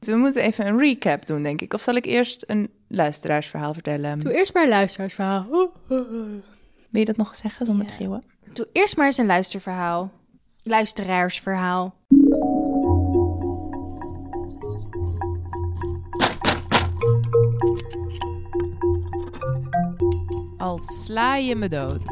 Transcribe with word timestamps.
We 0.00 0.16
moeten 0.16 0.42
even 0.42 0.66
een 0.66 0.78
recap 0.78 1.26
doen, 1.26 1.42
denk 1.42 1.60
ik. 1.60 1.72
Of 1.74 1.80
zal 1.80 1.94
ik 1.94 2.04
eerst 2.04 2.44
een 2.46 2.70
luisteraarsverhaal 2.88 3.74
vertellen? 3.74 4.18
Doe 4.18 4.32
eerst 4.34 4.54
maar 4.54 4.62
een 4.62 4.68
luisteraarsverhaal. 4.68 5.46
Wil 5.88 7.00
je 7.00 7.04
dat 7.04 7.16
nog 7.16 7.36
zeggen 7.36 7.66
zonder 7.66 7.84
Ja. 7.84 7.90
te 7.90 7.96
schreeuwen? 7.96 8.22
Doe 8.52 8.68
eerst 8.72 8.96
maar 8.96 9.06
eens 9.06 9.18
een 9.18 9.26
luisterverhaal. 9.26 10.10
Luisteraarsverhaal. 10.62 11.94
Al 20.56 20.78
sla 20.78 21.36
je 21.36 21.54
me 21.56 21.68
dood. 21.68 22.02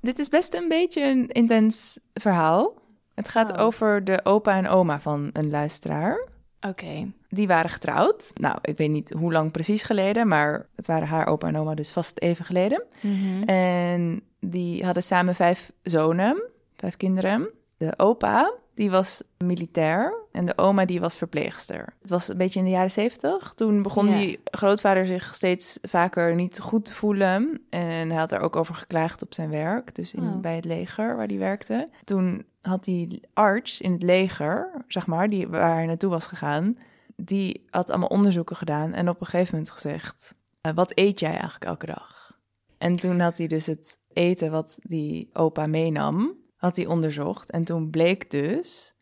Dit 0.00 0.18
is 0.18 0.28
best 0.28 0.54
een 0.54 0.68
beetje 0.68 1.02
een 1.02 1.28
intens 1.28 1.98
verhaal. 2.14 2.74
Het 3.14 3.28
gaat 3.28 3.52
Oh. 3.52 3.60
over 3.64 4.04
de 4.04 4.20
opa 4.24 4.56
en 4.56 4.68
oma 4.68 5.00
van 5.00 5.30
een 5.32 5.50
luisteraar. 5.50 6.26
Oké. 6.68 7.12
Die 7.28 7.46
waren 7.46 7.70
getrouwd. 7.70 8.32
Nou, 8.34 8.58
ik 8.62 8.76
weet 8.76 8.90
niet 8.90 9.12
hoe 9.18 9.32
lang 9.32 9.50
precies 9.52 9.82
geleden, 9.82 10.28
maar 10.28 10.66
het 10.76 10.86
waren 10.86 11.08
haar 11.08 11.26
opa 11.26 11.46
en 11.48 11.56
oma 11.56 11.74
dus 11.74 11.90
vast 11.90 12.18
even 12.18 12.44
geleden. 12.44 12.82
Mhm. 13.00 13.42
En 13.42 14.22
die 14.40 14.84
hadden 14.84 15.02
samen 15.02 15.34
vijf 15.34 15.72
zonen, 15.82 16.42
vijf 16.76 16.96
kinderen. 16.96 17.48
De 17.76 17.94
opa, 17.96 18.52
die 18.74 18.90
was 18.90 19.22
militair 19.38 20.14
en 20.32 20.44
de 20.44 20.58
oma, 20.58 20.84
die 20.84 21.00
was 21.00 21.16
verpleegster. 21.16 21.94
Het 22.00 22.10
was 22.10 22.28
een 22.28 22.36
beetje 22.36 22.58
in 22.58 22.64
de 22.64 22.70
jaren 22.70 22.90
zeventig. 22.90 23.52
Toen 23.54 23.82
begon 23.82 24.10
die 24.10 24.40
grootvader 24.44 25.06
zich 25.06 25.34
steeds 25.34 25.78
vaker 25.82 26.34
niet 26.34 26.60
goed 26.60 26.84
te 26.84 26.94
voelen. 26.94 27.60
En 27.70 28.08
hij 28.10 28.18
had 28.18 28.32
er 28.32 28.40
ook 28.40 28.56
over 28.56 28.74
geklaagd 28.74 29.22
op 29.22 29.34
zijn 29.34 29.50
werk, 29.50 29.94
dus 29.94 30.14
in, 30.14 30.22
Oh. 30.22 30.40
bij 30.40 30.56
het 30.56 30.64
leger 30.64 31.16
waar 31.16 31.26
hij 31.26 31.38
werkte. 31.38 31.88
Toen 32.04 32.44
had 32.62 32.84
die 32.84 33.20
arts 33.32 33.80
in 33.80 33.92
het 33.92 34.02
leger, 34.02 34.84
zeg 34.88 35.06
maar, 35.06 35.28
die, 35.30 35.48
waar 35.48 35.74
hij 35.74 35.86
naartoe 35.86 36.10
was 36.10 36.26
gegaan... 36.26 36.78
die 37.16 37.64
had 37.70 37.90
allemaal 37.90 38.08
onderzoeken 38.08 38.56
gedaan 38.56 38.92
en 38.92 39.08
op 39.08 39.20
een 39.20 39.26
gegeven 39.26 39.54
moment 39.54 39.72
gezegd... 39.72 40.34
"Eh, 40.60 40.72
wat 40.72 40.92
eet 40.94 41.20
jij 41.20 41.30
eigenlijk 41.30 41.64
elke 41.64 41.86
dag? 41.86 42.38
En 42.78 42.96
toen 42.96 43.20
had 43.20 43.38
hij 43.38 43.46
dus 43.46 43.66
het 43.66 43.98
eten 44.12 44.50
wat 44.50 44.78
die 44.82 45.30
opa 45.32 45.66
meenam, 45.66 46.36
had 46.56 46.76
hij 46.76 46.86
onderzocht. 46.86 47.50
En 47.50 47.64
toen 47.64 47.90
bleek 47.90 48.30
dus 48.30 48.94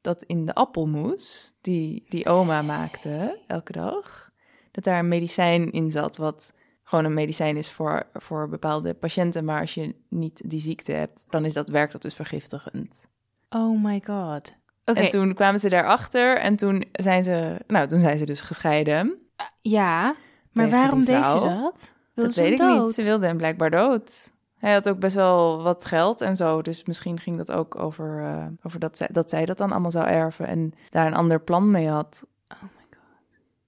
dat 0.00 0.22
in 0.22 0.46
de 0.46 0.54
appelmoes 0.54 1.54
die 1.60 2.04
die 2.08 2.26
oma 2.28 2.62
maakte 2.62 3.40
elke 3.46 3.72
dag, 3.72 4.30
dat 4.70 4.84
daar 4.84 4.98
een 4.98 5.08
medicijn 5.08 5.70
in 5.72 5.90
zat 5.90 6.16
wat 6.16 6.52
gewoon 6.88 7.04
een 7.04 7.14
medicijn 7.14 7.56
is 7.56 7.70
voor, 7.70 8.02
voor 8.12 8.48
bepaalde 8.48 8.94
patiënten. 8.94 9.44
Maar 9.44 9.60
als 9.60 9.74
je 9.74 9.94
niet 10.08 10.50
die 10.50 10.60
ziekte 10.60 10.92
hebt, 10.92 11.26
dan 11.30 11.44
is 11.44 11.52
dat, 11.52 11.68
werkt 11.68 11.92
dat 11.92 12.02
dus 12.02 12.14
vergiftigend. 12.14 13.06
Oh 13.50 13.82
my 13.84 14.02
god. 14.04 14.56
Oké, 14.84 15.00
En 15.00 15.08
toen 15.10 15.34
kwamen 15.34 15.60
ze 15.60 15.68
daarachter 15.68 16.38
en 16.38 16.56
toen 16.56 16.84
zijn 16.92 17.24
ze, 17.24 17.56
nou, 17.66 17.86
toen 17.88 18.00
zijn 18.00 18.18
ze 18.18 18.24
dus 18.24 18.40
gescheiden. 18.40 19.18
ja. 19.60 20.14
Maar 20.52 20.70
waarom 20.70 21.04
deed 21.04 21.24
ze 21.24 21.32
dat? 21.32 21.94
Wilde 22.14 22.30
dat 22.30 22.34
weet 22.34 22.52
ik 22.52 22.58
dood? 22.58 22.86
niet. 22.86 22.94
Ze 22.94 23.02
wilde 23.02 23.26
hem 23.26 23.36
blijkbaar 23.36 23.70
dood. 23.70 24.32
Hij 24.58 24.72
had 24.72 24.88
ook 24.88 24.98
best 24.98 25.14
wel 25.14 25.62
wat 25.62 25.84
geld 25.84 26.20
en 26.20 26.36
zo. 26.36 26.62
Dus 26.62 26.84
misschien 26.84 27.18
ging 27.18 27.36
dat 27.36 27.52
ook 27.52 27.74
over, 27.78 28.24
eh, 28.24 28.46
over 28.62 28.80
dat, 28.80 28.96
zij, 28.96 29.08
dat 29.12 29.30
zij 29.30 29.44
dat 29.44 29.58
dan 29.58 29.72
allemaal 29.72 29.90
zou 29.90 30.06
erven. 30.06 30.46
En 30.46 30.72
daar 30.90 31.06
een 31.06 31.14
ander 31.14 31.40
plan 31.40 31.70
mee 31.70 31.88
had. 31.88 32.26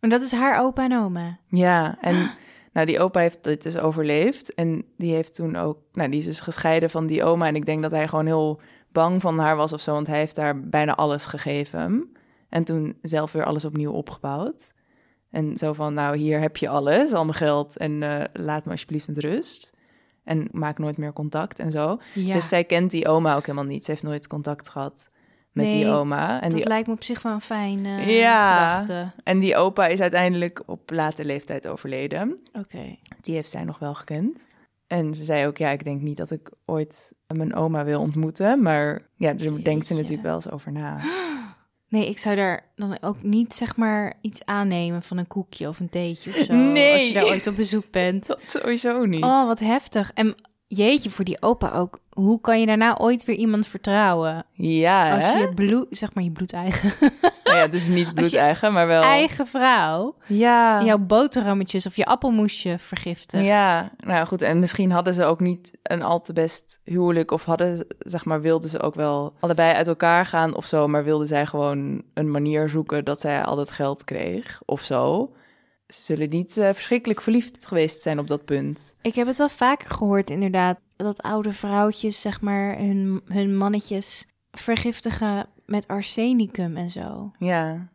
Maar 0.01 0.11
dat 0.11 0.23
is 0.23 0.33
haar 0.33 0.61
opa 0.61 0.85
en 0.85 0.99
oma. 0.99 1.39
Ja, 1.49 1.99
en 2.01 2.15
nou, 2.79 2.91
die 2.91 3.01
opa 3.01 3.21
heeft 3.21 3.45
dit 3.45 3.63
dus 3.63 3.79
overleefd. 3.79 4.55
En 4.55 4.85
die 4.97 5.15
heeft 5.15 5.35
toen 5.35 5.57
ook... 5.57 5.79
Nou, 5.93 6.11
die 6.11 6.19
is 6.19 6.25
dus 6.25 6.41
gescheiden 6.41 6.91
van 6.91 7.07
die 7.07 7.25
oma. 7.25 7.47
En 7.47 7.57
ik 7.57 7.67
denk 7.67 7.83
dat 7.83 7.91
hij 7.91 8.09
gewoon 8.09 8.27
heel 8.27 8.61
bang 8.93 9.21
van 9.21 9.39
haar 9.39 9.57
was 9.57 9.73
of 9.73 9.81
zo. 9.81 9.93
Want 9.93 10.07
hij 10.07 10.19
heeft 10.19 10.37
haar 10.37 10.69
bijna 10.69 10.95
alles 10.95 11.27
gegeven. 11.27 12.13
En 12.49 12.65
toen 12.65 12.99
zelf 13.03 13.33
weer 13.33 13.45
alles 13.45 13.65
opnieuw 13.65 13.93
opgebouwd. 13.93 14.73
En 15.31 15.57
zo 15.57 15.73
van, 15.73 15.95
nou, 15.95 16.17
hier 16.17 16.41
heb 16.41 16.57
je 16.57 16.69
alles, 16.69 17.13
al 17.13 17.25
mijn 17.25 17.37
geld. 17.37 17.77
En 17.77 18.03
eh, 18.03 18.25
laat 18.33 18.65
me 18.65 18.71
alsjeblieft 18.71 19.09
met 19.09 19.19
rust. 19.19 19.77
En 20.25 20.49
maak 20.53 20.79
nooit 20.79 20.97
meer 20.97 21.13
contact 21.13 21.59
en 21.59 21.71
zo. 21.71 21.99
Ja, 22.15 22.35
Dus 22.35 22.49
zij 22.49 22.65
kent 22.65 22.91
die 22.91 23.09
oma 23.09 23.35
ook 23.37 23.47
helemaal 23.47 23.69
niet. 23.69 23.85
Ze 23.85 23.91
heeft 23.91 24.03
nooit 24.03 24.27
contact 24.27 24.69
gehad 24.69 25.11
met 25.63 25.71
die 25.71 25.87
oma. 25.87 26.41
En 26.41 26.49
dat 26.49 26.59
die, 26.59 26.69
lijkt 26.69 26.87
me 26.87 26.93
op 26.95 27.03
zich 27.05 27.23
wel 27.23 27.33
een 27.33 27.41
fijne 27.41 28.13
Ja. 28.13 28.71
gedachte. 28.79 29.11
en 29.25 29.39
die 29.39 29.57
opa 29.57 29.87
is 29.87 30.01
uiteindelijk 30.01 30.63
op 30.67 30.91
late 30.91 31.25
leeftijd 31.25 31.67
overleden. 31.67 32.39
Oké. 32.59 32.97
Die 33.21 33.35
heeft 33.35 33.51
zij 33.51 33.65
nog 33.65 33.79
wel 33.79 33.95
gekend. 33.95 34.47
En 34.87 35.15
ze 35.15 35.25
zei 35.25 35.47
ook, 35.47 35.57
ja, 35.59 35.69
ik 35.71 35.85
denk 35.85 36.01
niet 36.01 36.17
dat 36.17 36.31
ik 36.31 36.51
ooit 36.65 37.13
mijn 37.27 37.55
oma 37.55 37.85
wil 37.85 38.01
ontmoeten. 38.01 38.63
Maar 38.63 39.03
ja, 39.17 39.33
daar 39.33 39.63
denkt 39.63 39.87
ze 39.87 39.95
natuurlijk 39.95 40.23
wel 40.23 40.35
eens 40.35 40.51
over 40.51 40.73
na. 40.73 41.01
Nee, 41.91 42.09
ik 42.09 42.19
zou 42.19 42.37
daar 42.37 42.65
dan 42.77 42.99
ook 43.01 43.23
niet 43.23 43.55
zeg 43.55 43.77
maar 43.77 44.15
iets 44.21 44.45
aannemen 44.45 45.03
van 45.03 45.19
een 45.19 45.27
koekje 45.27 45.69
of 45.69 45.81
een 45.81 45.89
theetje 45.89 46.31
of 46.31 46.37
zo. 46.37 46.55
Nee. 46.73 46.93
Als 46.93 47.07
je 47.09 47.15
daar 47.15 47.25
ooit 47.25 47.47
op 47.47 47.57
bezoek 47.57 47.91
bent. 47.91 48.27
Dat 48.27 48.49
sowieso 48.49 49.05
niet. 49.05 49.23
Oh, 49.25 49.47
wat 49.47 49.59
heftig. 49.61 50.11
En 50.15 50.35
jeetje, 50.69 51.11
voor 51.11 51.25
die 51.25 51.43
opa 51.43 51.71
ook. 51.73 51.99
Hoe 52.13 52.41
kan 52.41 52.61
je 52.61 52.67
daarna 52.67 52.99
ooit 52.99 53.25
weer 53.25 53.37
iemand 53.37 53.67
vertrouwen? 53.67 54.45
Ja, 54.53 55.15
Als 55.15 55.33
hè? 55.33 55.39
je 55.39 55.55
bloed, 55.55 55.87
zeg 55.91 56.15
maar 56.15 56.25
je 56.25 56.31
bloedeigen, 56.31 56.93
Nou 57.45 57.57
ja, 57.57 57.67
dus 57.67 57.87
niet 57.87 58.15
bloedeigen, 58.15 58.73
maar 58.73 58.87
wel... 58.87 59.03
eigen 59.03 59.47
vrouw 59.47 60.15
Ja. 60.27 60.83
jouw 60.85 60.99
boterhammetjes 60.99 61.87
of 61.87 61.97
je 61.97 62.05
appelmoesje 62.05 62.75
vergiftigt. 62.79 63.45
Ja, 63.45 63.91
nou 63.97 64.27
goed. 64.27 64.43
En 64.43 64.59
misschien 64.59 64.91
hadden 64.91 65.15
ze 65.15 65.25
ook 65.25 65.41
niet 65.41 65.79
een 65.83 66.03
al 66.03 66.21
te 66.21 66.33
best 66.33 66.81
huwelijk. 66.85 67.31
Of 67.31 67.45
hadden, 67.45 67.87
zeg 67.99 68.25
maar, 68.25 68.41
wilden 68.41 68.71
ze 68.71 68.81
ook 68.81 68.95
wel 68.95 69.33
allebei 69.41 69.75
uit 69.75 69.87
elkaar 69.87 70.27
gaan 70.27 70.55
of 70.55 70.65
zo. 70.65 70.89
Maar 70.89 71.05
wilden 71.05 71.27
zij 71.27 71.47
gewoon 71.47 72.03
een 72.15 72.31
manier 72.31 72.69
zoeken 72.69 73.05
dat 73.05 73.21
zij 73.21 73.43
al 73.45 73.57
dat 73.57 73.71
geld 73.71 74.05
kreeg 74.05 74.61
of 74.65 74.81
zo. 74.81 75.31
Ze 75.89 76.03
zullen 76.03 76.29
niet 76.29 76.57
eh, 76.57 76.73
verschrikkelijk 76.73 77.21
verliefd 77.21 77.67
geweest 77.67 78.03
zijn 78.03 78.19
op 78.19 78.27
dat 78.27 78.45
punt. 78.45 78.97
Ik 79.03 79.15
heb 79.15 79.27
het 79.27 79.39
wel 79.39 79.49
vaker 79.49 79.91
gehoord, 79.91 80.31
inderdaad, 80.31 80.79
dat 80.97 81.23
oude 81.23 81.53
vrouwtjes, 81.53 82.21
zeg 82.21 82.41
maar, 82.41 82.79
hun, 82.79 83.21
hun 83.25 83.57
mannetjes 83.57 84.27
vergiftigen 84.51 85.49
met 85.67 85.89
arsenicum 85.89 86.77
en 86.77 86.91
zo. 86.91 87.33
Ja. 87.39 87.89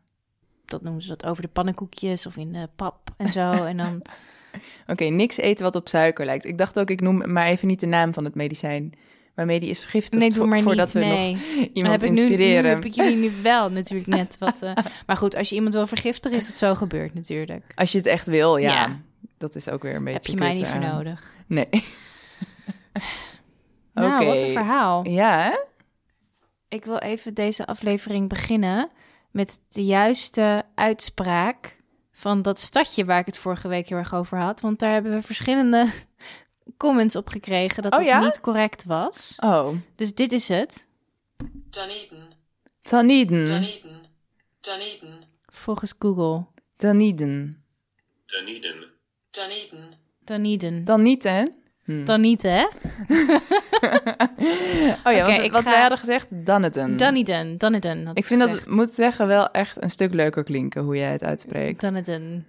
Dat 0.66 0.82
noemen 0.82 1.02
ze 1.02 1.08
dat 1.08 1.26
over 1.26 1.42
de 1.42 1.48
pannenkoekjes 1.48 2.26
of 2.26 2.38
in 2.38 2.52
de 2.52 2.70
pap 2.76 3.09
en 3.18 3.32
zo. 3.32 3.52
en 3.52 3.78
dan, 3.78 4.02
Oké, 4.88 5.03
niks 5.03 5.38
eten 5.38 5.64
wat 5.64 5.76
op 5.76 5.88
suiker 5.88 6.26
lijkt. 6.26 6.46
Ik 6.46 6.58
dacht 6.58 6.80
ook, 6.80 6.90
ik 6.90 7.02
noem 7.02 7.32
maar 7.32 7.48
even 7.48 7.68
niet 7.68 7.80
de 7.80 7.86
naam 7.86 8.14
van 8.14 8.24
het 8.24 8.36
medicijn. 8.36 8.94
Waarmee 9.36 9.60
die 9.60 9.70
is 9.70 9.80
vergiftigd 9.80 10.16
nee, 10.22 10.30
doe 10.30 10.38
vo- 10.38 10.46
maar 10.46 10.62
voordat 10.62 10.94
niet. 10.94 11.04
we 11.04 11.10
Nee, 11.10 11.32
nog 11.34 11.44
iemand 11.74 12.02
heb 12.02 12.04
ik 12.04 12.10
nu, 12.10 12.16
nu 12.22 12.28
inspireren. 12.28 12.70
heb 12.70 12.86
ik 12.86 12.94
jullie 12.94 13.16
nu 13.18 13.32
wel 13.44 13.70
natuurlijk 13.72 14.10
net 14.10 14.36
wat. 14.40 14.62
eh, 14.62 14.72
maar 15.08 15.18
goed, 15.18 15.36
als 15.36 15.50
je 15.50 15.56
iemand 15.56 15.74
wil 15.74 15.88
vergiftigen, 15.88 16.38
is 16.38 16.48
het 16.48 16.58
zo 16.58 16.76
gebeurd 16.76 17.14
natuurlijk. 17.14 17.66
Als 17.76 17.92
je 17.92 17.98
het 17.98 18.08
echt 18.08 18.28
wil, 18.28 18.58
ja. 18.58 18.72
Ja. 18.72 19.00
Dat 19.38 19.56
is 19.56 19.70
ook 19.70 19.84
weer 19.84 19.96
een 19.96 20.04
beetje 20.04 20.20
Heb 20.20 20.28
je 20.30 20.38
mij 20.38 20.50
kut, 20.52 20.58
niet 20.60 20.68
voor 20.68 20.82
eh. 20.82 20.94
nodig. 20.94 21.34
Nee. 21.48 21.68
Nou, 23.94 24.26
wat 24.26 24.42
een 24.42 24.50
verhaal. 24.52 25.08
Ja, 25.10 25.40
hè? 25.40 25.58
Ik 26.70 26.86
wil 26.86 26.98
even 26.98 27.34
deze 27.34 27.66
aflevering 27.66 28.30
beginnen 28.30 28.90
met 29.32 29.60
de 29.68 29.86
juiste 29.86 30.64
uitspraak 30.76 31.76
van 32.12 32.42
dat 32.42 32.60
stadje 32.60 33.06
waar 33.06 33.20
ik 33.20 33.26
het 33.26 33.38
vorige 33.38 33.68
week 33.68 33.90
heel 33.90 33.98
erg 33.98 34.14
over 34.14 34.38
had. 34.38 34.62
Want 34.62 34.80
daar 34.80 34.92
hebben 34.92 35.12
we 35.12 35.22
verschillende 35.22 35.88
comments 36.78 37.16
op 37.16 37.28
gekregen 37.28 37.84
dat 37.84 37.91
Oh 37.94 37.97
het 38.00 38.07
ja? 38.07 38.19
niet 38.24 38.40
correct 38.40 38.85
was. 38.85 39.34
Oh. 39.44 39.75
Dus 39.96 40.16
dit 40.16 40.31
is 40.31 40.47
het. 40.50 40.88
Dunedin, 41.69 42.18
Taniden. 42.81 43.46
Dunedin, 43.46 43.97
Dunedin, 44.59 45.13
Volgens 45.46 45.94
Google. 46.00 46.46
Dunedin. 46.78 47.57
Dunedin, 48.25 48.75
Dunedin. 50.23 50.85
Dan 50.85 51.02
niet, 51.02 51.23
hè? 51.23 51.46
Dan 52.06 52.22
niet, 52.22 52.41
hè? 52.41 52.66
Oh 55.03 55.13
ja, 55.13 55.25
want 55.25 55.52
wat 55.52 55.63
ga- 55.63 55.69
wij 55.69 55.79
hadden 55.79 55.97
gezegd, 55.97 56.46
Dunedin. 56.46 56.97
Dunedin. 56.97 57.57
Dunedin. 57.57 58.09
Ik 58.13 58.25
vind 58.25 58.40
dat, 58.40 58.50
gezegd. 58.50 58.69
moet 58.69 58.90
zeggen, 58.90 59.28
wel 59.28 59.52
echt 59.52 59.84
een 59.84 59.90
stuk 59.90 60.14
leuker 60.14 60.43
klinken 60.43 60.84
hoe 60.84 60.96
jij 60.97 61.11
het 61.11 61.23
uitspreekt. 61.23 61.82
Dunedin. 61.82 62.46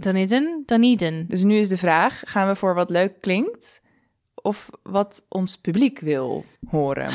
Dunedin? 0.00 0.62
Dunedin. 0.66 1.24
Dus 1.28 1.42
nu 1.42 1.56
is 1.56 1.68
de 1.68 1.76
vraag, 1.76 2.22
gaan 2.24 2.48
we 2.48 2.54
voor 2.54 2.74
wat 2.74 2.90
leuk 2.90 3.20
klinkt 3.20 3.80
of 4.34 4.68
wat 4.82 5.24
ons 5.28 5.56
publiek 5.56 6.00
wil 6.00 6.44
horen? 6.70 7.10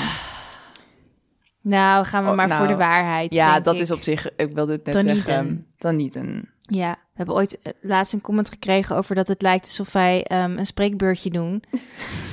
Nou, 1.62 2.06
gaan 2.06 2.24
we 2.24 2.30
Oh, 2.30 2.35
maar 2.35 2.47
nou, 2.47 2.59
voor 2.59 2.68
de 2.68 2.75
waarheid. 2.83 3.33
Ja, 3.33 3.59
dat 3.59 3.75
ik. 3.75 3.81
is 3.81 3.91
op 3.91 4.01
zich, 4.01 4.35
ik 4.35 4.53
wilde 4.53 4.71
het 4.71 4.85
net 4.85 4.94
Dunedin. 4.94 5.21
zeggen. 5.21 5.68
Dunedin. 5.77 6.50
Ja, 6.59 6.91
we 6.91 7.13
hebben 7.13 7.35
ooit 7.35 7.62
eh, 7.62 7.74
laatst 7.81 8.13
een 8.13 8.21
comment 8.21 8.50
gekregen 8.50 8.95
over 8.95 9.15
dat 9.15 9.27
het 9.27 9.41
lijkt 9.41 9.65
alsof 9.65 9.91
wij 9.91 10.24
ehm, 10.24 10.57
een 10.57 10.65
spreekbeurtje 10.65 11.29
doen. 11.29 11.63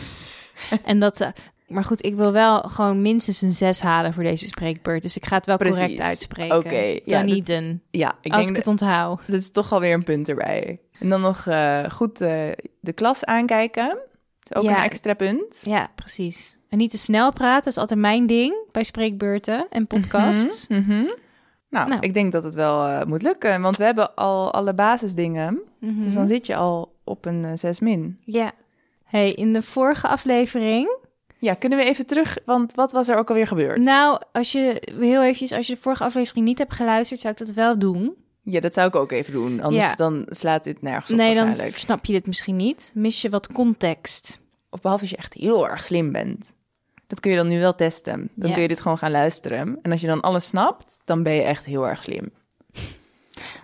en 0.84 0.98
dat, 0.98 1.20
eh, 1.20 1.28
maar 1.70 1.84
goed, 1.84 2.04
ik 2.04 2.14
wil 2.14 2.32
wel 2.32 2.58
gewoon 2.60 3.02
minstens 3.02 3.42
een 3.42 3.52
zes 3.52 3.80
halen 3.80 4.12
voor 4.12 4.22
deze 4.22 4.46
spreekbeurt. 4.46 5.02
Dus 5.02 5.16
ik 5.16 5.26
ga 5.26 5.36
het 5.36 5.46
wel 5.46 5.56
Precies. 5.56 5.80
correct 5.80 6.00
uitspreken. 6.02 6.56
Oké, 6.56 6.76
ja, 6.78 7.00
dat- 7.04 7.26
Dunedin. 7.26 7.82
Ja, 7.90 8.14
ik 8.20 8.32
als 8.32 8.40
denk 8.40 8.50
ik 8.50 8.56
het 8.56 8.66
onthoud. 8.66 9.20
dat 9.26 9.40
is 9.40 9.50
toch 9.50 9.72
alweer 9.72 9.94
een 9.94 10.04
punt 10.04 10.28
erbij. 10.28 10.80
En 10.98 11.08
dan 11.08 11.20
nog 11.20 11.46
eh, 11.46 11.84
goed 11.90 12.20
eh, 12.20 12.42
de 12.80 12.92
klas 12.92 13.24
aankijken. 13.24 13.88
Dat 13.88 13.98
is 14.50 14.56
ook 14.56 14.62
Ja. 14.62 14.76
een 14.78 14.84
extra 14.84 15.14
punt. 15.14 15.62
Ja, 15.64 15.88
precies. 15.94 16.58
En 16.68 16.78
niet 16.78 16.90
te 16.90 16.98
snel 16.98 17.32
praten, 17.32 17.64
dat 17.64 17.72
is 17.72 17.78
altijd 17.78 18.00
mijn 18.00 18.26
ding 18.26 18.54
bij 18.72 18.82
spreekbeurten 18.82 19.66
en 19.70 19.86
podcasts. 19.86 20.68
Mhm, 20.68 20.80
mhm. 20.80 21.04
Nou, 21.70 21.88
Nou. 21.88 22.00
ik 22.00 22.14
denk 22.14 22.32
dat 22.32 22.42
het 22.44 22.54
wel 22.54 22.86
eh, 22.86 23.04
moet 23.06 23.22
lukken, 23.22 23.60
want 23.62 23.76
we 23.76 23.84
hebben 23.84 24.14
al 24.14 24.52
alle 24.52 24.74
basisdingen. 24.74 25.60
Mhm. 25.80 26.02
Dus 26.02 26.14
dan 26.14 26.26
zit 26.26 26.46
je 26.46 26.56
al 26.56 26.94
op 27.04 27.24
een 27.24 27.44
eh, 27.44 27.50
6 27.54 27.80
min. 27.80 28.18
Ja. 28.24 28.52
Hey, 29.04 29.28
in 29.28 29.52
de 29.52 29.62
vorige 29.62 30.08
aflevering 30.08 30.98
Ja, 31.40 31.54
kunnen 31.54 31.78
we 31.78 31.84
even 31.84 32.06
terug, 32.06 32.38
want 32.44 32.74
wat 32.74 32.92
was 32.92 33.08
er 33.08 33.16
ook 33.16 33.28
alweer 33.28 33.46
gebeurd? 33.46 33.78
Nou, 33.80 34.20
als 34.32 34.52
je 34.52 34.82
heel 34.98 35.22
eventjes, 35.22 35.52
als 35.52 35.66
je 35.66 35.74
de 35.74 35.80
vorige 35.80 36.04
aflevering 36.04 36.44
niet 36.46 36.58
hebt 36.58 36.74
geluisterd, 36.74 37.20
zou 37.20 37.32
ik 37.38 37.46
dat 37.46 37.54
wel 37.54 37.78
doen. 37.78 38.14
Ja, 38.42 38.60
dat 38.60 38.74
zou 38.74 38.88
ik 38.88 38.96
ook 38.96 39.12
even 39.12 39.32
doen, 39.32 39.60
anders 39.60 39.84
Ja. 39.84 39.94
dan 39.94 40.26
slaat 40.28 40.64
dit 40.64 40.82
nergens 40.82 41.10
op 41.10 41.16
nee, 41.16 41.34
dan 41.34 41.56
snap 41.72 42.04
je 42.04 42.12
dit 42.12 42.26
misschien 42.26 42.56
niet. 42.56 42.90
Mis 42.94 43.22
je 43.22 43.30
wat 43.30 43.52
context. 43.52 44.40
Of 44.70 44.80
behalve 44.80 45.02
als 45.02 45.10
je 45.10 45.16
echt 45.16 45.34
heel 45.34 45.68
erg 45.68 45.84
slim 45.84 46.12
bent. 46.12 46.52
Dat 47.06 47.20
kun 47.20 47.30
je 47.30 47.36
dan 47.36 47.48
nu 47.48 47.60
wel 47.60 47.74
testen. 47.74 48.30
Dan 48.34 48.48
Ja. 48.48 48.52
kun 48.54 48.62
je 48.62 48.68
dit 48.68 48.80
gewoon 48.80 48.98
gaan 48.98 49.10
luisteren. 49.10 49.78
En 49.82 49.90
als 49.90 50.00
je 50.00 50.06
dan 50.06 50.20
alles 50.20 50.46
snapt, 50.48 51.00
dan 51.04 51.22
ben 51.22 51.32
je 51.32 51.42
echt 51.42 51.64
heel 51.64 51.88
erg 51.88 52.02
slim. 52.02 52.30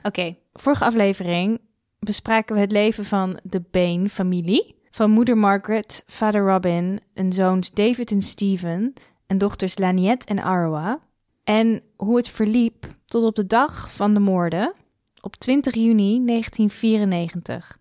Oké, 0.03 0.37
vorige 0.53 0.85
aflevering 0.85 1.61
bespraken 1.99 2.55
we 2.55 2.61
het 2.61 2.73
leven 2.73 3.05
van 3.05 3.39
de 3.43 3.63
Bain-familie. 3.71 4.75
Van 4.97 5.11
moeder 5.11 5.39
Margaret, 5.39 6.03
vader 6.07 6.47
Robin 6.47 7.01
en 7.15 7.33
zoons 7.33 7.71
David 7.71 8.11
en 8.11 8.21
Stephen 8.21 8.93
en 9.27 9.39
dochters 9.39 9.79
Laniette 9.79 10.27
en 10.27 10.39
Arwa. 10.43 11.01
En 11.45 11.83
hoe 11.97 12.17
het 12.17 12.29
verliep 12.29 12.87
tot 13.07 13.25
op 13.25 13.35
de 13.35 13.47
dag 13.47 13.93
van 13.93 14.15
de 14.15 14.21
moorden 14.21 14.75
op 15.21 15.37
20 15.37 15.75
juni 15.75 16.25
1994. 16.25 17.79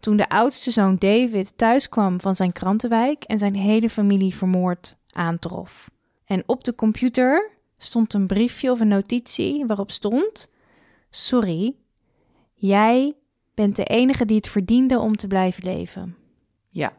Toen 0.00 0.16
de 0.16 0.28
oudste 0.28 0.70
zoon 0.70 0.96
David 0.98 1.58
thuis 1.58 1.88
kwam 1.88 2.20
van 2.20 2.34
zijn 2.34 2.52
krantenwijk 2.52 3.24
en 3.24 3.38
zijn 3.38 3.54
hele 3.54 3.90
familie 3.90 4.34
vermoord 4.34 4.96
aantrof. 5.12 5.90
En 6.24 6.42
op 6.46 6.64
de 6.64 6.74
computer 6.74 7.50
stond 7.78 8.14
een 8.14 8.26
briefje 8.26 8.70
of 8.70 8.80
een 8.80 8.88
notitie 8.88 9.66
waarop 9.66 9.90
stond: 9.90 10.50
Sorry, 11.10 11.74
jij 12.54 13.12
bent 13.54 13.76
de 13.76 13.84
enige 13.84 14.24
die 14.24 14.36
het 14.36 14.48
verdiende 14.48 14.98
om 14.98 15.16
te 15.16 15.26
blijven 15.26 15.64
leven. 15.64 16.22
Ja, 16.74 16.92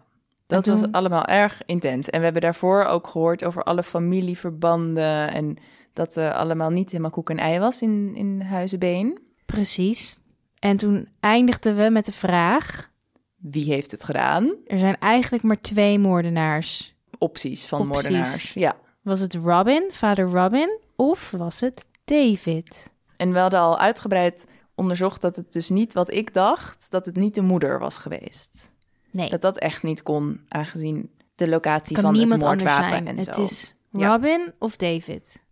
dat 0.47 0.65
was 0.65 0.91
allemaal 0.91 1.25
erg 1.25 1.61
intens. 1.65 2.09
En 2.09 2.17
we 2.17 2.23
hebben 2.23 2.41
daarvoor 2.41 2.83
ook 2.83 3.07
gehoord 3.07 3.43
over 3.43 3.63
alle 3.63 3.83
familieverbanden... 3.83 5.31
en 5.31 5.57
dat 5.93 6.15
het 6.15 6.33
allemaal 6.33 6.69
niet 6.69 6.89
helemaal 6.89 7.11
koek 7.11 7.29
en 7.29 7.37
ei 7.37 7.59
was 7.59 7.81
in, 7.81 8.15
in 8.15 8.41
Huizenbeen. 8.41 9.19
Precies. 9.45 10.17
En 10.59 10.77
toen 10.77 11.07
eindigden 11.19 11.75
we 11.75 11.89
met 11.89 12.05
de 12.05 12.11
vraag: 12.11 12.91
Wie 13.35 13.73
heeft 13.73 13.91
het 13.91 14.03
gedaan? 14.03 14.55
er 14.67 14.79
zijn 14.79 14.97
eigenlijk 14.99 15.43
maar 15.43 15.61
twee 15.61 15.99
moordenaars. 15.99 16.95
Opties 17.17 17.65
van 17.67 17.81
Opties. 17.81 18.01
moordenaars. 18.01 18.53
Ja. 18.53 18.75
Was 19.01 19.19
het 19.19 19.33
Robin, 19.33 19.87
vader 19.91 20.29
Robin, 20.29 20.79
of 20.95 21.31
was 21.31 21.59
het 21.59 21.85
David? 22.05 22.93
En 23.17 23.31
we 23.31 23.39
hadden 23.39 23.59
al 23.59 23.79
uitgebreid 23.79 24.45
onderzocht 24.75 25.21
dat 25.21 25.35
het 25.35 25.53
dus 25.53 25.69
niet 25.69 25.93
wat 25.93 26.11
ik 26.11 26.33
dacht... 26.33 26.91
dat 26.91 27.05
het 27.05 27.15
niet 27.15 27.35
de 27.35 27.41
moeder 27.41 27.79
was 27.79 27.97
geweest. 27.97 28.73
Nee, 29.15 29.29
Dat 29.29 29.41
dat 29.41 29.57
echt 29.57 29.83
niet 29.83 30.03
kon, 30.03 30.41
aangezien 30.47 31.09
de 31.35 31.47
locatie 31.49 31.95
kan 31.95 32.03
van 32.03 32.13
niemand 32.13 32.41
het 32.41 32.49
anders 32.49 32.69
moordwapen 32.71 32.97
zijn. 32.97 33.07
en 33.07 33.17
Het 33.17 33.35
zo. 33.35 33.41
is 33.41 33.75
Ja. 33.91 34.07
Robin 34.11 34.53
of 34.59 34.75
David. 34.75 35.43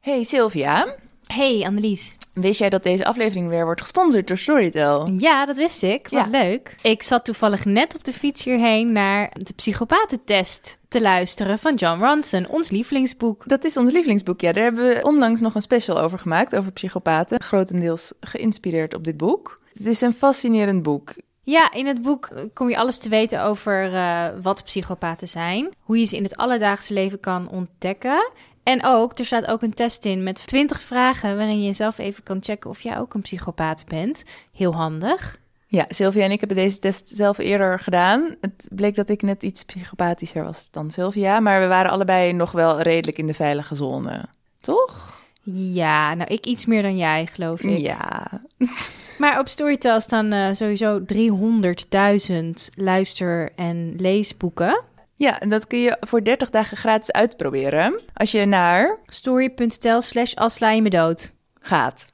Hey 0.00 0.22
Sylvia, 0.24 0.94
Hey 1.34 1.62
Annelies. 1.66 2.16
wist 2.32 2.58
jij 2.58 2.68
dat 2.70 2.82
deze 2.82 3.04
aflevering 3.04 3.48
weer 3.48 3.64
wordt 3.64 3.80
gesponsord 3.80 4.26
door 4.28 4.38
Storytel? 4.38 5.08
Ja, 5.16 5.44
dat 5.46 5.56
wist 5.56 5.82
ik. 5.82 6.08
Wat 6.08 6.24
Ja. 6.30 6.42
leuk. 6.42 6.76
Ik 6.82 7.02
zat 7.02 7.24
toevallig 7.24 7.64
net 7.64 7.94
op 7.94 8.04
de 8.04 8.12
fiets 8.12 8.44
hierheen 8.44 8.92
naar 8.92 9.30
de 9.32 9.52
psychopatentest 9.52 10.78
te 10.88 11.00
luisteren 11.00 11.58
van 11.58 11.74
John 11.74 12.00
Ronson, 12.04 12.48
ons 12.48 12.70
lievelingsboek. 12.70 13.42
Dat 13.48 13.64
is 13.64 13.76
ons 13.76 13.92
lievelingsboek, 13.92 14.40
ja. 14.40 14.52
Daar 14.52 14.64
hebben 14.64 14.88
we 14.88 15.00
onlangs 15.02 15.40
nog 15.40 15.54
een 15.54 15.62
special 15.62 16.00
over 16.00 16.18
gemaakt, 16.18 16.56
over 16.56 16.72
psychopaten. 16.72 17.40
Grotendeels 17.42 18.12
geïnspireerd 18.20 18.94
op 18.94 19.04
dit 19.04 19.16
boek. 19.16 19.60
Het 19.72 19.86
is 19.86 20.00
een 20.00 20.12
fascinerend 20.14 20.82
boek. 20.82 21.14
Ja, 21.42 21.72
in 21.72 21.86
het 21.86 22.02
boek 22.02 22.28
kom 22.54 22.68
je 22.68 22.76
alles 22.76 22.98
te 22.98 23.08
weten 23.08 23.42
over 23.42 23.94
eh, 23.94 24.26
wat 24.42 24.64
psychopaten 24.64 25.28
zijn, 25.28 25.68
hoe 25.80 25.98
je 25.98 26.04
ze 26.04 26.16
in 26.16 26.22
het 26.22 26.36
alledaagse 26.36 26.92
leven 26.92 27.20
kan 27.20 27.48
ontdekken. 27.48 28.30
En 28.64 28.84
ook, 28.84 29.18
er 29.18 29.24
staat 29.24 29.46
ook 29.46 29.62
een 29.62 29.74
test 29.74 30.04
in 30.04 30.22
met 30.22 30.46
20 30.46 30.80
vragen 30.80 31.36
waarin 31.36 31.62
je 31.62 31.72
zelf 31.72 31.98
even 31.98 32.22
kan 32.22 32.38
checken 32.40 32.70
of 32.70 32.80
jij 32.80 32.98
ook 32.98 33.14
een 33.14 33.20
psychopaat 33.20 33.84
bent. 33.88 34.22
Heel 34.56 34.74
handig. 34.74 35.38
Ja, 35.66 35.84
Sylvia 35.88 36.24
en 36.24 36.30
ik 36.30 36.38
hebben 36.38 36.56
deze 36.56 36.78
test 36.78 37.08
zelf 37.08 37.38
eerder 37.38 37.80
gedaan. 37.80 38.36
Het 38.40 38.68
bleek 38.70 38.94
dat 38.94 39.08
ik 39.08 39.22
net 39.22 39.42
iets 39.42 39.64
psychopathischer 39.64 40.44
was 40.44 40.70
dan 40.70 40.90
Sylvia, 40.90 41.40
maar 41.40 41.60
we 41.60 41.66
waren 41.66 41.90
allebei 41.90 42.32
nog 42.32 42.52
wel 42.52 42.80
redelijk 42.80 43.18
in 43.18 43.26
de 43.26 43.34
veilige 43.34 43.74
zone. 43.74 44.24
Toch? 44.60 45.22
Ja, 45.50 46.14
nou 46.14 46.32
ik 46.34 46.46
iets 46.46 46.66
meer 46.66 46.82
dan 46.82 46.96
jij, 46.96 47.26
geloof 47.26 47.62
ik. 47.62 47.78
Ja. 47.78 48.30
Maar 49.18 49.38
op 49.38 49.48
Storytel 49.48 50.00
staan 50.00 50.32
eh, 50.32 50.54
sowieso 50.54 51.00
300.000 51.00 52.74
luister- 52.74 53.52
en 53.56 53.94
leesboeken. 53.96 54.82
Ja, 55.16 55.40
en 55.40 55.48
dat 55.48 55.66
kun 55.66 55.78
je 55.78 55.96
voor 56.00 56.24
30 56.24 56.50
dagen 56.50 56.76
gratis 56.76 57.12
uitproberen 57.12 58.00
als 58.14 58.30
je 58.30 58.44
naar 58.44 58.98
Story.tel 59.06 60.02
slash 60.02 60.34
als 60.34 60.54
sla 60.54 60.70
je 60.70 60.82
me 60.82 60.90
dood. 60.90 61.34
gaat. 61.60 62.06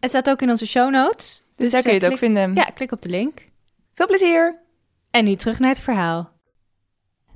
Het 0.00 0.10
staat 0.10 0.30
ook 0.30 0.42
in 0.42 0.50
onze 0.50 0.66
show 0.66 0.90
notes. 0.90 1.42
Dus, 1.56 1.70
daar 1.70 1.82
kun 1.82 1.90
je 1.92 1.96
eh, 1.96 2.02
het 2.02 2.12
ook 2.12 2.18
vinden. 2.18 2.54
Ja, 2.54 2.64
klik 2.64 2.92
op 2.92 3.02
de 3.02 3.08
link. 3.08 3.44
Veel 3.92 4.06
plezier! 4.06 4.62
En 5.10 5.24
nu 5.24 5.34
terug 5.34 5.58
naar 5.58 5.70
het 5.70 5.80
verhaal. 5.80 6.32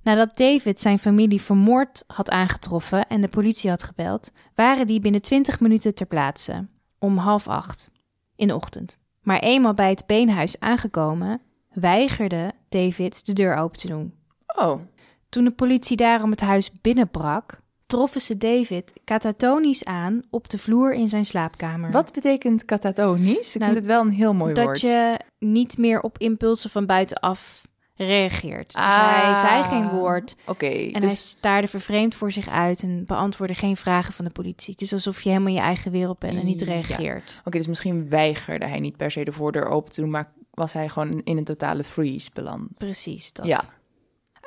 Nadat 0.03 0.37
David 0.37 0.81
zijn 0.81 0.99
familie 0.99 1.41
vermoord 1.41 2.05
had 2.07 2.31
aangetroffen 2.31 3.07
en 3.09 3.21
de 3.21 3.29
politie 3.29 3.71
had 3.71 3.83
gebeld, 3.83 4.33
waren 4.55 4.87
die 4.87 5.01
binnen 5.01 5.23
20 5.23 5.61
minuten 5.61 5.95
ter 5.95 6.07
plaatse, 6.07 6.67
om 6.99 7.17
half 7.17 7.49
acht 7.49 7.91
in 8.37 8.47
de 8.49 8.55
ochtend. 8.55 8.99
Maar 9.23 9.39
eenmaal 9.39 9.75
bij 9.75 9.91
het 9.91 10.07
beenhuis 10.07 10.61
aangekomen, 10.61 11.41
weigerde 11.73 12.53
David 12.69 13.27
de 13.27 13.33
deur 13.33 13.57
open 13.57 13.79
te 13.79 13.87
doen. 13.87 14.15
Oh, 14.47 14.81
Toen 15.29 15.45
de 15.45 15.51
politie 15.51 15.97
daarom 15.97 16.31
het 16.31 16.41
huis 16.41 16.71
binnenbrak, 16.81 17.61
troffen 17.87 18.21
ze 18.21 18.37
David 18.37 18.93
catatonisch 19.05 19.85
aan 19.85 20.23
op 20.31 20.49
de 20.49 20.59
vloer 20.59 20.95
in 20.95 21.09
zijn 21.09 21.25
slaapkamer. 21.27 21.91
wat 21.91 22.13
betekent 22.13 22.65
catatonisch? 22.65 23.55
Ik 23.55 23.61
Nou, 23.61 23.73
vind 23.73 23.85
het 23.85 23.87
wel 23.95 24.01
een 24.01 24.11
heel 24.11 24.35
mooi 24.35 24.55
dat 24.55 24.65
woord. 24.65 24.81
je 24.81 25.21
niet 25.39 25.79
meer 25.79 26.01
op 26.01 26.19
impulsen 26.19 26.71
van 26.71 26.87
buitenaf 26.87 27.67
reageert. 27.95 28.73
Dus 28.75 28.83
Ah, 28.85 29.23
hij 29.25 29.35
zei 29.35 29.63
geen 29.63 29.89
woord 29.89 30.37
Oké, 30.47 30.67
en 30.67 30.91
hij 30.91 31.01
dus 31.01 31.29
staarde 31.29 31.67
vervreemd 31.69 32.15
voor 32.15 32.33
zich 32.33 32.49
uit 32.49 32.83
en 32.83 33.05
beantwoordde 33.07 33.57
geen 33.57 33.77
vragen 33.77 34.13
van 34.13 34.25
de 34.25 34.31
politie. 34.31 34.73
Het 34.73 34.83
is 34.83 34.93
alsof 34.93 35.21
je 35.21 35.29
helemaal 35.29 35.49
in 35.49 35.55
je 35.55 35.61
eigen 35.61 35.91
wereld 35.91 36.19
bent 36.19 36.39
en 36.39 36.45
niet 36.47 36.61
Ja. 36.61 36.67
reageert. 36.67 37.41
Oké, 37.45 37.59
dus 37.59 37.67
misschien 37.67 38.09
weigerde 38.09 38.67
hij 38.67 38.81
niet 38.81 38.97
per 38.97 39.11
se 39.11 39.25
de 39.25 39.33
voordeur 39.33 39.67
open 39.67 39.93
te 39.93 40.01
doen, 40.01 40.11
maar 40.11 40.33
was 40.51 40.73
hij 40.73 40.89
gewoon 40.89 41.21
in 41.25 41.37
een 41.37 41.45
totale 41.45 41.85
freeze 41.85 42.31
beland. 42.35 42.75
Precies 42.75 43.33
dat. 43.33 43.47
Ja. 43.47 43.61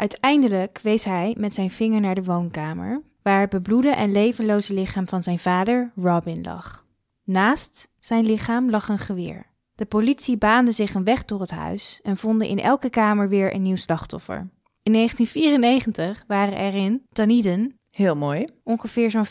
Uiteindelijk 0.02 0.80
wees 0.84 1.04
hij 1.04 1.36
met 1.38 1.54
zijn 1.54 1.72
vinger 1.72 2.02
naar 2.02 2.16
de 2.16 2.24
woonkamer, 2.24 3.02
waar 3.22 3.42
het 3.42 3.50
bebloede 3.50 3.90
en 3.90 4.12
levenloze 4.12 4.74
lichaam 4.74 5.08
van 5.08 5.24
zijn 5.24 5.40
vader, 5.40 5.92
Robin, 5.96 6.44
lag. 6.44 6.86
Naast 7.24 7.90
zijn 8.00 8.26
lichaam 8.26 8.70
lag 8.70 8.90
een 8.90 8.98
geweer. 8.98 9.46
De 9.76 9.86
politie 9.86 10.38
baande 10.38 10.72
zich 10.72 10.94
een 10.94 11.04
weg 11.04 11.26
door 11.26 11.42
het 11.42 11.52
huis 11.52 12.00
en 12.04 12.18
vonden 12.18 12.48
in 12.48 12.60
elke 12.60 12.90
kamer 12.90 13.30
weer 13.30 13.54
een 13.54 13.62
nieuw 13.62 13.76
slachtoffer. 13.76 14.50
In 14.84 14.94
1994 14.94 16.24
waren 16.28 16.58
er 16.58 16.74
in 16.74 17.02
Dunedin 17.10 17.76
Heel 17.92 18.16
mooi. 18.16 18.46
ongeveer 18.64 19.12
zo'n 19.12 19.26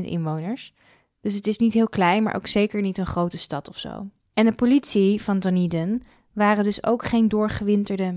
50.000 0.00 0.04
inwoners. 0.04 0.74
Dus 1.20 1.34
het 1.34 1.46
is 1.46 1.58
niet 1.58 1.72
heel 1.72 1.88
klein, 1.88 2.22
maar 2.22 2.36
ook 2.36 2.46
zeker 2.46 2.80
niet 2.80 2.98
een 2.98 3.06
grote 3.06 3.38
stad 3.38 3.68
of 3.68 3.78
zo. 3.78 4.06
En 4.34 4.44
de 4.44 4.52
politie 4.52 5.22
van 5.22 5.38
Dunedin 5.38 6.02
waren 6.32 6.64
dus 6.64 6.84
ook 6.84 7.04
geen 7.04 7.28
doorgewinterde 7.28 8.12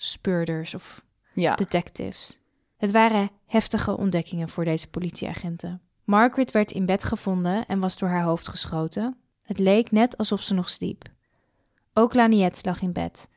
misdaadspeurders 0.00 0.74
of 0.74 1.04
Ja. 1.32 1.54
detectives. 1.54 2.40
Het 2.76 2.92
waren 2.92 3.30
heftige 3.46 3.96
ontdekkingen 3.96 4.48
voor 4.48 4.64
deze 4.64 4.88
politieagenten. 4.88 5.80
Margaret 6.04 6.50
werd 6.50 6.70
in 6.70 6.86
bed 6.86 7.04
gevonden 7.04 7.66
en 7.66 7.80
was 7.80 7.98
door 7.98 8.08
haar 8.08 8.22
hoofd 8.22 8.48
geschoten. 8.48 9.16
Het 9.42 9.58
leek 9.58 9.90
net 9.90 10.16
alsof 10.16 10.40
ze 10.40 10.54
nog 10.54 10.68
sliep. 10.68 11.04
Ook 11.94 12.14
Laniette 12.14 12.60
lag 12.62 12.82
in 12.82 12.92
bed. 12.92 13.28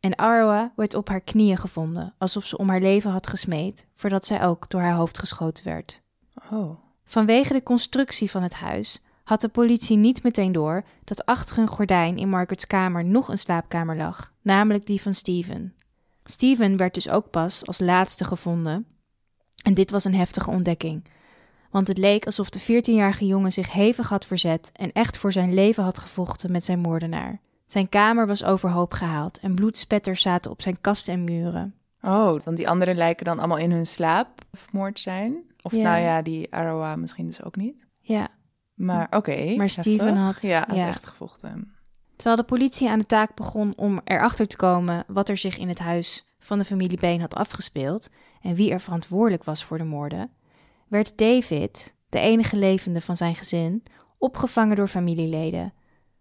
En 0.00 0.14
Arwa 0.14 0.72
werd 0.76 0.94
op 0.94 1.08
haar 1.08 1.20
knieën 1.20 1.56
gevonden, 1.58 2.14
alsof 2.18 2.44
ze 2.44 2.58
om 2.58 2.68
haar 2.68 2.80
leven 2.80 3.10
had 3.10 3.26
gesmeed, 3.26 3.86
voordat 3.94 4.26
zij 4.26 4.42
ook 4.44 4.70
door 4.70 4.80
haar 4.80 4.94
hoofd 4.94 5.18
geschoten 5.18 5.64
werd. 5.64 6.00
Oh. 6.50 6.78
Vanwege 7.04 7.52
de 7.52 7.62
constructie 7.62 8.30
van 8.30 8.42
het 8.42 8.54
huis 8.54 9.02
had 9.24 9.40
de 9.40 9.48
politie 9.48 9.96
niet 9.96 10.22
meteen 10.22 10.52
door 10.52 10.84
dat 11.04 11.26
achter 11.26 11.58
een 11.58 11.68
gordijn 11.68 12.18
in 12.18 12.28
Margaret's 12.28 12.66
kamer 12.66 13.04
nog 13.04 13.28
een 13.28 13.38
slaapkamer 13.38 13.96
lag, 13.96 14.32
namelijk 14.42 14.86
die 14.86 15.02
van 15.02 15.14
Steven. 15.14 15.74
Steven 16.30 16.76
werd 16.76 16.94
dus 16.94 17.08
ook 17.08 17.30
pas 17.30 17.66
als 17.66 17.78
laatste 17.78 18.24
gevonden. 18.24 18.86
En 19.62 19.74
dit 19.74 19.90
was 19.90 20.04
een 20.04 20.14
heftige 20.14 20.50
ontdekking. 20.50 21.04
Want 21.70 21.88
het 21.88 21.98
leek 21.98 22.26
alsof 22.26 22.50
de 22.50 22.60
14-jarige 22.60 23.26
jongen 23.26 23.52
zich 23.52 23.72
hevig 23.72 24.08
had 24.08 24.26
verzet 24.26 24.70
en 24.72 24.92
echt 24.92 25.18
voor 25.18 25.32
zijn 25.32 25.54
leven 25.54 25.84
had 25.84 25.98
gevochten 25.98 26.52
met 26.52 26.64
zijn 26.64 26.78
moordenaar. 26.78 27.40
Zijn 27.66 27.88
kamer 27.88 28.26
was 28.26 28.44
overhoop 28.44 28.92
gehaald 28.92 29.38
en 29.38 29.54
bloedspetters 29.54 30.22
zaten 30.22 30.50
op 30.50 30.62
zijn 30.62 30.80
kasten 30.80 31.12
en 31.14 31.24
muren. 31.24 31.74
Oh, 32.02 32.24
want 32.44 32.56
die 32.56 32.68
anderen 32.68 32.96
lijken 32.96 33.24
dan 33.24 33.38
allemaal 33.38 33.58
in 33.58 33.70
hun 33.72 33.86
slaap 33.86 34.28
vermoord 34.52 34.98
zijn. 35.00 35.36
Of 35.62 35.72
Ja. 35.72 35.82
nou 35.82 36.00
ja, 36.02 36.22
die 36.22 36.54
Aroa 36.54 36.96
misschien 36.96 37.26
dus 37.26 37.42
ook 37.42 37.56
niet. 37.56 37.86
Ja, 38.00 38.28
Maar 38.74 39.06
oké. 39.10 39.36
Maar 39.56 39.66
heftig. 39.66 39.82
Steven 39.84 40.16
had- 40.16 40.42
Ja, 40.42 40.64
had 40.66 40.76
ja. 40.76 40.88
echt 40.88 41.06
gevochten. 41.06 41.72
Terwijl 42.18 42.36
de 42.36 42.48
politie 42.48 42.90
aan 42.90 42.98
de 42.98 43.06
taak 43.06 43.34
begon 43.34 43.72
om 43.76 44.00
erachter 44.04 44.46
te 44.46 44.56
komen 44.56 45.04
wat 45.06 45.28
er 45.28 45.36
zich 45.36 45.58
in 45.58 45.68
het 45.68 45.78
huis 45.78 46.26
van 46.38 46.58
de 46.58 46.64
familie 46.64 47.00
Bain 47.00 47.20
had 47.20 47.34
afgespeeld 47.34 48.10
en 48.40 48.54
wie 48.54 48.70
er 48.70 48.80
verantwoordelijk 48.80 49.44
was 49.44 49.64
voor 49.64 49.78
de 49.78 49.84
moorden, 49.84 50.30
werd 50.88 51.18
David, 51.18 51.94
de 52.08 52.18
enige 52.18 52.56
levende 52.56 53.00
van 53.00 53.16
zijn 53.16 53.34
gezin, 53.34 53.82
opgevangen 54.18 54.76
door 54.76 54.88
familieleden. 54.88 55.72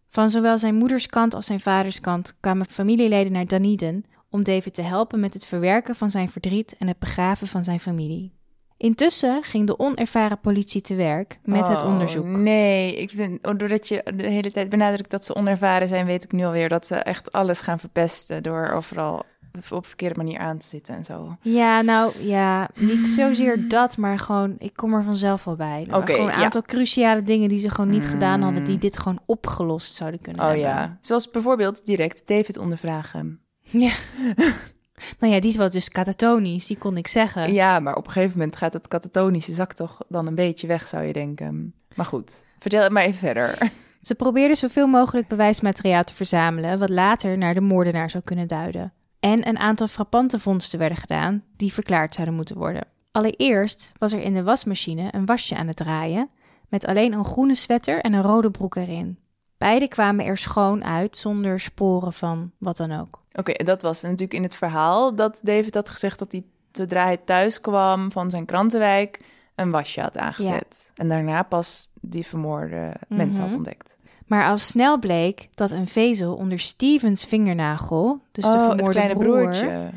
Van 0.10 0.30
zowel 0.30 0.60
zijn 0.60 0.76
moeders 0.76 1.08
kant 1.08 1.34
als 1.34 1.46
zijn 1.46 1.60
vaders 1.60 2.00
kant 2.00 2.36
kwamen 2.40 2.66
familieleden 2.66 3.32
naar 3.32 3.48
Dunedin 3.48 4.06
om 4.30 4.44
David 4.44 4.74
te 4.74 4.82
helpen 4.82 5.20
met 5.20 5.34
het 5.34 5.46
verwerken 5.46 5.96
van 5.96 6.10
zijn 6.10 6.30
verdriet 6.30 6.78
en 6.78 6.88
het 6.88 7.00
begraven 7.00 7.48
van 7.48 7.64
zijn 7.64 7.80
familie. 7.80 8.37
Intussen 8.78 9.44
ging 9.44 9.68
de 9.68 9.80
onervaren 9.80 10.40
politie 10.40 10.82
te 10.82 10.96
werk 10.96 11.40
met 11.44 11.68
het 11.68 11.82
Oh, 11.82 11.88
onderzoek. 11.88 12.26
Nee, 12.26 12.96
ik 12.96 13.10
vind, 13.10 13.44
doordat 13.60 13.88
je 13.88 14.04
de 14.16 14.28
hele 14.28 14.52
tijd 14.52 14.70
benadrukt 14.70 15.12
dat 15.12 15.26
ze 15.26 15.36
onervaren 15.36 15.88
zijn, 15.88 16.06
weet 16.06 16.24
ik 16.24 16.32
nu 16.32 16.46
alweer 16.46 16.70
dat 16.70 16.86
ze 16.88 16.96
echt 16.96 17.32
alles 17.32 17.62
gaan 17.62 17.80
verpesten 17.80 18.44
door 18.44 18.68
overal 18.70 19.24
op 19.70 19.86
verkeerde 19.86 20.16
manier 20.16 20.40
aan 20.40 20.58
te 20.58 20.66
zitten 20.68 20.96
en 20.96 21.04
zo. 21.04 21.38
Ja, 21.42 21.82
nou 21.82 22.24
ja, 22.24 22.70
niet 22.76 23.08
zozeer 23.10 23.68
dat, 23.68 23.98
maar 23.98 24.20
gewoon, 24.20 24.56
ik 24.58 24.76
kom 24.76 24.94
er 24.94 25.04
vanzelf 25.04 25.44
wel 25.44 25.56
bij. 25.56 25.88
Er 25.90 26.08
gewoon 26.08 26.20
een 26.30 26.38
ja. 26.38 26.44
aantal 26.44 26.62
cruciale 26.62 27.24
dingen 27.24 27.50
die 27.50 27.58
ze 27.58 27.70
gewoon 27.70 27.90
niet 27.90 28.08
gedaan 28.08 28.42
hadden, 28.42 28.64
die 28.64 28.74
Mm. 28.74 28.80
dit 28.80 28.98
gewoon 29.00 29.20
opgelost 29.26 29.96
zouden 29.96 30.22
kunnen 30.22 30.42
Oh 30.42 30.48
hebben. 30.48 30.66
ja, 30.68 30.98
zoals 31.02 31.32
bijvoorbeeld 31.32 31.86
direct 31.86 32.22
David 32.26 32.58
ondervragen. 32.58 33.40
Ja. 33.62 33.92
nou 35.20 35.34
ja, 35.34 35.40
die 35.40 35.58
was 35.58 35.72
dus 35.72 35.90
katatonisch, 35.90 36.68
die 36.68 36.78
kon 36.78 36.98
ik 36.98 37.08
zeggen. 37.08 37.54
Ja, 37.54 37.80
maar 37.80 37.96
op 37.96 38.06
een 38.06 38.12
gegeven 38.12 38.38
moment 38.38 38.56
gaat 38.56 38.74
het 38.74 38.88
katatonische 38.88 39.54
zak 39.54 39.74
toch 39.74 39.98
dan 40.08 40.28
een 40.28 40.36
beetje 40.36 40.68
weg, 40.68 40.88
zou 40.88 41.04
je 41.04 41.14
denken. 41.14 41.74
Maar 41.96 42.06
goed, 42.06 42.46
vertel 42.60 42.84
het 42.84 42.92
maar 42.92 43.04
even 43.04 43.20
verder. 43.20 43.58
Ze 44.02 44.16
probeerden 44.16 44.58
zoveel 44.58 44.88
mogelijk 44.88 45.28
bewijsmateriaal 45.28 46.04
te 46.04 46.16
verzamelen, 46.16 46.80
wat 46.80 46.90
later 46.90 47.38
naar 47.38 47.54
de 47.54 47.62
moordenaar 47.62 48.10
zou 48.10 48.24
kunnen 48.24 48.48
duiden. 48.48 48.94
En 49.20 49.48
een 49.48 49.60
aantal 49.60 49.88
frappante 49.88 50.40
vondsten 50.40 50.80
werden 50.80 50.98
gedaan, 50.98 51.44
die 51.56 51.74
verklaard 51.74 52.14
zouden 52.14 52.36
moeten 52.36 52.58
worden. 52.58 52.88
Allereerst 53.12 53.92
was 53.98 54.14
er 54.14 54.22
in 54.22 54.34
de 54.34 54.44
wasmachine 54.44 55.08
een 55.12 55.26
wasje 55.26 55.56
aan 55.56 55.68
het 55.68 55.76
draaien, 55.76 56.30
met 56.70 56.86
alleen 56.86 57.14
een 57.14 57.26
groene 57.26 57.56
sweater 57.56 58.00
en 58.02 58.14
een 58.14 58.22
rode 58.22 58.52
broek 58.52 58.76
erin. 58.76 59.18
Beide 59.58 59.88
kwamen 59.88 60.26
er 60.26 60.38
schoon 60.38 60.84
uit, 60.84 61.18
zonder 61.18 61.60
sporen 61.60 62.14
van 62.14 62.52
wat 62.58 62.78
dan 62.78 63.00
ook. 63.00 63.22
Oké, 63.34 63.52
en 63.52 63.66
dat 63.66 63.82
was 63.82 64.02
natuurlijk 64.02 64.34
in 64.34 64.44
het 64.44 64.56
verhaal 64.56 65.16
dat 65.16 65.40
David 65.44 65.76
had 65.76 65.90
gezegd 65.90 66.20
dat 66.20 66.32
hij 66.32 66.44
zodra 66.72 67.04
hij 67.04 67.18
thuis 67.18 67.62
kwam 67.62 68.12
van 68.12 68.30
zijn 68.30 68.46
krantenwijk 68.46 69.20
een 69.56 69.72
wasje 69.72 70.02
had 70.02 70.18
aangezet. 70.18 70.92
En 70.96 71.08
daarna 71.08 71.44
pas 71.44 71.90
die 72.02 72.26
vermoorde 72.26 72.94
mensen 73.08 73.42
had 73.42 73.50
Mhm. 73.50 73.58
ontdekt. 73.58 73.98
Maar 74.26 74.50
al 74.50 74.58
snel 74.58 75.00
bleek 75.00 75.50
dat 75.56 75.72
een 75.72 75.88
vezel 75.88 76.36
onder 76.36 76.60
Stevens 76.60 77.26
vingernagel, 77.26 78.22
dus 78.32 78.44
de 78.44 78.50
oh, 78.52 78.58
vermoorde 78.58 78.84
het 78.84 78.92
kleine 78.92 79.14
broer, 79.16 79.42
broertje. 79.42 79.90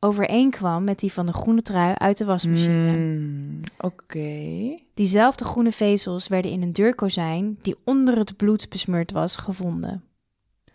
Overeenkwam 0.00 0.84
met 0.84 0.98
die 0.98 1.12
van 1.12 1.26
de 1.26 1.32
groene 1.32 1.62
trui 1.62 1.94
uit 1.94 2.18
de 2.18 2.24
wasmachine. 2.24 2.90
Hmm, 2.90 3.60
Oké. 3.78 4.78
Diezelfde 4.94 5.44
groene 5.44 5.72
vezels 5.72 6.28
werden 6.28 6.50
in 6.50 6.62
een 6.62 6.72
deurkozijn 6.72 7.58
die 7.62 7.76
onder 7.84 8.16
het 8.18 8.36
bloed 8.36 8.68
besmeurd 8.68 9.10
was 9.10 9.36
gevonden. 9.36 10.04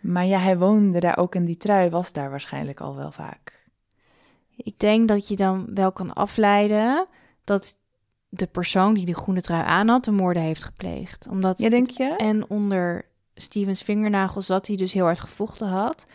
Maar 0.00 0.26
ja, 0.26 0.38
hij 0.38 0.58
woonde 0.58 1.00
daar 1.00 1.16
ook 1.18 1.34
en 1.34 1.44
die 1.44 1.56
trui 1.56 1.90
was 1.90 2.12
daar 2.12 2.30
waarschijnlijk 2.30 2.80
al 2.80 2.94
wel 2.96 3.10
vaak. 3.10 3.64
Ik 4.56 4.78
denk 4.78 5.08
dat 5.08 5.28
je 5.28 5.36
dan 5.36 5.66
wel 5.74 5.92
kan 5.92 6.12
afleiden 6.12 7.06
dat 7.44 7.78
de 8.28 8.46
persoon 8.46 8.94
die 8.94 9.04
de 9.06 9.14
groene 9.14 9.40
trui 9.40 9.64
aan 9.66 9.88
had 9.88 10.04
de 10.04 10.10
moorden 10.10 10.42
heeft 10.42 10.64
gepleegd. 10.64 11.26
Omdat 11.30 11.58
Ja, 11.58 11.68
denk 11.68 11.90
je? 11.90 12.16
en 12.16 12.48
onder 12.50 13.04
Stevens 13.34 13.82
vingernagels 13.82 14.46
zat 14.46 14.66
hij 14.66 14.76
dus 14.76 14.92
heel 14.92 15.04
hard 15.04 15.20
gevochten 15.20 15.68
had. 15.68 16.06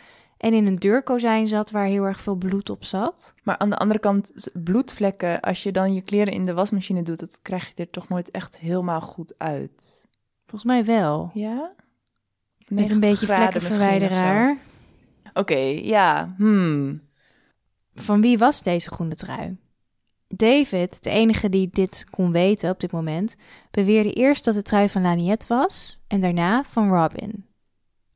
En 0.42 0.52
in 0.52 0.66
een 0.66 0.78
deurkozijn 0.78 1.46
zat 1.46 1.70
waar 1.70 1.86
heel 1.86 2.04
erg 2.04 2.20
veel 2.20 2.34
bloed 2.34 2.70
op 2.70 2.84
zat. 2.84 3.34
Maar 3.42 3.58
aan 3.58 3.70
de 3.70 3.76
andere 3.76 4.00
kant, 4.00 4.48
bloedvlekken, 4.52 5.40
als 5.40 5.62
je 5.62 5.72
dan 5.72 5.94
je 5.94 6.02
kleren 6.02 6.32
in 6.32 6.44
de 6.44 6.54
wasmachine 6.54 7.02
doet, 7.02 7.20
dat 7.20 7.38
krijg 7.42 7.66
je 7.66 7.72
er 7.74 7.90
toch 7.90 8.08
nooit 8.08 8.30
echt 8.30 8.58
helemaal 8.58 9.00
goed 9.00 9.34
uit. 9.38 10.08
Volgens 10.46 10.64
mij 10.64 10.84
wel. 10.84 11.30
Ja? 11.34 11.72
Met 12.68 12.90
een 12.90 13.00
beetje 13.00 13.26
90 13.26 13.28
graden 13.28 13.62
misschien 13.62 13.64
of 13.64 13.70
zo. 13.70 13.96
vlekkenverwijderaar. 13.96 14.58
Oké, 15.32 15.88
ja. 15.88 16.34
Hmm. 16.36 17.02
Van 17.94 18.20
wie 18.20 18.38
was 18.38 18.62
deze 18.62 18.90
groene 18.90 19.14
trui? 19.14 19.56
David, 20.28 21.02
de 21.02 21.10
enige 21.10 21.48
die 21.48 21.68
dit 21.72 22.06
kon 22.10 22.32
weten 22.32 22.70
op 22.70 22.80
dit 22.80 22.92
moment, 22.92 23.36
beweerde 23.70 24.12
eerst 24.12 24.44
dat 24.44 24.54
de 24.54 24.62
trui 24.62 24.88
van 24.88 25.02
Laniette 25.02 25.46
was 25.48 26.00
en 26.06 26.20
daarna 26.20 26.64
van 26.64 26.88
Robin. 26.88 27.46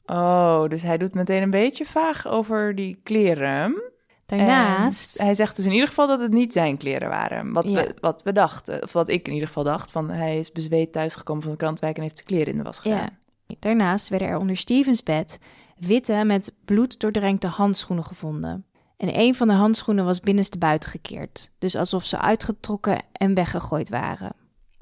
Oh, 0.07 0.69
dus 0.69 0.83
hij 0.83 0.99
doet 0.99 1.15
meteen 1.15 1.43
een 1.43 1.51
beetje 1.51 1.85
vaag 1.85 2.27
over 2.27 2.75
die 2.75 3.01
kleren. 3.03 3.83
Daarnaast, 4.27 5.17
En 5.17 5.25
hij 5.25 5.35
zegt 5.35 5.57
dus 5.57 5.65
in 5.65 5.73
ieder 5.73 5.89
geval 5.89 6.07
dat 6.07 6.21
het 6.21 6.33
niet 6.33 6.53
zijn 6.53 6.77
kleren 6.77 7.09
waren. 7.09 7.53
Wat, 7.53 7.69
Ja. 7.69 7.75
we, 7.83 7.95
wat 8.01 8.23
we 8.23 8.33
dachten. 8.33 8.83
Of 8.83 8.93
wat 8.93 9.09
ik 9.09 9.27
in 9.27 9.33
ieder 9.33 9.49
geval 9.49 9.65
dacht. 9.65 9.91
Van 9.91 10.11
hij 10.11 10.39
is 10.39 10.53
bezweet 10.53 10.93
thuisgekomen 10.93 11.43
van 11.43 11.51
de 11.53 11.57
krantwijk 11.59 11.97
en 11.97 12.03
heeft 12.03 12.17
zijn 12.17 12.29
kleren 12.29 12.53
in 12.53 12.57
de 12.57 12.63
was 12.63 12.79
gedaan. 12.81 13.09
ja, 13.47 13.55
daarnaast 13.59 14.09
werden 14.09 14.29
er 14.29 14.39
onder 14.39 14.57
Stevens 14.57 15.03
bed 15.03 15.39
witte 15.77 16.23
met 16.25 16.53
bloed 16.65 17.01
doordrenkte 17.01 17.47
handschoenen 17.47 18.05
gevonden. 18.05 18.65
En 18.97 19.19
een 19.19 19.35
van 19.35 19.49
de 19.49 19.55
handschoenen 19.55 20.05
was 20.05 20.21
binnenste 20.21 20.59
buiten 20.59 20.91
gekeerd, 20.91 21.51
dus 21.59 21.77
alsof 21.77 22.05
ze 22.05 22.21
uitgetrokken 22.21 22.99
en 23.13 23.35
weggegooid 23.35 23.89
waren. 23.89 24.33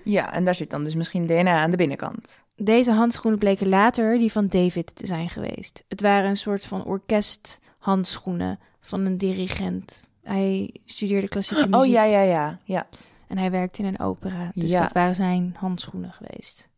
Ja, 0.05 0.33
en 0.33 0.45
daar 0.45 0.55
zit 0.55 0.71
dan 0.71 0.85
dus 0.85 0.95
misschien 0.95 1.27
DNA 1.27 1.61
aan 1.61 1.71
de 1.71 1.77
binnenkant. 1.77 2.45
Deze 2.57 2.93
handschoenen 2.93 3.39
bleken 3.41 3.69
later 3.69 4.19
die 4.19 4.33
van 4.33 4.49
David 4.49 4.97
te 4.97 5.07
zijn 5.07 5.29
geweest. 5.29 5.85
Het 5.89 6.01
waren 6.01 6.29
een 6.29 6.37
soort 6.37 6.65
van 6.65 6.85
orkesthandschoenen 6.85 8.59
van 8.81 9.07
een 9.07 9.19
dirigent. 9.19 10.09
Hij 10.23 10.75
studeerde 10.85 11.29
klassieke 11.29 11.69
muziek 11.69 11.83
Oh 11.83 11.87
ja, 11.87 12.05
ja, 12.05 12.21
ja. 12.21 12.59
ja. 12.65 12.87
en 13.29 13.39
hij 13.39 13.51
werkte 13.51 13.83
in 13.83 13.89
een 13.89 14.01
opera. 14.01 14.51
Dus 14.55 14.71
Ja. 14.71 14.81
dat 14.81 14.93
waren 14.93 15.15
zijn 15.15 15.57
handschoenen 15.59 16.13
geweest. 16.13 16.69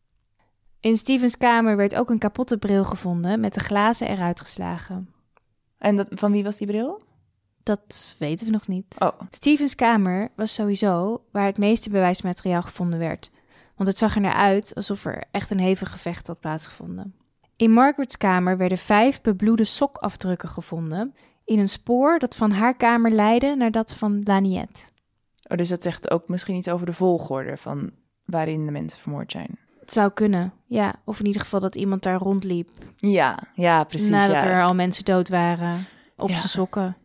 In 0.80 0.97
Stevens 0.97 1.37
kamer 1.37 1.76
werd 1.76 1.95
ook 1.95 2.11
een 2.11 2.18
kapotte 2.18 2.59
bril 2.59 2.85
gevonden 2.85 3.40
met 3.40 3.54
de 3.54 3.61
glazen 3.61 4.09
eruit 4.09 4.40
geslagen. 4.40 5.09
En 5.78 5.97
dat, 5.97 6.09
van 6.11 6.33
wie 6.33 6.45
was 6.45 6.56
die 6.56 6.66
bril? 6.66 7.02
Dat 7.66 8.16
weten 8.18 8.46
we 8.46 8.52
nog 8.52 8.66
niet. 8.66 8.94
Oh. 8.99 9.20
Stevens 9.30 9.75
kamer 9.75 10.28
was 10.37 10.54
sowieso 10.54 11.23
waar 11.32 11.46
het 11.46 11.58
meeste 11.58 11.90
bewijsmateriaal 11.90 12.62
gevonden 12.62 12.99
werd. 12.99 13.30
Want 13.76 13.88
het 13.88 13.99
zag 13.99 14.14
er 14.14 14.20
naar 14.20 14.35
uit 14.35 14.75
alsof 14.75 15.04
er 15.04 15.25
echt 15.30 15.50
een 15.50 15.61
hevig 15.61 15.90
gevecht 15.90 16.26
had 16.26 16.40
plaatsgevonden. 16.40 17.14
In 17.56 17.73
Margaret's 17.73 18.16
kamer 18.16 18.56
werden 18.56 18.78
vijf 18.78 19.20
bebloede 19.20 19.64
sokafdrukken 19.64 20.49
gevonden. 20.49 21.14
In 21.44 21.58
een 21.58 21.68
spoor 21.68 22.18
dat 22.18 22.37
van 22.37 22.50
haar 22.50 22.76
kamer 22.76 23.11
leidde 23.11 23.54
naar 23.56 23.70
dat 23.70 23.94
van 23.94 24.20
Laniette. 24.25 24.80
Oh, 25.49 25.56
dus 25.56 25.68
dat 25.68 25.82
zegt 25.82 26.11
ook 26.11 26.28
misschien 26.28 26.56
iets 26.56 26.68
over 26.68 26.87
de 26.87 26.92
volgorde 26.92 27.56
van 27.56 27.90
waarin 28.25 28.66
de 28.66 28.73
mensen 28.73 29.00
vermoord 29.00 29.32
zijn. 29.32 29.58
Het 29.80 29.92
zou 29.92 30.11
kunnen, 30.11 30.52
ja. 30.66 30.94
Of 31.04 31.18
in 31.20 31.26
ieder 31.26 31.40
geval 31.40 31.61
dat 31.61 31.75
iemand 31.75 32.02
daar 32.02 32.18
rondliep 32.18 32.68
Ja, 32.96 33.38
ja, 33.54 33.85
precies. 33.85 34.08
nadat 34.11 34.40
ja. 34.40 34.46
er 34.49 34.64
al 34.64 34.75
mensen 34.75 35.04
dood 35.04 35.28
waren 35.28 35.87
op 36.16 36.28
Ja. 36.28 36.37
zijn 36.37 36.49
sokken. 36.49 36.96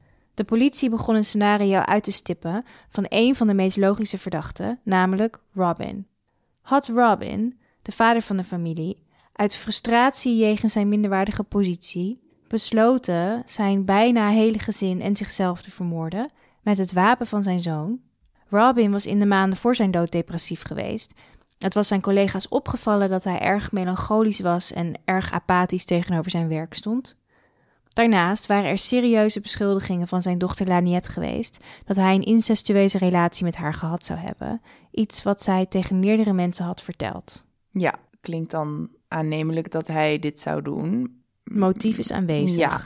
De 0.42 0.48
politie 0.48 0.90
begon 0.90 1.16
een 1.16 1.26
scenario 1.26 1.80
uit 1.80 2.04
te 2.04 2.12
stippen 2.12 2.66
van 2.90 3.06
een 3.10 3.36
van 3.36 3.48
de 3.48 3.54
meest 3.54 3.78
logische 3.78 4.18
verdachten, 4.18 4.80
namelijk 4.84 5.40
Robin. 5.54 6.08
Had 6.62 6.88
Robin, 6.88 7.60
de 7.82 7.92
vader 7.92 8.22
van 8.22 8.38
de 8.38 8.44
familie, 8.44 9.04
uit 9.34 9.58
frustratie 9.58 10.38
jegens 10.38 10.74
zijn 10.74 10.90
minderwaardige 10.90 11.44
positie 11.44 12.22
besloten 12.48 13.44
zijn 13.46 13.86
bijna 13.86 14.30
hele 14.30 14.60
gezin 14.60 15.02
en 15.02 15.16
zichzelf 15.16 15.62
te 15.62 15.72
vermoorden 15.72 16.32
met 16.62 16.78
het 16.78 16.94
wapen 16.94 17.28
van 17.28 17.44
zijn 17.44 17.62
zoon? 17.62 18.00
Robin 18.50 18.92
was 18.92 19.06
in 19.06 19.20
de 19.20 19.26
maanden 19.26 19.58
voor 19.58 19.76
zijn 19.76 19.92
dood 19.92 20.12
depressief 20.12 20.64
geweest. 20.64 21.14
Het 21.58 21.74
was 21.74 21.88
zijn 21.88 22.02
collega's 22.02 22.48
opgevallen 22.48 23.10
dat 23.10 23.24
hij 23.24 23.40
erg 23.40 23.72
melancholisch 23.72 24.40
was 24.40 24.74
en 24.74 24.94
erg 25.06 25.32
apathisch 25.32 25.86
tegenover 25.86 26.32
zijn 26.32 26.48
werk 26.48 26.74
stond. 26.74 27.20
Daarnaast 27.94 28.46
waren 28.46 28.70
er 28.70 28.78
serieuze 28.78 29.40
beschuldigingen 29.40 30.08
van 30.08 30.22
zijn 30.22 30.38
dochter 30.38 30.68
Laniette 30.68 31.10
geweest 31.10 31.64
dat 31.86 31.96
hij 31.96 32.16
een 32.16 32.24
incestueuze 32.24 32.98
relatie 32.98 33.46
met 33.46 33.56
haar 33.56 33.74
gehad 33.74 34.06
zou 34.06 34.20
hebben, 34.20 34.62
iets 34.92 35.24
wat 35.24 35.44
zij 35.44 35.66
tegen 35.66 36.00
meerdere 36.00 36.34
mensen 36.34 36.66
had 36.66 36.82
verteld. 36.82 37.46
Ja, 37.70 37.96
klinkt 38.22 38.52
dan 38.52 38.90
aannemelijk 39.08 39.72
dat 39.72 39.88
hij 39.88 40.20
dit 40.20 40.40
zou 40.40 40.62
doen. 40.62 41.22
Motief 41.44 41.98
is 41.98 42.12
aanwezig. 42.12 42.58
Ja. 42.60 42.82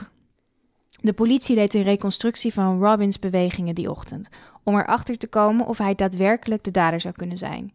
De 1.00 1.12
politie 1.12 1.54
deed 1.54 1.74
een 1.74 1.82
reconstructie 1.82 2.52
van 2.52 2.80
Robins 2.80 3.18
bewegingen 3.18 3.74
die 3.74 3.90
ochtend, 3.90 4.28
om 4.62 4.74
erachter 4.78 5.18
te 5.18 5.28
komen 5.28 5.66
of 5.66 5.78
hij 5.78 5.94
daadwerkelijk 5.94 6.64
de 6.64 6.70
dader 6.70 7.00
zou 7.00 7.14
kunnen 7.14 7.38
zijn. 7.38 7.72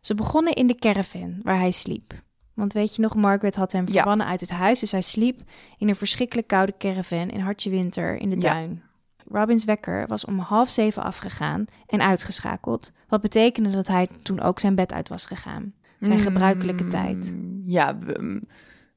Ze 0.00 0.14
begonnen 0.14 0.54
in 0.54 0.66
de 0.66 0.74
caravan 0.74 1.40
waar 1.42 1.58
hij 1.58 1.70
sliep. 1.70 2.24
Want 2.56 2.72
weet 2.72 2.96
je 2.96 3.02
nog, 3.02 3.14
Margaret 3.14 3.56
had 3.56 3.72
hem 3.72 3.84
Ja. 3.86 3.92
verbannen 3.92 4.26
uit 4.26 4.40
het 4.40 4.50
huis. 4.50 4.78
Dus 4.80 4.92
hij 4.92 5.00
sliep 5.00 5.40
in 5.78 5.88
een 5.88 5.96
verschrikkelijk 5.96 6.46
koude 6.48 6.74
caravan 6.78 7.28
in 7.30 7.40
hartje 7.40 7.70
winter 7.70 8.16
in 8.16 8.30
de 8.30 8.36
Ja. 8.40 8.50
tuin. 8.50 8.82
Robins 9.30 9.64
wekker 9.64 10.06
was 10.06 10.24
om 10.24 10.38
half 10.38 10.68
zeven 10.68 11.02
afgegaan 11.02 11.64
en 11.86 12.02
uitgeschakeld. 12.02 12.92
Wat 13.08 13.20
betekende 13.20 13.70
dat 13.70 13.86
hij 13.86 14.08
toen 14.22 14.40
ook 14.40 14.58
zijn 14.58 14.74
bed 14.74 14.92
uit 14.92 15.08
was 15.08 15.26
gegaan. 15.26 15.72
Zijn 16.00 16.18
gebruikelijke 16.18 16.82
Mm, 16.82 16.90
tijd. 16.90 17.36
Ja, 17.64 17.96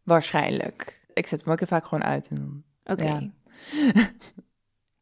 waarschijnlijk. 0.03 1.07
Ik 1.13 1.27
zet 1.27 1.43
hem 1.43 1.51
ook 1.53 1.59
heel 1.59 1.67
vaak 1.67 1.85
gewoon 1.85 2.03
uit. 2.03 2.27
En. 2.27 2.63
Oké. 2.83 3.03
Ja. 3.03 3.29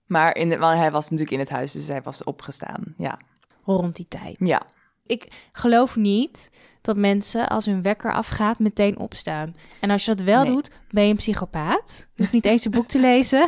Maar 0.05 0.35
in 0.35 0.49
de, 0.49 0.57
want 0.57 0.77
hij 0.77 0.91
was 0.91 1.03
natuurlijk 1.03 1.31
in 1.31 1.39
het 1.39 1.49
huis, 1.49 1.71
dus 1.71 1.87
hij 1.87 2.01
was 2.01 2.23
opgestaan. 2.23 2.93
Ja. 2.97 3.19
Rond 3.63 3.95
die 3.95 4.07
tijd. 4.07 4.35
Ja. 4.39 4.61
Ik 5.05 5.49
geloof 5.51 5.95
niet 5.95 6.51
dat 6.87 6.97
mensen 6.97 7.47
als 7.47 7.65
hun 7.65 7.81
wekker 7.81 8.13
afgaat 8.13 8.59
meteen 8.59 8.99
opstaan. 8.99 9.53
En 9.79 9.89
als 9.89 10.05
je 10.05 10.15
dat 10.15 10.25
wel 10.25 10.43
Nee. 10.43 10.51
doet, 10.51 10.71
ben 10.89 11.03
je 11.03 11.09
een 11.09 11.15
psychopaat. 11.15 12.07
Je 12.15 12.21
hoeft 12.21 12.33
niet 12.33 12.45
eens 12.45 12.65
een 12.65 12.71
boek 12.71 12.87
te 12.87 12.99
lezen. 12.99 13.47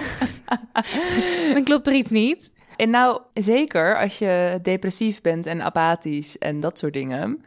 Dan 1.54 1.64
klopt 1.64 1.88
er 1.88 1.94
iets 1.94 2.12
niet. 2.12 2.52
En 2.76 2.90
nou, 2.90 3.22
zeker 3.34 3.98
als 4.00 4.18
je 4.18 4.60
depressief 4.62 5.22
bent 5.22 5.46
en 5.46 5.62
apathisch 5.62 6.38
en 6.38 6.60
dat 6.60 6.78
soort 6.78 6.94
dingen, 6.94 7.44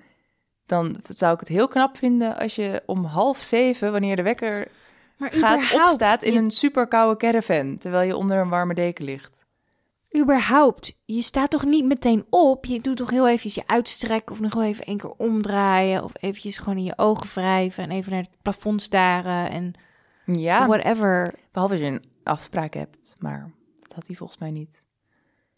dan 0.67 0.97
zou 1.17 1.35
ik 1.35 1.41
het 1.41 1.49
heel 1.49 1.69
knap 1.69 1.97
vinden 1.97 2.37
als 2.39 2.55
je 2.55 2.83
om 2.87 3.05
half 3.05 3.39
zeven, 3.39 3.93
wanneer 3.93 4.17
de 4.17 4.23
wekker 4.23 4.69
Maar 5.17 5.33
gaat, 5.33 5.73
opstaat 5.75 6.23
in 6.23 6.33
je- 6.33 6.39
een 6.39 6.51
super 6.51 6.87
koude 6.89 7.17
caravan, 7.17 7.79
terwijl 7.79 8.07
je 8.07 8.17
onder 8.17 8.39
een 8.39 8.49
warme 8.49 8.75
deken 8.75 9.05
ligt. 9.05 9.42
Überhaupt, 10.17 10.99
je 11.05 11.23
staat 11.23 11.51
toch 11.51 11.65
niet 11.65 11.85
meteen 11.85 12.27
op? 12.31 12.65
Je 12.65 12.81
doet 12.81 12.97
toch 12.97 13.11
heel 13.11 13.29
even 13.29 13.51
je 13.55 13.63
uitstrekken 13.67 14.33
of 14.35 14.41
nog 14.41 14.55
wel 14.55 14.65
even 14.65 14.85
één 14.85 14.97
keer 14.97 15.13
omdraaien. 15.17 16.05
Of 16.05 16.13
eventjes 16.15 16.59
gewoon 16.59 16.77
in 16.79 16.85
je 16.85 16.99
ogen 16.99 17.29
wrijven 17.35 17.85
en 17.85 17.91
even 17.91 18.13
naar 18.13 18.21
het 18.21 18.37
plafond 18.43 18.83
staren 18.83 19.51
en 19.51 19.75
Ja, 20.27 20.67
whatever. 20.67 21.35
behalve 21.53 21.75
als 21.75 21.83
je 21.83 21.89
een 21.89 22.05
afspraak 22.23 22.75
hebt, 22.75 23.17
maar 23.19 23.53
dat 23.81 23.93
had 23.93 24.07
hij 24.07 24.17
volgens 24.17 24.39
mij 24.39 24.51
niet. 24.51 24.81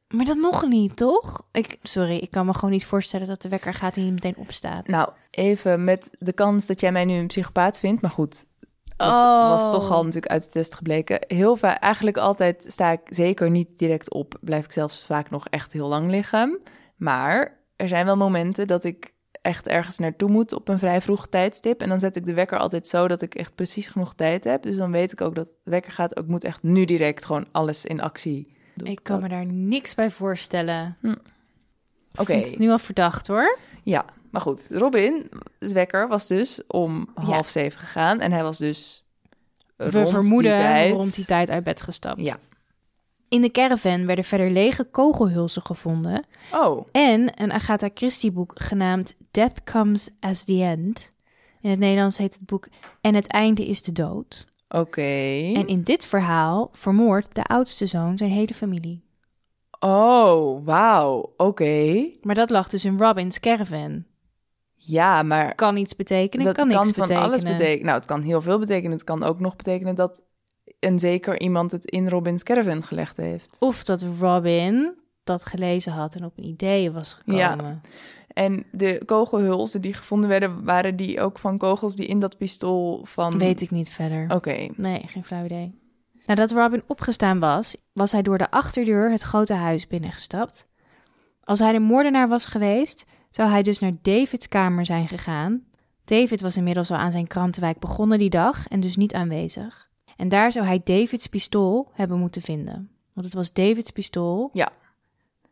Maar 0.08 0.24
dat 0.24 0.36
nog 0.36 0.68
niet, 0.68 0.96
toch? 0.96 1.46
Ik, 1.52 1.78
sorry, 1.82 2.16
ik 2.16 2.30
kan 2.30 2.46
me 2.46 2.54
gewoon 2.54 2.70
niet 2.70 2.84
voorstellen 2.86 3.26
dat 3.26 3.42
de 3.42 3.48
wekker 3.48 3.74
gaat 3.74 3.96
en 3.96 4.04
je 4.04 4.12
meteen 4.12 4.36
opstaat. 4.36 4.86
Nou, 4.86 5.10
even 5.30 5.84
met 5.84 6.10
de 6.18 6.32
kans 6.32 6.66
dat 6.66 6.80
jij 6.80 6.92
mij 6.92 7.04
nu 7.04 7.14
een 7.14 7.26
psychopaat 7.26 7.78
vindt, 7.78 8.02
maar 8.02 8.10
goed, 8.10 8.46
dat 8.96 9.08
Oh. 9.08 9.48
was 9.48 9.70
toch 9.70 9.90
al 9.90 10.04
natuurlijk 10.04 10.32
uit 10.32 10.44
de 10.44 10.50
test 10.50 10.74
gebleken. 10.74 11.18
Heel 11.26 11.56
vaak, 11.56 11.82
eigenlijk 11.82 12.16
altijd 12.16 12.64
sta 12.68 12.90
ik 12.90 13.00
zeker 13.04 13.50
niet 13.50 13.78
direct 13.78 14.12
op. 14.12 14.34
Blijf 14.40 14.64
ik 14.64 14.72
zelfs 14.72 15.04
vaak 15.06 15.30
nog 15.30 15.46
echt 15.48 15.72
heel 15.72 15.88
lang 15.88 16.10
liggen. 16.10 16.60
Maar 16.96 17.58
er 17.76 17.88
zijn 17.88 18.06
wel 18.06 18.16
momenten 18.16 18.66
dat 18.66 18.84
ik 18.84 19.12
echt 19.42 19.68
ergens 19.68 19.98
naartoe 19.98 20.30
moet 20.30 20.52
op 20.52 20.68
een 20.68 20.78
vrij 20.78 21.00
vroeg 21.00 21.26
tijdstip. 21.26 21.80
En 21.80 21.88
dan 21.88 21.98
zet 21.98 22.16
ik 22.16 22.24
de 22.24 22.34
wekker 22.34 22.58
altijd 22.58 22.88
zo 22.88 23.08
dat 23.08 23.22
ik 23.22 23.34
echt 23.34 23.54
precies 23.54 23.86
genoeg 23.88 24.14
tijd 24.14 24.44
heb. 24.44 24.62
Dus 24.62 24.76
dan 24.76 24.90
weet 24.90 25.12
ik 25.12 25.20
ook 25.20 25.34
dat 25.34 25.46
de 25.64 25.70
wekker 25.70 25.92
gaat. 25.92 26.18
Ik 26.18 26.26
moet 26.26 26.44
echt 26.44 26.62
nu 26.62 26.84
direct 26.84 27.24
gewoon 27.24 27.46
alles 27.52 27.84
in 27.84 28.00
actie 28.00 28.56
doen. 28.74 28.88
Ik 28.88 29.00
kan 29.02 29.20
me 29.20 29.28
daar 29.28 29.46
niks 29.46 29.94
bij 29.94 30.10
voorstellen. 30.10 30.96
Oké, 32.14 32.32
vind 32.32 32.46
het 32.46 32.58
nu 32.58 32.70
al 32.70 32.78
verdacht 32.78 33.26
hoor. 33.26 33.58
ja. 33.82 34.04
Maar 34.34 34.42
goed, 34.42 34.68
Robin, 34.72 35.30
wekker 35.58 36.08
was 36.08 36.26
dus 36.26 36.60
om 36.66 37.08
half 37.14 37.48
zeven 37.48 37.78
gegaan. 37.80 38.20
En 38.20 38.32
hij 38.32 38.42
was 38.42 38.58
dus 38.58 39.04
We 39.76 39.90
rond 39.90 40.08
vermoeden 40.10 40.52
die 40.54 40.60
tijd... 40.62 40.92
rond 40.92 41.14
die 41.14 41.24
tijd 41.24 41.50
uit 41.50 41.64
bed 41.64 41.82
gestapt. 41.82 42.26
Ja. 42.26 42.38
In 43.28 43.40
de 43.40 43.50
caravan 43.50 44.06
werden 44.06 44.24
verder 44.24 44.50
lege 44.50 44.84
kogelhulzen 44.84 45.62
gevonden 45.62 46.24
Oh, 46.52 46.86
en 46.92 47.42
een 47.42 47.52
Agatha 47.52 47.88
Christie 47.94 48.30
boek 48.32 48.52
genaamd 48.54 49.14
Death 49.30 49.64
Comes 49.64 50.10
as 50.20 50.44
the 50.44 50.62
End. 50.62 51.08
In 51.60 51.70
het 51.70 51.78
Nederlands 51.78 52.18
heet 52.18 52.34
het 52.34 52.46
boek 52.46 52.66
En 53.00 53.14
het 53.14 53.26
einde 53.26 53.66
is 53.66 53.82
de 53.82 53.92
dood. 53.92 54.44
oké. 54.68 55.52
En 55.54 55.66
in 55.66 55.82
dit 55.82 56.04
verhaal 56.04 56.68
vermoordt 56.72 57.34
de 57.34 57.44
oudste 57.44 57.86
zoon 57.86 58.18
zijn 58.18 58.30
hele 58.30 58.54
familie. 58.54 59.02
Oh, 59.80 60.64
wauw. 60.64 61.32
Oké. 61.36 62.10
Maar 62.22 62.34
dat 62.34 62.50
lag 62.50 62.68
dus 62.68 62.84
in 62.84 62.98
Robin's 62.98 63.40
caravan. 63.40 64.04
Ja, 64.86 65.22
maar 65.22 65.54
Kan 65.54 65.76
iets 65.76 65.96
betekenen, 65.96 66.46
dat 66.46 66.56
kan 66.56 66.68
kan 66.68 66.76
niks 66.76 66.90
van 66.90 67.00
betekenen. 67.00 67.28
alles 67.28 67.42
betekenen. 67.42 67.84
Nou, 67.84 67.98
het 67.98 68.06
kan 68.06 68.22
heel 68.22 68.40
veel 68.40 68.58
betekenen. 68.58 68.92
Het 68.92 69.04
kan 69.04 69.22
ook 69.22 69.40
nog 69.40 69.56
betekenen 69.56 69.94
dat 69.94 70.22
een 70.80 70.98
zeker 70.98 71.40
iemand 71.40 71.70
het 71.70 71.84
in 71.84 72.08
Robin's 72.08 72.42
caravan 72.42 72.82
gelegd 72.82 73.16
heeft. 73.16 73.56
Of 73.60 73.84
dat 73.84 74.06
Robin 74.20 74.94
dat 75.24 75.46
gelezen 75.46 75.92
had 75.92 76.14
en 76.14 76.24
op 76.24 76.38
een 76.38 76.44
idee 76.44 76.90
was 76.90 77.12
gekomen. 77.12 77.38
Ja. 77.38 77.80
En 78.28 78.64
de 78.72 79.02
kogelhulzen 79.06 79.80
die 79.80 79.94
gevonden 79.94 80.28
werden, 80.28 80.64
waren 80.64 80.96
die 80.96 81.20
ook 81.20 81.38
van 81.38 81.58
kogels 81.58 81.96
die 81.96 82.06
in 82.06 82.18
dat 82.18 82.38
pistool 82.38 83.04
van... 83.04 83.38
Weet 83.38 83.60
ik 83.60 83.70
niet 83.70 83.90
verder. 83.90 84.34
Oké. 84.34 84.68
Nee, 84.76 85.02
geen 85.06 85.24
flauw 85.24 85.44
idee. 85.44 85.78
Nadat 86.26 86.50
Robin 86.50 86.82
opgestaan 86.86 87.38
was, 87.38 87.74
was 87.92 88.12
hij 88.12 88.22
door 88.22 88.38
de 88.38 88.50
achterdeur 88.50 89.10
het 89.10 89.22
grote 89.22 89.54
huis 89.54 89.86
binnengestapt. 89.86 90.66
Als 91.42 91.58
hij 91.58 91.72
de 91.72 91.78
moordenaar 91.78 92.28
was 92.28 92.44
geweest, 92.44 93.04
zou 93.34 93.50
hij 93.50 93.62
dus 93.62 93.78
naar 93.78 93.92
Davids 94.02 94.48
kamer 94.48 94.86
zijn 94.86 95.08
gegaan. 95.08 95.64
David 96.04 96.40
was 96.40 96.56
inmiddels 96.56 96.90
al 96.90 96.96
aan 96.96 97.10
zijn 97.10 97.26
krantenwijk 97.26 97.78
begonnen 97.78 98.18
die 98.18 98.30
dag 98.30 98.68
en 98.68 98.80
dus 98.80 98.96
niet 98.96 99.14
aanwezig. 99.14 99.88
En 100.16 100.28
daar 100.28 100.52
zou 100.52 100.66
hij 100.66 100.80
Davids 100.84 101.26
pistool 101.26 101.90
hebben 101.92 102.18
moeten 102.18 102.42
vinden. 102.42 102.90
Want 103.12 103.26
het 103.26 103.34
was 103.34 103.52
Davids 103.52 103.90
pistool. 103.90 104.50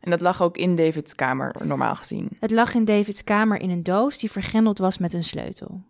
En 0.01 0.11
dat 0.11 0.21
lag 0.21 0.43
ook 0.43 0.57
in 0.57 0.75
David's 0.75 1.15
kamer, 1.15 1.55
normaal 1.63 1.95
gezien. 1.95 2.29
Het 2.39 2.51
lag 2.51 2.75
in 2.75 2.85
Davids 2.85 3.25
kamer 3.25 3.61
in 3.61 3.71
een 3.71 3.83
doos 3.83 4.19
die 4.19 4.31
vergrendeld 4.31 4.79
was 4.79 4.99
met 4.99 5.13
een 5.13 5.25
sleutel. 5.25 5.83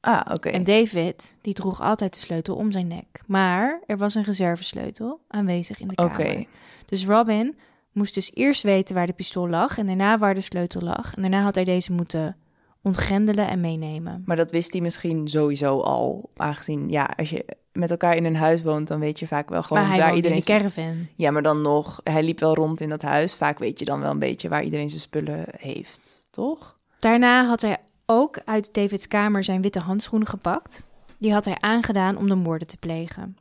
Ah, 0.00 0.20
oké. 0.30 0.48
En 0.48 0.64
David, 0.64 1.38
die 1.40 1.54
droeg 1.54 1.80
altijd 1.80 2.12
de 2.12 2.18
sleutel 2.18 2.56
om 2.56 2.70
zijn 2.70 2.86
nek. 2.86 3.22
Maar 3.26 3.80
er 3.86 3.96
was 3.96 4.14
een 4.14 4.22
reservesleutel 4.22 5.20
aanwezig 5.28 5.80
in 5.80 5.88
de 5.88 5.96
Oké. 5.96 6.22
kamer. 6.22 6.46
Dus 6.86 7.06
Robin 7.06 7.56
moest 7.92 8.14
dus 8.14 8.30
eerst 8.34 8.62
weten 8.62 8.94
waar 8.94 9.06
de 9.06 9.12
pistool 9.12 9.48
lag 9.48 9.78
en 9.78 9.86
daarna 9.86 10.18
waar 10.18 10.34
de 10.34 10.40
sleutel 10.40 10.80
lag. 10.80 11.14
En 11.14 11.22
daarna 11.22 11.42
had 11.42 11.54
hij 11.54 11.64
deze 11.64 11.92
moeten 11.92 12.36
ontgrendelen 12.82 13.48
en 13.48 13.60
meenemen. 13.60 14.22
Maar 14.26 14.36
dat 14.36 14.50
wist 14.50 14.72
hij 14.72 14.80
misschien 14.82 15.28
sowieso 15.28 15.80
al. 15.80 16.30
Aangezien, 16.36 16.88
ja, 16.88 17.10
als 17.16 17.30
je 17.30 17.44
met 17.72 17.90
elkaar 17.90 18.16
in 18.16 18.24
een 18.24 18.36
huis 18.36 18.62
woont, 18.62 18.88
dan 18.88 19.00
weet 19.00 19.18
je 19.18 19.26
vaak 19.26 19.48
wel 19.48 19.62
gewoon 19.62 19.88
waar 19.88 20.08
in 20.08 20.16
iedereen... 20.16 20.38
de 20.38 20.44
caravan. 20.44 21.08
Ja, 21.14 21.30
maar 21.30 21.42
dan 21.42 21.62
nog, 21.62 22.00
hij 22.04 22.22
liep 22.22 22.40
wel 22.40 22.54
rond 22.54 22.80
in 22.80 22.88
dat 22.88 23.02
huis. 23.02 23.34
Vaak 23.34 23.58
weet 23.58 23.78
je 23.78 23.84
dan 23.84 24.00
wel 24.00 24.10
een 24.10 24.18
beetje 24.18 24.48
waar 24.48 24.64
iedereen 24.64 24.88
zijn 24.88 25.00
spullen 25.00 25.44
heeft, 25.56 26.28
toch? 26.30 26.78
Daarna 26.98 27.46
had 27.46 27.60
hij 27.60 27.76
ook 28.06 28.40
uit 28.44 28.74
Davids 28.74 29.08
kamer 29.08 29.44
zijn 29.44 29.62
witte 29.62 29.80
handschoenen 29.80 30.28
gepakt. 30.28 30.82
Die 31.18 31.32
had 31.32 31.44
hij 31.44 31.56
aangedaan 31.60 32.16
om 32.16 32.28
de 32.28 32.34
moorden 32.34 32.68
te 32.68 32.76
plegen. 32.76 33.36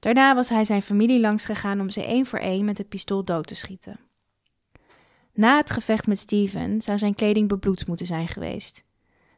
Daarna 0.00 0.34
was 0.34 0.48
hij 0.48 0.64
zijn 0.64 0.82
familie 0.82 1.20
langs 1.20 1.44
gegaan 1.44 1.80
om 1.80 1.90
ze 1.90 2.04
één 2.04 2.26
voor 2.26 2.38
één 2.38 2.64
met 2.64 2.78
het 2.78 2.88
pistool 2.88 3.24
dood 3.24 3.46
te 3.46 3.54
schieten. 3.54 4.00
Na 5.32 5.56
het 5.56 5.70
gevecht 5.70 6.06
met 6.06 6.18
Steven 6.18 6.82
zou 6.82 6.98
zijn 6.98 7.14
kleding 7.14 7.48
bebloed 7.48 7.86
moeten 7.86 8.06
zijn 8.06 8.28
geweest. 8.28 8.84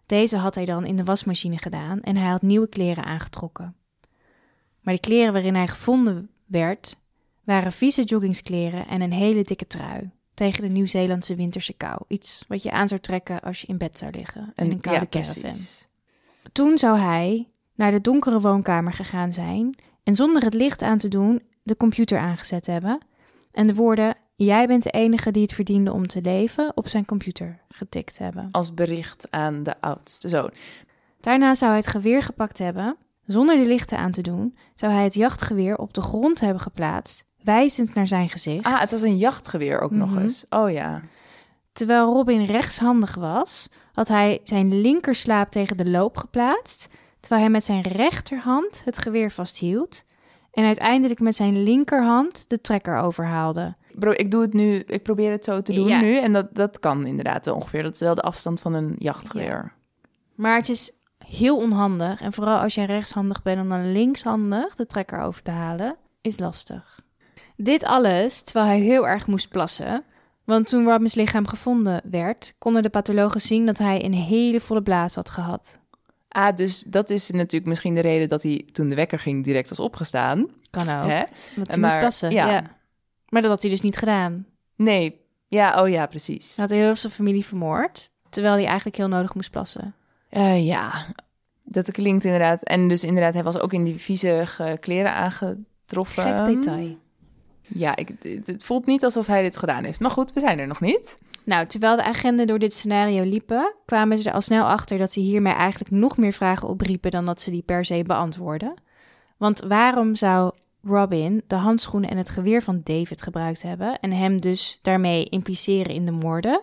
Deze 0.07 0.37
had 0.37 0.55
hij 0.55 0.65
dan 0.65 0.85
in 0.85 0.97
de 0.97 1.05
wasmachine 1.05 1.59
gedaan 1.59 2.01
en 2.01 2.17
hij 2.17 2.31
had 2.31 2.43
nieuwe 2.43 2.69
kleren 2.69 3.05
aangetrokken. 3.05 3.77
Maar 4.81 4.95
de 4.95 5.01
kleren 5.01 5.33
waarin 5.33 5.55
hij 5.55 5.69
gevonden 5.69 6.31
werd, 6.47 6.97
waren 7.45 7.73
vieze 7.73 8.03
joggingskleren 8.03 8.87
en 8.87 9.01
een 9.01 9.13
hele 9.13 9.43
dikke 9.43 9.67
trui. 9.67 10.11
Tegen 10.35 10.63
de 10.63 10.69
Nieuw-Zeelandse 10.69 11.35
winterse 11.35 11.73
kou. 11.73 11.99
Iets 12.09 12.45
wat 12.49 12.63
je 12.63 12.71
aan 12.71 12.89
zou 12.89 13.01
trekken 13.01 13.41
als 13.41 13.61
je 13.61 13.67
in 13.67 13.79
bed 13.79 13.99
zou 13.99 14.11
liggen. 14.11 14.53
Een 14.55 14.81
koude 14.81 15.01
ja, 15.01 15.07
caravan. 15.07 15.41
precies. 15.43 15.89
Toen 16.53 16.79
zou 16.79 16.99
hij 16.99 17.49
naar 17.75 17.91
de 17.91 18.01
donkere 18.01 18.41
woonkamer 18.41 18.93
gegaan 18.93 19.33
zijn 19.33 19.75
en 20.05 20.15
zonder 20.15 20.43
het 20.45 20.55
licht 20.55 20.83
aan 20.83 20.99
te 20.99 21.09
doen 21.09 21.43
de 21.63 21.77
computer 21.77 22.19
aangezet 22.19 22.67
hebben 22.67 22.99
en 23.53 23.67
de 23.67 23.75
woorden 23.75 24.15
jij 24.37 24.67
bent 24.67 24.83
de 24.83 24.91
enige 24.91 25.31
die 25.31 25.43
het 25.43 25.53
verdiende 25.53 25.93
om 25.93 26.07
te 26.07 26.21
leven 26.21 26.73
op 26.75 26.89
zijn 26.89 27.05
computer 27.05 27.61
getikt 27.69 28.19
hebben. 28.19 28.49
Als 28.53 28.75
bericht 28.75 29.27
aan 29.31 29.63
de 29.63 29.75
oudste 29.81 30.29
zoon. 30.29 30.51
Daarna 31.21 31.55
zou 31.55 31.71
hij 31.71 31.81
het 31.81 31.89
geweer 31.91 32.23
gepakt 32.23 32.59
hebben. 32.59 32.97
Zonder 33.27 33.57
de 33.57 33.67
lichten 33.67 33.99
aan 33.99 34.11
te 34.11 34.23
doen, 34.23 34.57
zou 34.75 34.93
hij 34.93 35.05
het 35.05 35.15
jachtgeweer 35.15 35.77
op 35.77 35.95
de 35.95 36.01
grond 36.01 36.41
hebben 36.41 36.61
geplaatst, 36.63 37.25
wijzend 37.43 37.95
naar 37.95 38.07
zijn 38.07 38.29
gezicht. 38.29 38.65
Ah, 38.65 38.81
het 38.81 38.91
was 38.91 39.03
een 39.03 39.17
jachtgeweer 39.17 39.81
ook 39.81 39.91
nog 39.91 40.11
Mhm. 40.11 40.19
eens. 40.23 40.45
Oh 40.51 40.71
ja. 40.71 41.01
Terwijl 41.73 42.13
Robin 42.13 42.45
rechtshandig 42.45 43.15
was, 43.15 43.69
had 43.93 44.09
hij 44.09 44.41
zijn 44.43 44.81
linkerslaap 44.81 45.49
tegen 45.51 45.77
de 45.77 45.91
loop 45.91 46.17
geplaatst, 46.17 46.89
terwijl 47.23 47.43
hij 47.43 47.51
met 47.51 47.65
zijn 47.65 47.81
rechterhand 47.83 48.83
het 48.85 48.99
geweer 48.99 49.31
vasthield 49.31 50.05
en 50.51 50.65
uiteindelijk 50.65 51.21
met 51.21 51.37
zijn 51.37 51.63
linkerhand 51.63 52.49
de 52.49 52.61
trekker 52.61 52.97
overhaalde. 52.97 53.75
Bro, 53.95 54.11
ik 54.11 54.31
doe 54.31 54.43
het 54.43 54.53
nu, 54.53 54.75
ik 54.75 55.03
probeer 55.03 55.31
het 55.31 55.45
zo 55.45 55.63
te 55.63 55.73
doen 55.73 55.87
Ja. 55.89 56.01
nu. 56.01 56.17
En 56.17 56.33
dat, 56.33 56.55
dat 56.55 56.79
kan 56.81 57.07
inderdaad 57.07 57.47
ongeveer. 57.47 57.83
Dat 57.83 57.95
is 57.95 58.01
wel 58.01 58.15
de 58.15 58.21
afstand 58.23 58.61
van 58.61 58.75
een 58.75 58.95
jachtgeweer. 58.99 59.73
Maar 60.35 60.57
het 60.57 60.69
is 60.69 60.93
heel 61.27 61.57
onhandig 61.57 62.21
en 62.21 62.33
vooral 62.33 62.59
als 62.59 62.75
jij 62.75 62.85
rechtshandig 62.85 63.43
bent 63.43 63.61
om 63.61 63.69
dan 63.69 63.93
linkshandig 63.93 64.75
de 64.75 64.87
trekker 64.87 65.21
over 65.21 65.43
te 65.43 65.51
halen, 65.51 65.97
is 66.21 66.39
lastig. 66.39 67.01
Dit 67.57 67.85
alles 67.85 68.43
terwijl 68.43 68.67
hij 68.67 68.81
heel 68.81 69.09
erg 69.09 69.27
moest 69.27 69.49
plassen. 69.49 70.05
Want 70.45 70.67
toen 70.69 70.85
Robins 70.85 71.15
lichaam 71.15 71.47
gevonden 71.47 72.01
werd, 72.11 72.55
konden 72.59 72.83
de 72.83 72.91
pathologen 72.91 73.41
zien 73.41 73.67
dat 73.67 73.79
hij 73.79 74.05
een 74.05 74.15
hele 74.15 74.61
volle 74.61 74.83
blaas 74.83 75.15
had 75.15 75.31
gehad. 75.31 75.81
Ah, 76.35 76.57
dus 76.57 76.83
dat 76.83 77.11
is 77.11 77.31
natuurlijk 77.31 77.67
misschien 77.67 77.95
de 77.95 78.01
reden 78.01 78.29
dat 78.29 78.43
hij 78.43 78.69
toen 78.73 78.89
de 78.89 78.95
wekker 78.95 79.19
ging 79.19 79.45
direct 79.45 79.69
was 79.69 79.81
opgestaan. 79.81 80.49
Kan 80.71 80.83
ook. 80.83 81.09
Hè? 81.09 81.23
Want 81.57 81.69
hij 81.69 81.79
Maar, 81.79 81.91
moest 81.91 81.99
plassen. 82.01 82.31
ja. 82.31 82.51
Ja. 82.51 82.63
Maar 83.29 83.43
dat 83.43 83.51
had 83.51 83.63
hij 83.63 83.71
dus 83.71 83.81
niet 83.81 83.97
gedaan. 83.97 84.47
Nee, 84.77 85.21
ja, 85.49 85.83
oh 85.83 85.89
ja, 85.89 86.07
precies. 86.07 86.57
Hij 86.57 86.65
had 86.65 86.75
heel 86.75 86.97
zijn 86.97 87.13
familie 87.13 87.45
vermoord. 87.45 88.11
Terwijl 88.29 88.55
hij 88.55 88.65
eigenlijk 88.67 88.97
heel 88.97 89.09
nodig 89.09 89.35
moest 89.35 89.51
plassen. 89.51 89.95
Eh, 90.29 90.67
ja, 90.67 91.07
dat 91.63 91.91
klinkt 91.91 92.25
inderdaad. 92.25 92.63
En 92.63 92.89
dus 92.89 93.05
inderdaad, 93.05 93.35
hij 93.35 93.43
was 93.43 93.59
ook 93.59 93.73
in 93.73 93.85
die 93.85 93.99
vieze 93.99 94.77
kleren 94.81 95.13
aangetroffen. 95.13 96.47
Gek 96.47 96.47
detail. 96.47 96.97
Ja, 97.75 97.97
ik, 97.97 98.09
het, 98.23 98.47
het 98.47 98.65
voelt 98.65 98.87
niet 98.87 99.05
alsof 99.05 99.27
hij 99.27 99.43
dit 99.43 99.57
gedaan 99.57 99.85
heeft. 99.85 100.01
Maar 100.01 100.11
goed, 100.11 100.33
we 100.33 100.41
zijn 100.41 100.59
er 100.59 100.67
nog 100.67 100.81
niet. 100.81 101.19
Nou, 101.45 101.67
terwijl 101.67 101.97
de 101.97 102.05
agenten 102.05 102.47
door 102.47 102.59
dit 102.59 102.75
scenario 102.75 103.23
liepen, 103.23 103.75
kwamen 103.87 104.19
ze 104.19 104.29
er 104.29 104.35
al 104.35 104.41
snel 104.41 104.65
achter 104.65 104.99
dat 104.99 105.13
ze 105.13 105.21
hiermee 105.21 105.53
eigenlijk 105.53 105.91
nog 105.91 106.17
meer 106.17 106.33
vragen 106.33 106.69
opriepen 106.69 107.11
dan 107.11 107.25
dat 107.25 107.41
ze 107.41 107.51
die 107.51 107.63
per 107.63 107.85
se 107.85 108.03
beantwoorden. 108.03 108.75
Want 109.37 109.61
waarom 109.61 110.15
zou 110.15 110.53
Robin 110.83 111.43
de 111.47 111.55
handschoenen 111.55 112.11
en 112.11 112.17
het 112.17 112.29
geweer 112.29 112.63
van 112.63 112.81
David 112.85 113.23
gebruikt 113.23 113.63
hebben 113.63 113.99
en 114.01 114.13
hem 114.13 114.41
dus 114.41 114.79
daarmee 114.83 115.25
impliceren 115.25 115.95
in 115.95 116.05
de 116.05 116.13
moorden? 116.13 116.61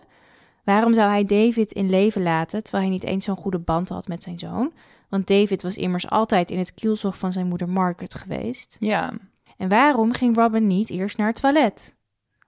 Waarom 0.64 0.94
zou 0.94 1.10
hij 1.10 1.24
David 1.24 1.72
in 1.72 1.90
leven 1.90 2.24
laten 2.24 2.64
terwijl 2.64 2.84
hij 2.84 2.94
niet 2.94 3.04
eens 3.04 3.26
zo'n 3.26 3.36
goede 3.36 3.60
band 3.60 3.90
had 3.90 4.08
met 4.08 4.24
zijn 4.24 4.40
zoon? 4.40 4.74
Want 5.10 5.28
David 5.28 5.64
was 5.64 5.78
immers 5.78 6.10
altijd 6.10 6.52
in 6.52 6.58
het 6.58 6.74
kielzog 6.74 7.18
van 7.18 7.32
zijn 7.32 7.48
moeder 7.48 7.70
Margaret 7.70 8.16
geweest. 8.16 8.76
Ja, 8.80 9.14
En 9.60 9.70
waarom 9.70 10.14
ging 10.14 10.36
Robin 10.36 10.68
niet 10.68 10.90
eerst 10.90 11.18
naar 11.18 11.28
het 11.28 11.42
toilet 11.42 11.96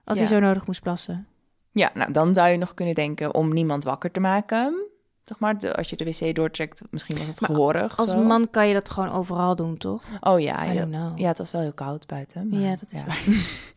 als 0.04 0.18
Ja. 0.18 0.24
hij 0.24 0.34
zo 0.34 0.40
nodig 0.40 0.66
moest 0.66 0.82
plassen? 0.82 1.26
ja 1.72 1.90
nou 1.94 2.12
dan 2.12 2.34
zou 2.34 2.48
je 2.48 2.56
nog 2.56 2.74
kunnen 2.74 2.94
denken 2.94 3.34
om 3.34 3.52
niemand 3.52 3.84
wakker 3.84 4.10
te 4.10 4.20
maken. 4.20 4.86
Zeg 5.24 5.38
maar, 5.38 5.58
de- 5.58 5.76
als 5.76 5.90
je 5.90 5.96
de 5.96 6.04
wc 6.04 6.34
doortrekt, 6.34 6.82
misschien 6.90 7.18
was 7.18 7.26
het 7.28 7.40
Maar 7.40 7.50
gehoorig. 7.50 7.96
Als 7.96 8.10
zo. 8.10 8.22
man 8.22 8.50
kan 8.50 8.68
je 8.68 8.74
dat 8.74 8.90
gewoon 8.90 9.10
overal 9.10 9.56
doen, 9.56 9.76
toch? 9.76 10.02
Oh 10.20 10.40
ja, 10.40 10.64
I 10.66 10.72
ja, 10.74 10.80
don't 10.80 10.94
know. 10.94 11.18
ja, 11.18 11.28
het 11.28 11.38
was 11.38 11.50
wel 11.50 11.60
heel 11.60 11.72
koud 11.74 12.06
buiten. 12.06 12.48
maar- 12.48 12.60
Ja, 12.60 12.70
dat 12.76 12.92
is 12.92 13.04
waar. 13.04 13.22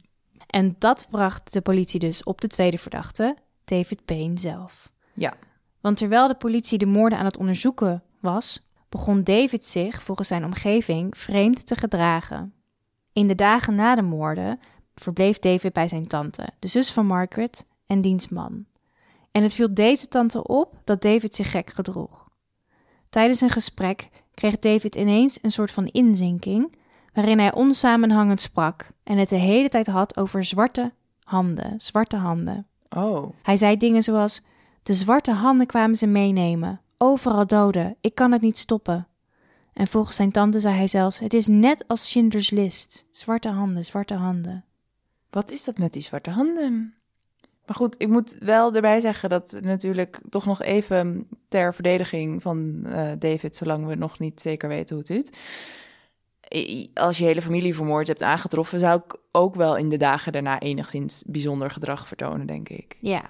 En 0.48 0.76
dat 0.80 1.08
bracht 1.10 1.54
de 1.54 1.62
politie 1.62 2.00
dus 2.00 2.24
op 2.24 2.42
de 2.42 2.48
tweede 2.48 2.78
verdachte, 2.78 3.36
David 3.66 4.06
Payne 4.06 4.40
zelf. 4.40 4.92
Ja. 5.14 5.34
Want 5.82 5.98
terwijl 5.98 6.28
de 6.28 6.36
politie 6.36 6.78
de 6.78 6.86
moorden 6.86 7.18
aan 7.20 7.26
het 7.26 7.38
onderzoeken 7.38 8.04
was, 8.20 8.68
begon 8.90 9.24
David 9.24 9.66
zich 9.66 10.04
volgens 10.04 10.28
zijn 10.28 10.46
omgeving 10.46 11.18
vreemd 11.18 11.68
te 11.68 11.76
gedragen. 11.76 12.54
In 13.16 13.28
de 13.28 13.36
dagen 13.36 13.76
na 13.76 13.96
de 13.96 14.02
moorden 14.02 14.60
verbleef 14.96 15.40
David 15.40 15.74
bij 15.74 15.88
zijn 15.88 16.08
tante, 16.08 16.48
de 16.60 16.68
zus 16.68 16.92
van 16.92 17.06
Margaret 17.06 17.66
en 17.88 18.02
diens 18.02 18.30
man. 18.30 18.66
En 19.32 19.44
het 19.44 19.54
viel 19.54 19.74
deze 19.74 20.08
tante 20.08 20.48
op 20.48 20.78
dat 20.84 21.02
David 21.02 21.36
zich 21.36 21.52
gek 21.52 21.70
gedroeg. 21.70 22.30
Tijdens 23.10 23.42
een 23.42 23.50
gesprek 23.50 24.10
kreeg 24.34 24.60
David 24.60 24.96
ineens 24.96 25.40
een 25.42 25.52
soort 25.52 25.72
van 25.72 25.88
inzinking, 25.88 26.76
waarin 27.14 27.40
hij 27.40 27.54
onsamenhangend 27.54 28.42
sprak 28.42 28.90
en 29.04 29.18
het 29.18 29.30
de 29.30 29.36
hele 29.36 29.70
tijd 29.70 29.88
had 29.88 30.18
over 30.18 30.44
zwarte 30.44 30.94
handen, 31.24 31.74
zwarte 31.78 32.16
handen. 32.16 32.68
Oh, 32.90 33.30
Hij 33.42 33.58
zei 33.58 33.78
dingen 33.78 34.04
zoals: 34.04 34.42
De 34.84 34.94
zwarte 34.94 35.32
handen 35.32 35.68
kwamen 35.68 35.96
ze 35.96 36.08
meenemen. 36.08 36.82
Overal 36.98 37.48
doden. 37.48 37.96
Ik 38.02 38.16
kan 38.16 38.32
het 38.32 38.42
niet 38.42 38.58
stoppen. 38.58 39.08
En 39.76 39.88
volgens 39.88 40.16
zijn 40.16 40.32
tante 40.32 40.60
zei 40.60 40.76
hij 40.76 40.88
zelfs: 40.88 41.20
Het 41.20 41.34
is 41.34 41.48
net 41.48 41.88
als 41.88 42.10
Schindler's 42.10 42.50
List. 42.50 43.06
Zwarte 43.12 43.50
handen, 43.50 43.86
zwarte 43.86 44.14
handen. 44.14 44.64
wat 45.30 45.52
is 45.52 45.64
dat 45.64 45.78
met 45.78 45.94
die 45.94 46.02
zwarte 46.02 46.30
handen? 46.30 46.94
Maar 47.66 47.76
goed, 47.76 47.96
ik 47.98 48.08
moet 48.08 48.38
wel 48.40 48.74
erbij 48.74 49.00
zeggen 49.00 49.30
dat 49.30 49.60
natuurlijk 49.62 50.20
toch 50.30 50.46
nog 50.46 50.62
even 50.62 51.28
ter 51.48 51.74
verdediging 51.74 52.42
van 52.42 52.86
eh, 52.86 53.12
David, 53.20 53.56
zolang 53.56 53.86
we 53.86 53.96
nog 53.96 54.20
niet 54.20 54.42
zeker 54.42 54.70
weten 54.70 54.96
hoe 54.96 55.06
het 55.08 55.16
zit. 55.16 55.38
Als 56.94 57.18
je 57.18 57.26
hele 57.26 57.42
familie 57.42 57.76
vermoord 57.76 58.08
hebt 58.08 58.22
aangetroffen, 58.22 58.80
zou 58.80 59.02
ik 59.06 59.18
ook 59.32 59.56
wel 59.56 59.78
in 59.78 59.90
de 59.90 59.98
dagen 59.98 60.32
daarna 60.32 60.60
enigszins 60.60 61.24
bijzonder 61.28 61.72
gedrag 61.72 62.08
vertonen, 62.08 62.46
denk 62.46 62.70
ik. 62.70 62.96
Ja. 63.00 63.30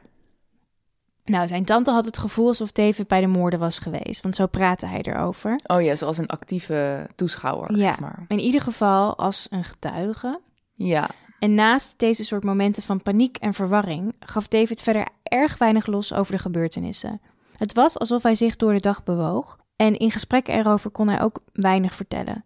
Nou, 1.25 1.47
zijn 1.47 1.65
tante 1.65 1.91
had 1.91 2.05
het 2.05 2.17
gevoel 2.17 2.47
alsof 2.47 2.71
David 2.71 3.07
bij 3.07 3.21
de 3.21 3.27
moorden 3.27 3.59
was 3.59 3.79
geweest, 3.79 4.21
want 4.21 4.35
zo 4.35 4.47
praatte 4.47 4.85
hij 4.87 5.01
erover. 5.01 5.59
Oh 5.67 5.81
ja, 5.81 5.95
zoals 5.95 6.17
een 6.17 6.27
actieve 6.27 7.07
toeschouwer, 7.15 7.71
Ja. 7.75 7.87
zeg 7.87 7.99
maar. 7.99 8.25
In 8.27 8.39
ieder 8.39 8.61
geval 8.61 9.17
als 9.17 9.47
een 9.49 9.63
getuige. 9.63 10.39
Ja, 10.73 11.09
En 11.39 11.53
naast 11.53 11.93
deze 11.99 12.25
soort 12.25 12.43
momenten 12.43 12.83
van 12.83 13.01
paniek 13.01 13.37
en 13.37 13.53
verwarring 13.53 14.15
gaf 14.19 14.47
David 14.47 14.81
verder 14.81 15.07
erg 15.23 15.57
weinig 15.57 15.85
los 15.85 16.13
over 16.13 16.31
de 16.31 16.39
gebeurtenissen. 16.39 17.21
Het 17.57 17.73
was 17.73 17.99
alsof 17.99 18.23
hij 18.23 18.35
zich 18.35 18.55
door 18.55 18.73
de 18.73 18.79
dag 18.79 19.03
bewoog 19.03 19.59
en 19.75 19.97
in 19.97 20.11
gesprekken 20.11 20.53
erover 20.53 20.89
kon 20.89 21.07
hij 21.07 21.21
ook 21.21 21.39
weinig 21.53 21.93
vertellen. 21.95 22.45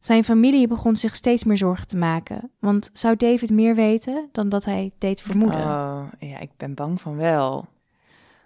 Zijn 0.00 0.24
familie 0.24 0.68
begon 0.68 0.96
zich 0.96 1.14
steeds 1.14 1.44
meer 1.44 1.56
zorgen 1.56 1.86
te 1.86 1.96
maken, 1.96 2.50
want 2.58 2.90
zou 2.92 3.16
David 3.16 3.50
meer 3.50 3.74
weten 3.74 4.28
dan 4.32 4.48
dat 4.48 4.64
hij 4.64 4.92
deed 4.98 5.22
vermoeden? 5.22 5.60
Oh, 5.60 6.02
ja, 6.18 6.38
ik 6.38 6.50
ben 6.56 6.74
bang 6.74 7.00
van 7.00 7.16
wel. 7.16 7.66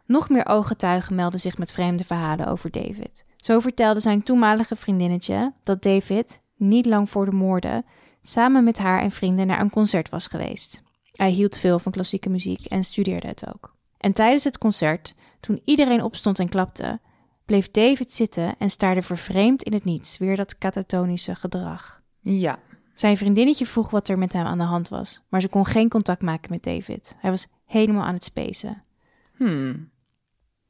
Nog 0.08 0.28
meer 0.28 0.46
ooggetuigen 0.46 1.14
meldden 1.14 1.40
zich 1.40 1.58
met 1.58 1.72
vreemde 1.72 2.04
verhalen 2.04 2.46
over 2.46 2.70
David. 2.70 3.24
Zo 3.36 3.60
vertelde 3.60 4.00
zijn 4.00 4.22
toenmalige 4.22 4.76
vriendinnetje 4.76 5.52
dat 5.62 5.82
David, 5.82 6.40
niet 6.56 6.86
lang 6.86 7.10
voor 7.10 7.24
de 7.24 7.32
moorden, 7.36 7.84
samen 8.22 8.64
met 8.64 8.78
haar 8.78 9.00
en 9.00 9.10
vrienden 9.10 9.46
naar 9.46 9.60
een 9.60 9.70
concert 9.70 10.08
was 10.08 10.26
geweest. 10.26 10.82
Hij 11.12 11.30
hield 11.30 11.56
veel 11.58 11.78
van 11.78 11.92
klassieke 11.92 12.30
muziek 12.30 12.64
en 12.66 12.84
studeerde 12.84 13.26
het 13.26 13.48
ook. 13.54 13.76
En 13.98 14.12
tijdens 14.12 14.44
het 14.44 14.58
concert, 14.58 15.14
toen 15.40 15.60
iedereen 15.64 16.02
opstond 16.02 16.38
en 16.38 16.48
klapte, 16.48 17.00
bleef 17.44 17.70
David 17.70 18.12
zitten 18.12 18.54
en 18.58 18.70
staarde 18.70 19.02
vervreemd 19.02 19.62
in 19.62 19.72
het 19.72 19.84
niets, 19.84 20.18
weer 20.18 20.36
dat 20.36 20.58
katatonische 20.58 21.34
gedrag. 21.34 22.02
Ja, 22.20 22.58
Zijn 22.94 23.16
vriendinnetje 23.16 23.66
vroeg 23.66 23.90
wat 23.90 24.08
er 24.08 24.18
met 24.18 24.32
hem 24.32 24.46
aan 24.46 24.58
de 24.58 24.64
hand 24.64 24.88
was, 24.88 25.22
maar 25.28 25.40
ze 25.40 25.48
kon 25.48 25.66
geen 25.66 25.88
contact 25.88 26.22
maken 26.22 26.50
met 26.52 26.62
David. 26.62 27.16
Hij 27.18 27.30
was 27.30 27.46
helemaal 27.64 28.04
aan 28.04 28.14
het 28.14 28.24
spacen. 28.24 28.82
hmm. 29.36 29.90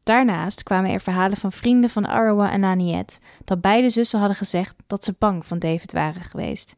Daarnaast 0.09 0.63
kwamen 0.63 0.91
er 0.91 1.01
verhalen 1.01 1.37
van 1.37 1.53
vrienden 1.53 1.91
van 1.91 2.07
Arawa 2.07 2.51
en 2.51 2.65
Aniet 2.65 3.21
dat 3.45 3.61
beide 3.61 3.91
zussen 3.91 4.19
hadden 4.19 4.37
gezegd 4.37 4.77
dat 4.87 5.05
ze 5.05 5.15
bang 5.19 5.47
van 5.47 5.59
David 5.59 5.93
waren 5.93 6.23
geweest. 6.23 6.77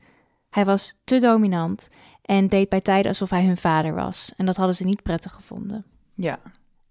Hij 0.48 0.64
was 0.64 0.94
te 1.04 1.18
dominant 1.18 1.88
en 2.22 2.48
deed 2.48 2.68
bij 2.68 2.80
tijden 2.80 3.08
alsof 3.08 3.30
hij 3.30 3.44
hun 3.44 3.56
vader 3.56 3.94
was, 3.94 4.32
en 4.36 4.46
dat 4.46 4.56
hadden 4.56 4.74
ze 4.74 4.84
niet 4.84 5.02
prettig 5.02 5.32
gevonden. 5.32 5.84
ja. 6.14 6.38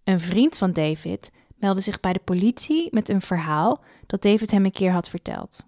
Een 0.04 0.20
vriend 0.20 0.58
van 0.58 0.74
David 0.74 1.32
meldde 1.56 1.82
zich 1.82 2.00
bij 2.00 2.14
de 2.14 2.22
politie 2.24 2.88
met 2.92 3.10
een 3.10 3.22
verhaal 3.22 3.84
dat 4.06 4.22
David 4.22 4.52
hem 4.52 4.66
een 4.66 4.72
keer 4.72 4.92
had 4.92 5.10
verteld. 5.10 5.66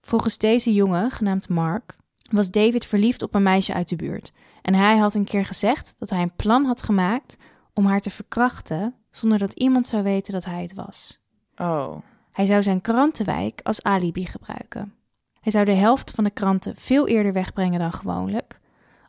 Volgens 0.00 0.38
deze 0.38 0.72
jongen, 0.72 1.10
genaamd 1.10 1.48
Mark, 1.48 1.96
was 2.30 2.50
David 2.50 2.86
verliefd 2.86 3.22
op 3.22 3.34
een 3.34 3.42
meisje 3.42 3.74
uit 3.74 3.88
de 3.88 3.96
buurt. 3.96 4.32
En 4.62 4.74
hij 4.74 4.96
had 4.96 5.14
een 5.14 5.24
keer 5.24 5.44
gezegd 5.44 5.94
dat 5.98 6.10
hij 6.10 6.22
een 6.22 6.36
plan 6.36 6.64
had 6.64 6.82
gemaakt 6.82 7.36
om 7.74 7.86
haar 7.86 8.00
te 8.00 8.10
verkrachten 8.10 8.94
zonder 9.10 9.38
dat 9.38 9.52
iemand 9.52 9.86
zou 9.86 10.02
weten 10.02 10.32
dat 10.32 10.44
hij 10.44 10.62
het 10.62 10.74
was. 10.74 11.18
Oh, 11.56 11.96
Hij 12.32 12.46
zou 12.46 12.62
zijn 12.62 12.80
krantenwijk 12.80 13.60
als 13.62 13.82
alibi 13.82 14.26
gebruiken. 14.26 14.94
Hij 15.40 15.52
zou 15.52 15.64
de 15.64 15.74
helft 15.74 16.10
van 16.10 16.24
de 16.24 16.30
kranten 16.30 16.76
veel 16.76 17.08
eerder 17.08 17.32
wegbrengen 17.32 17.78
dan 17.78 17.92
gewoonlijk, 17.92 18.60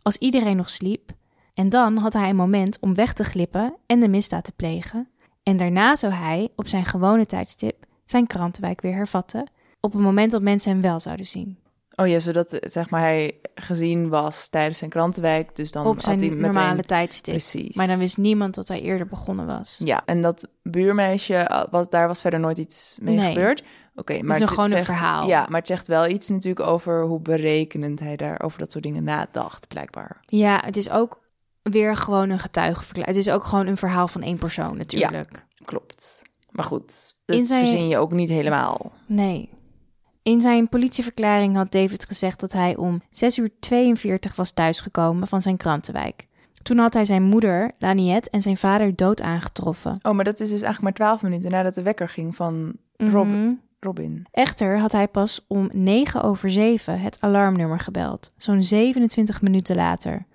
als 0.01 0.17
iedereen 0.17 0.57
nog 0.57 0.69
sliep. 0.69 1.11
En 1.53 1.69
dan 1.69 1.97
had 1.97 2.13
hij 2.13 2.29
een 2.29 2.35
moment 2.35 2.79
om 2.79 2.93
weg 2.93 3.13
te 3.13 3.23
glippen 3.23 3.75
en 3.85 3.99
de 3.99 4.07
misdaad 4.07 4.43
te 4.43 4.53
plegen. 4.55 5.07
En 5.43 5.57
daarna 5.57 5.95
zou 5.95 6.13
hij, 6.13 6.49
op 6.55 6.67
zijn 6.67 6.85
gewone 6.85 7.25
tijdstip, 7.25 7.85
zijn 8.05 8.27
krantenwijk 8.27 8.81
weer 8.81 8.95
hervatten, 8.95 9.49
op 9.79 9.93
het 9.93 10.01
moment 10.01 10.31
dat 10.31 10.41
mensen 10.41 10.71
hem 10.71 10.81
wel 10.81 10.99
zouden 10.99 11.25
zien. 11.25 11.57
Oh 11.95 12.07
ja, 12.07 12.19
zodat 12.19 12.53
eh, 12.53 12.69
zeg 12.69 12.89
maar 12.89 13.01
hij 13.01 13.35
gezien 13.55 14.09
was 14.09 14.47
tijdens 14.47 14.77
zijn 14.77 14.89
krantenwijk, 14.89 15.55
dus 15.55 15.71
dan 15.71 15.85
op 15.85 15.95
had 15.95 16.03
zijn 16.03 16.19
hij 16.19 16.27
meteen... 16.29 16.41
normale 16.43 16.83
tijdstip. 16.83 17.33
Precies. 17.33 17.75
Maar 17.75 17.87
dan 17.87 17.97
wist 17.99 18.17
niemand 18.17 18.55
dat 18.55 18.67
hij 18.67 18.81
eerder 18.81 19.07
begonnen 19.07 19.45
was. 19.45 19.79
Ja, 19.83 20.01
en 20.05 20.21
dat 20.21 20.47
buurmeisje, 20.61 21.35
eh, 21.35 21.63
was, 21.71 21.89
daar 21.89 22.07
was 22.07 22.21
verder 22.21 22.39
nooit 22.39 22.57
iets 22.57 22.97
mee 23.01 23.15
Nee. 23.15 23.33
gebeurd. 23.33 23.63
Oké, 23.95 24.21
maar 24.21 24.35
is 24.35 24.41
het 24.41 24.49
gewoon 24.49 24.71
een 24.71 24.83
verhaal. 24.83 25.27
Ja, 25.27 25.45
maar 25.49 25.59
het 25.59 25.67
zegt 25.67 25.87
wel 25.87 26.07
iets 26.07 26.29
natuurlijk 26.29 26.67
over 26.67 27.03
hoe 27.03 27.19
berekenend 27.19 27.99
hij 27.99 28.15
daar 28.15 28.41
over 28.41 28.59
dat 28.59 28.71
soort 28.71 28.83
dingen 28.83 29.03
nadacht, 29.03 29.67
blijkbaar. 29.67 30.19
Ja, 30.27 30.61
het 30.65 30.77
is 30.77 30.89
ook 30.89 31.21
weer 31.61 31.95
gewoon 31.95 32.29
een 32.29 32.39
getuigenverklaring. 32.39 33.15
Het 33.17 33.25
is 33.27 33.33
ook 33.33 33.43
gewoon 33.43 33.67
een 33.67 33.77
verhaal 33.77 34.07
van 34.07 34.21
één 34.21 34.37
persoon 34.37 34.77
natuurlijk. 34.77 35.45
Klopt. 35.65 36.21
Maar 36.51 36.65
goed, 36.65 37.15
dat 37.25 37.45
zijn- 37.47 37.65
verzin 37.67 37.87
je 37.87 37.97
ook 37.97 38.11
niet 38.11 38.29
helemaal. 38.29 38.91
Nee. 39.05 39.49
In 40.23 40.41
zijn 40.41 40.69
politieverklaring 40.69 41.55
had 41.55 41.71
David 41.71 42.05
gezegd 42.05 42.39
dat 42.39 42.51
hij 42.53 42.75
om 42.75 43.01
6 43.09 43.37
uur 43.37 43.49
42 43.59 44.35
was 44.35 44.51
thuisgekomen 44.51 45.27
van 45.27 45.41
zijn 45.41 45.57
krantenwijk. 45.57 46.27
Toen 46.61 46.77
had 46.77 46.93
hij 46.93 47.05
zijn 47.05 47.23
moeder, 47.23 47.71
Laniet, 47.79 48.29
en 48.29 48.41
zijn 48.41 48.57
vader 48.57 48.95
dood 48.95 49.21
aangetroffen. 49.21 49.99
Oh, 50.01 50.13
maar 50.13 50.23
dat 50.23 50.39
is 50.39 50.49
dus 50.49 50.61
eigenlijk 50.61 50.81
maar 50.81 51.07
twaalf 51.07 51.21
minuten 51.21 51.51
nadat 51.51 51.73
de 51.73 51.81
wekker 51.81 52.09
ging 52.09 52.35
van 52.35 52.73
Rob- 52.97 53.27
Mhm. 53.29 53.51
Robin. 53.79 54.25
Echter 54.31 54.79
had 54.79 54.91
hij 54.91 55.07
pas 55.07 55.45
om 55.47 55.69
9 55.75 56.21
over 56.23 56.49
7 56.51 56.99
het 56.99 57.17
alarmnummer 57.19 57.79
gebeld, 57.79 58.31
zo'n 58.37 58.63
27 58.63 59.41
minuten 59.41 59.75
later. 59.75 60.25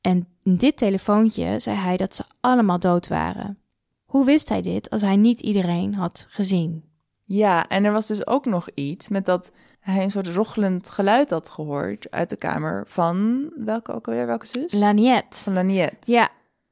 En 0.00 0.26
in 0.42 0.56
dit 0.56 0.76
telefoontje 0.76 1.60
zei 1.60 1.76
hij 1.76 1.96
dat 1.96 2.14
ze 2.14 2.24
allemaal 2.40 2.78
dood 2.78 3.08
waren. 3.08 3.58
Hoe 4.04 4.24
wist 4.24 4.48
hij 4.48 4.62
dit 4.62 4.90
als 4.90 5.02
hij 5.02 5.16
niet 5.16 5.40
iedereen 5.40 5.94
had 5.94 6.26
gezien? 6.28 6.84
Ja, 7.28 7.68
en 7.68 7.84
er 7.84 7.92
was 7.92 8.06
dus 8.06 8.26
ook 8.26 8.44
nog 8.44 8.68
iets 8.74 9.08
met 9.08 9.24
dat 9.24 9.52
hij 9.80 10.02
een 10.02 10.10
soort 10.10 10.26
rochelend 10.26 10.90
geluid 10.90 11.30
had 11.30 11.48
gehoord 11.48 12.10
uit 12.10 12.30
de 12.30 12.36
kamer 12.36 12.84
van 12.86 13.48
welke 13.56 13.92
ook 13.92 14.08
alweer, 14.08 14.26
welke 14.26 14.46
zus? 14.46 14.72
Laniette. 14.72 15.38
van 15.38 15.52
Laniette. 15.52 16.12
Ja, 16.12 16.28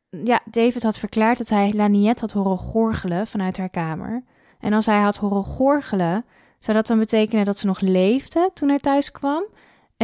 ja, 0.08 0.40
David 0.50 0.82
had 0.82 0.98
verklaard 0.98 1.38
dat 1.38 1.48
hij 1.48 1.72
Laniette 1.72 2.20
had 2.20 2.32
horen 2.32 2.58
gorgelen 2.58 3.26
vanuit 3.26 3.56
haar 3.56 3.68
kamer. 3.68 4.22
En 4.60 4.72
als 4.72 4.86
hij 4.86 5.00
had 5.00 5.16
horen 5.16 5.44
gorgelen, 5.44 6.24
zou 6.58 6.76
dat 6.76 6.86
dan 6.86 6.98
betekenen 6.98 7.44
dat 7.44 7.58
ze 7.58 7.66
nog 7.66 7.80
leefde 7.80 8.50
toen 8.54 8.68
hij 8.68 8.78
thuis 8.78 9.10
kwam? 9.10 9.44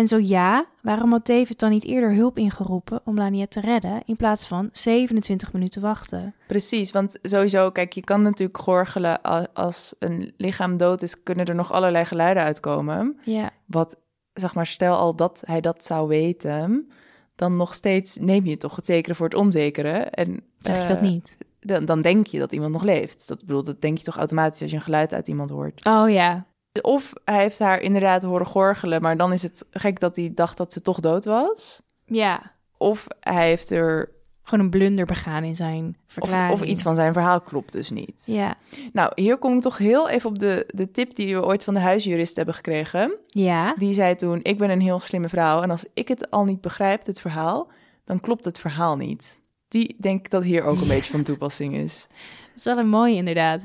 En 0.01 0.09
zo 0.09 0.19
ja, 0.19 0.67
waarom 0.83 1.13
had 1.13 1.27
David 1.27 1.59
dan 1.59 1.71
niet 1.71 1.85
eerder 1.85 2.15
hulp 2.15 2.39
ingeroepen 2.39 3.01
om 3.05 3.17
Laniette 3.17 3.61
te 3.61 3.67
redden 3.67 4.03
in 4.05 4.17
plaats 4.17 4.47
van 4.47 4.69
27 4.73 5.53
minuten 5.53 5.81
wachten? 5.81 6.35
Precies, 6.47 6.93
want 6.93 7.19
sowieso, 7.23 7.71
kijk, 7.71 7.93
je 7.93 8.01
kan 8.01 8.23
natuurlijk 8.23 8.59
gorgelen 8.59 9.23
als 9.55 9.95
een 9.99 10.33
lichaam 10.37 10.77
dood 10.77 11.03
is, 11.03 11.23
kunnen 11.23 11.47
er 11.47 11.55
nog 11.55 11.73
allerlei 11.73 12.05
geluiden 12.05 12.43
uitkomen. 12.43 13.19
Ja, 13.23 13.51
Wat, 13.67 13.97
zeg 14.33 14.55
maar, 14.55 14.67
stel 14.67 14.97
al 14.97 15.17
dat 15.17 15.43
hij 15.45 15.61
dat 15.61 15.85
zou 15.85 16.09
weten, 16.09 16.91
dan 17.35 17.57
nog 17.57 17.75
steeds 17.75 18.17
neem 18.17 18.45
je 18.45 18.57
toch 18.57 18.77
het 18.77 18.87
zekere 18.87 19.15
voor 19.15 19.27
het 19.27 19.39
onzekere. 19.39 19.99
En 19.99 20.43
zeg 20.59 20.77
je 20.77 20.83
eh, 20.83 20.89
dat 20.89 21.01
niet? 21.01 21.37
Dan, 21.61 21.85
dan 21.85 22.01
denk 22.01 22.27
je 22.27 22.39
dat 22.39 22.53
iemand 22.53 22.73
nog 22.73 22.83
leeft. 22.83 23.29
Dat 23.29 23.47
bedoel, 23.47 23.63
dat 23.63 23.81
denk 23.81 23.99
je 23.99 24.05
toch 24.05 24.17
automatisch 24.17 24.63
als 24.63 24.71
je 24.71 24.77
een 24.77 24.83
geluid 24.83 25.15
uit 25.15 25.29
iemand 25.29 25.51
hoort. 25.51 25.87
Oh 25.87 26.11
ja, 26.11 26.47
Of 26.83 27.13
hij 27.25 27.39
heeft 27.41 27.59
haar 27.59 27.81
inderdaad 27.81 28.23
horen 28.23 28.47
gorgelen, 28.47 29.03
maar 29.03 29.17
dan 29.17 29.33
is 29.33 29.43
het 29.43 29.65
gek 29.71 30.01
dat 30.01 30.17
hij 30.17 30.31
dacht 30.35 30.57
dat 30.57 30.73
ze 30.73 30.83
toch 30.83 31.01
dood 31.01 31.25
was. 31.25 31.81
ja. 32.05 32.59
Of 32.77 33.07
hij 33.21 33.49
heeft 33.49 33.71
er. 33.71 34.19
Gewoon 34.43 34.65
een 34.65 34.71
blunder 34.71 35.07
begaan 35.07 35.45
in 35.45 35.55
zijn 35.55 35.87
Of, 36.07 36.13
verklaring. 36.13 36.53
of 36.53 36.63
iets 36.63 36.83
van 36.83 36.95
zijn 36.95 37.13
verhaal 37.13 37.41
klopt 37.41 37.73
dus 37.73 37.91
niet. 37.91 38.23
Ja, 38.27 38.55
Nou, 38.93 39.13
hier 39.15 39.37
kom 39.39 39.55
ik 39.57 39.61
toch 39.61 39.79
heel 39.79 40.09
even 40.09 40.29
op 40.31 40.39
de, 40.39 40.65
de 40.75 40.91
tip 40.91 41.15
die 41.15 41.35
we 41.35 41.45
ooit 41.45 41.65
van 41.65 41.75
de 41.75 41.81
huisjurist 41.81 42.37
hebben 42.37 42.55
gekregen. 42.55 43.17
ja. 43.27 43.75
Die 43.79 43.95
zei 43.95 44.15
toen: 44.15 44.41
Ik 44.43 44.59
ben 44.59 44.71
een 44.71 44.81
heel 44.81 44.99
slimme 44.99 45.29
vrouw. 45.29 45.63
En 45.63 45.71
als 45.71 45.85
ik 45.95 46.09
het 46.09 46.31
al 46.31 46.45
niet 46.45 46.61
begrijp, 46.61 47.07
het 47.07 47.21
verhaal, 47.21 47.69
dan 48.05 48.21
klopt 48.21 48.45
het 48.45 48.59
verhaal 48.59 48.97
niet. 48.97 49.39
Die 49.69 49.97
denk 49.99 50.19
ik 50.19 50.31
dat 50.31 50.45
hier 50.45 50.63
ook 50.65 50.81
een 50.81 50.89
beetje 50.97 51.11
van 51.13 51.23
toepassing 51.23 51.75
is. 51.75 52.07
Dat 52.49 52.59
is 52.59 52.65
wel 52.65 52.79
een 52.79 52.89
mooie 52.89 53.15
inderdaad. 53.15 53.63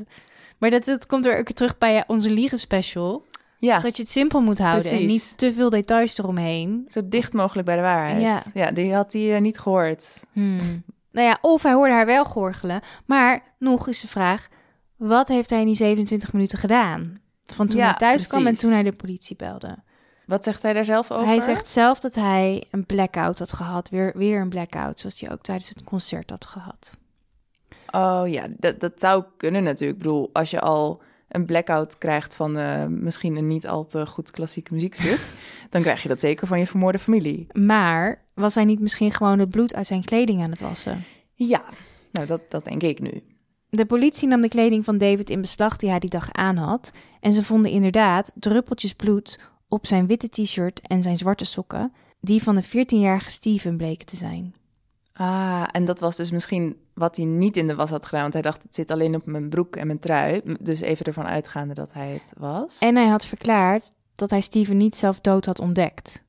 Maar 0.58 0.70
dat, 0.70 0.86
dat 0.86 1.06
komt 1.06 1.26
er 1.26 1.38
ook 1.40 1.52
terug 1.52 1.78
bij 1.78 2.04
onze 2.08 2.34
liegen 2.34 2.60
special. 2.60 3.26
Ja, 3.60 3.80
Dat 3.80 3.96
je 3.96 4.02
het 4.02 4.12
simpel 4.12 4.42
moet 4.42 4.58
houden 4.58 4.92
en 4.92 5.06
niet 5.06 5.38
te 5.38 5.54
veel 5.54 5.70
details 5.70 6.18
eromheen. 6.18 6.86
zo 6.88 7.02
dicht 7.06 7.34
mogelijk 7.34 7.66
bij 7.66 7.76
de 7.76 7.82
waarheid. 7.82 8.22
Ja. 8.22 8.44
Ja, 8.54 8.72
die 8.72 8.94
had 8.94 9.14
hij 9.14 9.36
eh, 9.36 9.42
niet 9.42 9.60
gehoord. 9.60 10.24
Hmm. 10.32 10.84
Nou 11.12 11.28
ja, 11.28 11.38
of 11.42 11.64
hij 11.64 11.74
hoorde 11.74 11.94
haar 11.94 12.06
wel 12.06 12.26
gorgelen. 12.26 12.82
Maar 13.06 13.56
nog 13.60 13.88
is 13.88 14.00
de 14.02 14.08
vraag, 14.08 14.48
wat 14.96 15.28
heeft 15.28 15.50
hij 15.50 15.60
in 15.60 15.66
die 15.66 15.76
27 15.76 16.34
minuten 16.34 16.58
gedaan? 16.58 17.20
Van 17.46 17.68
toen 17.68 17.80
Ja, 17.80 17.86
hij 17.86 17.96
thuis 17.98 18.28
kwam 18.28 18.48
en 18.48 18.56
toen 18.56 18.72
hij 18.72 18.84
de 18.84 18.92
politie 18.92 19.36
belde. 19.36 19.78
Wat 20.26 20.44
zegt 20.44 20.62
hij 20.62 20.74
daar 20.74 20.86
zelf 20.86 21.12
over? 21.12 21.28
Hij 21.28 21.40
zegt 21.40 21.70
zelf 21.70 22.00
dat 22.00 22.16
hij 22.16 22.64
een 22.72 22.86
blackout 22.86 23.40
had 23.40 23.54
gehad. 23.54 23.90
Weer, 23.90 24.12
weer 24.16 24.42
een 24.42 24.50
blackout, 24.50 25.00
zoals 25.00 25.20
hij 25.20 25.32
ook 25.32 25.42
tijdens 25.42 25.70
het 25.70 25.84
concert 25.84 26.30
had 26.30 26.46
gehad. 26.46 26.98
Oh 27.96 28.28
ja, 28.28 28.48
dat, 28.60 28.80
dat 28.80 28.94
zou 28.96 29.24
kunnen 29.38 29.64
natuurlijk. 29.64 29.98
Ik 29.98 30.04
bedoel, 30.04 30.30
als 30.34 30.52
je 30.52 30.60
al 30.60 31.02
een 31.28 31.46
blackout 31.46 31.98
krijgt 31.98 32.36
van 32.36 32.58
eh, 32.58 32.86
misschien 32.86 33.36
een 33.36 33.48
niet 33.48 33.68
al 33.68 33.86
te 33.86 34.06
goed 34.06 34.32
klassiek 34.32 34.72
muziekstuk, 34.72 35.28
dan 35.70 35.82
krijg 35.82 36.02
je 36.02 36.08
dat 36.08 36.20
zeker 36.20 36.48
van 36.48 36.60
je 36.60 36.68
vermoorde 36.68 37.00
familie. 37.00 37.48
Maar 37.52 38.24
was 38.34 38.56
hij 38.56 38.66
niet 38.66 38.80
misschien 38.80 39.12
gewoon 39.12 39.40
het 39.40 39.50
bloed 39.50 39.76
uit 39.76 39.88
zijn 39.88 40.06
kleding 40.06 40.42
aan 40.42 40.50
het 40.50 40.62
wassen? 40.62 41.04
Ja, 41.34 41.64
nou 42.12 42.28
dat, 42.28 42.42
dat 42.50 42.66
denk 42.66 42.84
ik 42.84 43.00
nu. 43.00 43.24
De 43.70 43.86
politie 43.86 44.28
nam 44.28 44.42
de 44.42 44.48
kleding 44.48 44.86
van 44.86 44.98
David 44.98 45.30
in 45.30 45.42
beslag 45.42 45.78
die 45.78 45.90
hij 45.90 46.00
die 46.00 46.10
dag 46.10 46.32
aan 46.32 46.58
had. 46.58 46.92
En 47.20 47.34
ze 47.34 47.44
vonden 47.44 47.72
inderdaad 47.72 48.32
druppeltjes 48.36 48.94
bloed 48.94 49.40
op 49.68 49.86
zijn 49.86 50.08
witte 50.08 50.30
t-shirt 50.30 50.82
en 50.82 51.04
zijn 51.04 51.18
zwarte 51.18 51.46
sokken, 51.46 51.94
die 52.20 52.44
van 52.44 52.56
de 52.56 52.64
14-jarige 52.64 53.30
Steven 53.30 53.78
bleken 53.78 54.06
te 54.06 54.16
zijn. 54.16 54.54
Ah, 55.18 55.64
en 55.72 55.86
dat 55.86 56.00
was 56.00 56.16
dus 56.16 56.32
misschien 56.32 56.78
wat 56.94 57.16
hij 57.16 57.26
niet 57.26 57.58
in 57.58 57.68
de 57.68 57.76
was 57.76 57.90
had 57.90 58.06
gedaan, 58.06 58.22
want 58.22 58.34
hij 58.34 58.42
dacht 58.42 58.64
het 58.64 58.76
zit 58.76 58.92
alleen 58.92 59.16
op 59.16 59.26
mijn 59.26 59.50
broek 59.50 59.76
en 59.76 59.88
mijn 59.88 60.00
trui. 60.00 60.42
Dus 60.60 60.80
even 60.82 61.06
ervan 61.06 61.26
uitgaande 61.26 61.74
dat 61.74 61.94
hij 61.94 62.08
het 62.12 62.34
was. 62.38 62.78
En 62.80 62.96
hij 62.96 63.08
had 63.08 63.26
verklaard 63.28 63.92
dat 64.16 64.30
hij 64.30 64.42
Steven 64.42 64.78
niet 64.78 64.96
zelf 64.96 65.20
dood 65.22 65.46
had 65.46 65.60
ontdekt. 65.60 66.24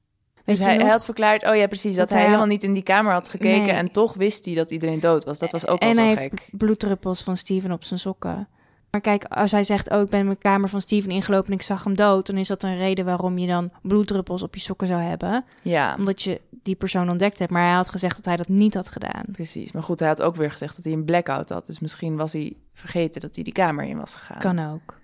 Weet 0.45 0.57
dus 0.57 0.67
hij, 0.67 0.77
hij 0.77 0.91
had 0.91 1.05
verklaard, 1.05 1.47
oh 1.49 1.57
ja 1.57 1.67
precies, 1.67 1.97
dat, 1.97 2.09
Dat 2.09 2.09
hij 2.09 2.17
hij 2.19 2.27
helemaal 2.27 2.47
al- 2.47 2.53
niet 2.53 2.63
in 2.65 2.73
die 2.73 2.83
kamer 2.83 3.13
had 3.13 3.29
gekeken 3.29 3.63
Nee. 3.63 3.71
en 3.71 3.91
toch 3.93 4.15
wist 4.15 4.45
hij 4.45 4.55
dat 4.55 4.71
iedereen 4.71 5.01
dood 5.01 5.25
was. 5.25 5.39
Dat 5.39 5.53
was 5.53 5.67
ook 5.67 5.81
en 5.81 5.95
zo 5.95 6.01
hij 6.01 6.17
gek. 6.17 6.19
heeft 6.21 6.49
bloeddruppels 6.59 7.23
van 7.23 7.37
Steven 7.37 7.73
op 7.73 7.85
zijn 7.85 8.01
sokken. 8.01 8.49
Maar 8.91 9.01
kijk, 9.01 9.25
als 9.25 9.53
hij 9.53 9.65
zegt, 9.65 9.91
oh, 9.91 10.01
ik 10.01 10.09
ben 10.11 10.21
in 10.21 10.27
mijn 10.27 10.39
kamer 10.39 10.69
van 10.69 10.81
Steven 10.81 11.11
ingelopen 11.11 11.47
en 11.51 11.57
ik 11.57 11.63
zag 11.63 11.85
hem 11.85 11.97
dood, 11.97 12.27
dan 12.27 12.37
is 12.37 12.49
dat 12.49 12.63
een 12.63 12.77
reden 12.77 13.05
waarom 13.05 13.39
je 13.39 13.47
dan 13.47 13.71
bloeddruppels 13.83 14.43
op 14.43 14.55
je 14.55 14.61
sokken 14.61 14.87
zou 14.87 15.01
hebben. 15.01 15.45
Ja, 15.63 15.95
Omdat 15.99 16.23
je 16.23 16.41
die 16.67 16.75
persoon 16.77 17.11
ontdekt 17.11 17.39
hebt. 17.39 17.51
Maar 17.51 17.63
hij 17.67 17.75
had 17.75 17.89
gezegd 17.91 18.17
dat 18.17 18.25
hij 18.25 18.37
dat 18.37 18.49
niet 18.49 18.75
had 18.75 18.89
gedaan. 18.89 19.25
precies. 19.33 19.73
Maar 19.73 19.83
goed, 19.83 19.99
hij 19.99 20.09
had 20.09 20.23
ook 20.23 20.37
weer 20.37 20.51
gezegd 20.51 20.77
dat 20.77 20.85
hij 20.85 20.93
een 20.95 21.05
blackout 21.05 21.49
had. 21.49 21.67
Dus 21.67 21.79
misschien 21.79 22.17
was 22.17 22.33
hij 22.33 22.57
vergeten 22.73 23.21
dat 23.21 23.35
hij 23.35 23.45
die 23.45 23.53
kamer 23.53 23.85
in 23.85 23.97
was 23.99 24.15
gegaan. 24.15 24.39
Kan 24.41 24.73
ook. 24.73 24.99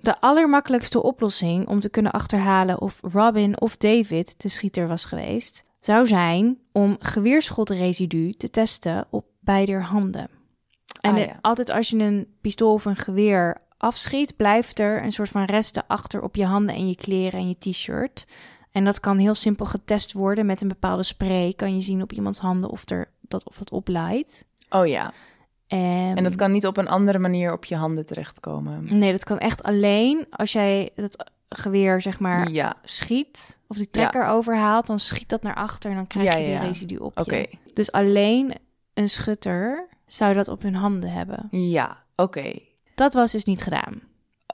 De 0.00 0.20
allermakkelijkste 0.20 1.02
oplossing 1.02 1.66
om 1.68 1.80
te 1.80 1.90
kunnen 1.90 2.12
achterhalen 2.12 2.80
of 2.80 2.98
Robin 3.12 3.60
of 3.60 3.76
David 3.76 4.34
de 4.42 4.48
schieter 4.48 4.88
was 4.88 5.04
geweest, 5.04 5.64
zou 5.78 6.06
zijn 6.06 6.58
om 6.72 6.96
geweerschotresidu 7.00 8.30
te 8.30 8.50
testen 8.50 9.06
op 9.10 9.24
beide 9.40 9.74
handen. 9.80 10.28
En 11.00 11.10
Ah, 11.10 11.16
de- 11.16 11.32
altijd 11.40 11.70
als 11.70 11.88
je 11.90 11.98
een 11.98 12.26
pistool 12.40 12.72
of 12.72 12.84
een 12.84 12.96
geweer 12.96 13.60
afschiet, 13.78 14.36
blijft 14.36 14.78
er 14.78 15.02
een 15.02 15.12
soort 15.12 15.28
van 15.28 15.44
resten 15.44 15.84
achter 15.86 16.22
op 16.22 16.36
je 16.36 16.44
handen 16.44 16.74
en 16.74 16.88
je 16.88 16.96
kleren 16.96 17.40
en 17.40 17.48
je 17.48 17.58
t-shirt. 17.58 18.26
En 18.74 18.84
dat 18.84 19.00
kan 19.00 19.18
heel 19.18 19.34
simpel 19.34 19.66
getest 19.66 20.12
worden 20.12 20.46
met 20.46 20.62
een 20.62 20.68
bepaalde 20.68 21.02
spray. 21.02 21.52
Kan 21.52 21.74
je 21.74 21.80
zien 21.80 22.02
op 22.02 22.12
iemands 22.12 22.38
handen 22.38 22.70
of, 22.70 22.90
er, 22.90 23.08
dat, 23.20 23.48
of 23.48 23.56
dat 23.58 23.70
opleidt. 23.70 24.44
Oh 24.70 24.86
ja, 24.86 25.12
En, 25.66 26.16
en 26.16 26.22
dat 26.24 26.36
kan 26.36 26.52
niet 26.52 26.66
op 26.66 26.76
een 26.76 26.88
andere 26.88 27.18
manier 27.18 27.52
op 27.52 27.64
je 27.64 27.76
handen 27.76 28.06
terechtkomen. 28.06 28.98
Nee, 28.98 29.12
dat 29.12 29.24
kan 29.24 29.38
echt 29.38 29.62
alleen 29.62 30.26
als 30.30 30.52
jij 30.52 30.90
het 30.94 31.30
geweer, 31.48 32.00
zeg 32.00 32.20
maar, 32.20 32.50
Ja, 32.50 32.74
schiet. 32.82 33.60
Of 33.68 33.76
die 33.76 33.90
trekker 33.90 34.26
overhaalt, 34.26 34.86
dan 34.86 34.98
schiet 34.98 35.28
dat 35.28 35.42
naar 35.42 35.54
achter 35.54 35.90
en 35.90 35.96
dan 35.96 36.06
krijg 36.06 36.32
Ja, 36.32 36.38
je 36.38 36.44
die 36.44 36.58
residu 36.58 36.96
op 36.96 37.18
je. 37.24 37.48
Dus 37.74 37.92
alleen 37.92 38.54
een 38.94 39.08
schutter 39.08 39.88
zou 40.06 40.34
dat 40.34 40.48
op 40.48 40.62
hun 40.62 40.74
handen 40.74 41.10
hebben. 41.10 41.48
Ja, 41.50 42.02
oké. 42.16 42.58
Dat 42.94 43.14
was 43.14 43.32
dus 43.32 43.44
niet 43.44 43.62
gedaan. 43.62 44.00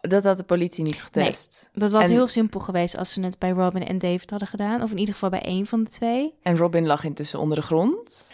Dat 0.00 0.24
had 0.24 0.36
de 0.36 0.42
politie 0.44 0.84
niet 0.84 1.02
getest. 1.02 1.70
Dat 1.72 1.90
was 1.90 2.04
En- 2.04 2.10
heel 2.10 2.28
simpel 2.28 2.60
geweest 2.60 2.96
als 2.96 3.12
ze 3.12 3.20
het 3.22 3.38
bij 3.38 3.50
Robin 3.50 3.86
en 3.86 3.98
David 3.98 4.30
hadden 4.30 4.48
gedaan. 4.48 4.82
Of 4.82 4.90
in 4.90 4.98
ieder 4.98 5.14
geval 5.14 5.30
bij 5.30 5.42
één 5.42 5.66
van 5.66 5.84
de 5.84 5.90
twee. 5.90 6.34
En 6.42 6.56
Robin 6.56 6.86
lag 6.86 7.04
intussen 7.04 7.38
onder 7.38 7.56
de 7.56 7.62
grond. 7.62 8.28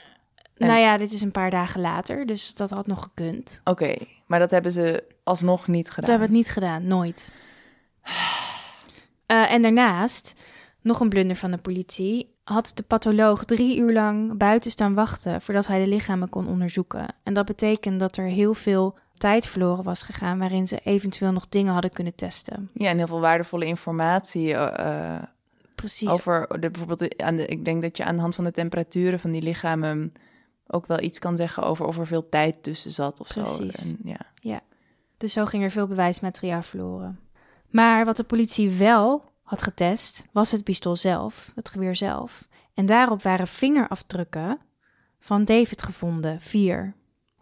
En- 0.56 0.66
Nou 0.66 0.80
ja, 0.80 0.96
dit 0.96 1.12
is 1.12 1.22
een 1.22 1.30
paar 1.30 1.50
dagen 1.50 1.80
later, 1.80 2.26
dus 2.26 2.54
dat 2.54 2.70
had 2.70 2.86
nog 2.86 3.02
gekund. 3.02 3.60
Oké, 3.64 3.94
maar 4.26 4.38
dat 4.38 4.50
hebben 4.50 4.72
ze 4.72 5.04
alsnog 5.24 5.66
niet 5.66 5.88
gedaan. 5.88 6.00
Dat 6.00 6.08
hebben 6.08 6.28
het 6.28 6.36
niet 6.36 6.50
gedaan, 6.50 6.86
nooit. 6.86 7.32
Eh, 9.26 9.52
en 9.52 9.62
daarnaast, 9.62 10.34
nog 10.80 11.00
een 11.00 11.08
blunder 11.08 11.36
van 11.36 11.50
de 11.50 11.58
politie, 11.58 12.35
had 12.46 12.72
de 12.74 12.82
patholoog 12.82 13.44
drie 13.44 13.78
uur 13.78 13.92
lang 13.92 14.36
buiten 14.36 14.70
staan 14.70 14.94
wachten 14.94 15.42
voordat 15.42 15.66
hij 15.66 15.80
de 15.80 15.86
lichamen 15.86 16.28
kon 16.28 16.48
onderzoeken. 16.48 17.06
En 17.22 17.34
dat 17.34 17.46
betekent 17.46 18.00
dat 18.00 18.16
er 18.16 18.24
heel 18.24 18.54
veel 18.54 18.98
tijd 19.14 19.46
verloren 19.46 19.84
was 19.84 20.02
gegaan 20.02 20.38
waarin 20.38 20.66
ze 20.66 20.80
eventueel 20.84 21.32
nog 21.32 21.48
dingen 21.48 21.72
hadden 21.72 21.90
kunnen 21.90 22.14
testen. 22.14 22.70
Ja, 22.72 22.88
en 22.88 22.96
heel 22.96 23.06
veel 23.06 23.20
waardevolle 23.20 23.66
informatie 23.66 24.54
eh, 24.54 25.14
eh, 25.14 25.22
Precies. 25.74 26.10
over 26.10 26.60
de, 26.60 26.70
bijvoorbeeld 26.70 27.22
aan 27.22 27.36
de, 27.36 27.46
ik 27.46 27.64
denk 27.64 27.82
dat 27.82 27.96
je 27.96 28.04
aan 28.04 28.14
de 28.14 28.20
hand 28.20 28.34
van 28.34 28.44
de 28.44 28.50
temperaturen 28.50 29.20
van 29.20 29.30
die 29.30 29.42
lichamen 29.42 30.12
ook 30.66 30.86
wel 30.86 31.00
iets 31.00 31.18
kan 31.18 31.36
zeggen 31.36 31.62
over 31.62 31.86
of 31.86 31.98
er 31.98 32.06
veel 32.06 32.28
tijd 32.28 32.62
tussen 32.62 32.90
zat 32.90 33.20
of 33.20 33.28
Precies. 33.28 33.74
zo. 33.74 33.88
En, 33.88 34.16
ja. 34.40 34.60
Dus 35.16 35.32
zo 35.32 35.44
ging 35.44 35.62
er 35.62 35.70
veel 35.70 35.86
bewijsmateriaal 35.86 36.62
verloren. 36.62 37.18
Maar 37.70 38.04
wat 38.04 38.16
de 38.16 38.24
politie 38.24 38.70
wel 38.70 39.24
had 39.46 39.62
getest, 39.62 40.24
was 40.32 40.50
het 40.50 40.64
pistool 40.64 40.96
zelf, 40.96 41.52
het 41.54 41.68
geweer 41.68 41.96
zelf. 41.96 42.48
En 42.74 42.86
daarop 42.86 43.22
waren 43.22 43.46
vingerafdrukken 43.46 44.58
van 45.20 45.44
David 45.44 45.82
gevonden, 45.82 46.40
vier. 46.40 46.94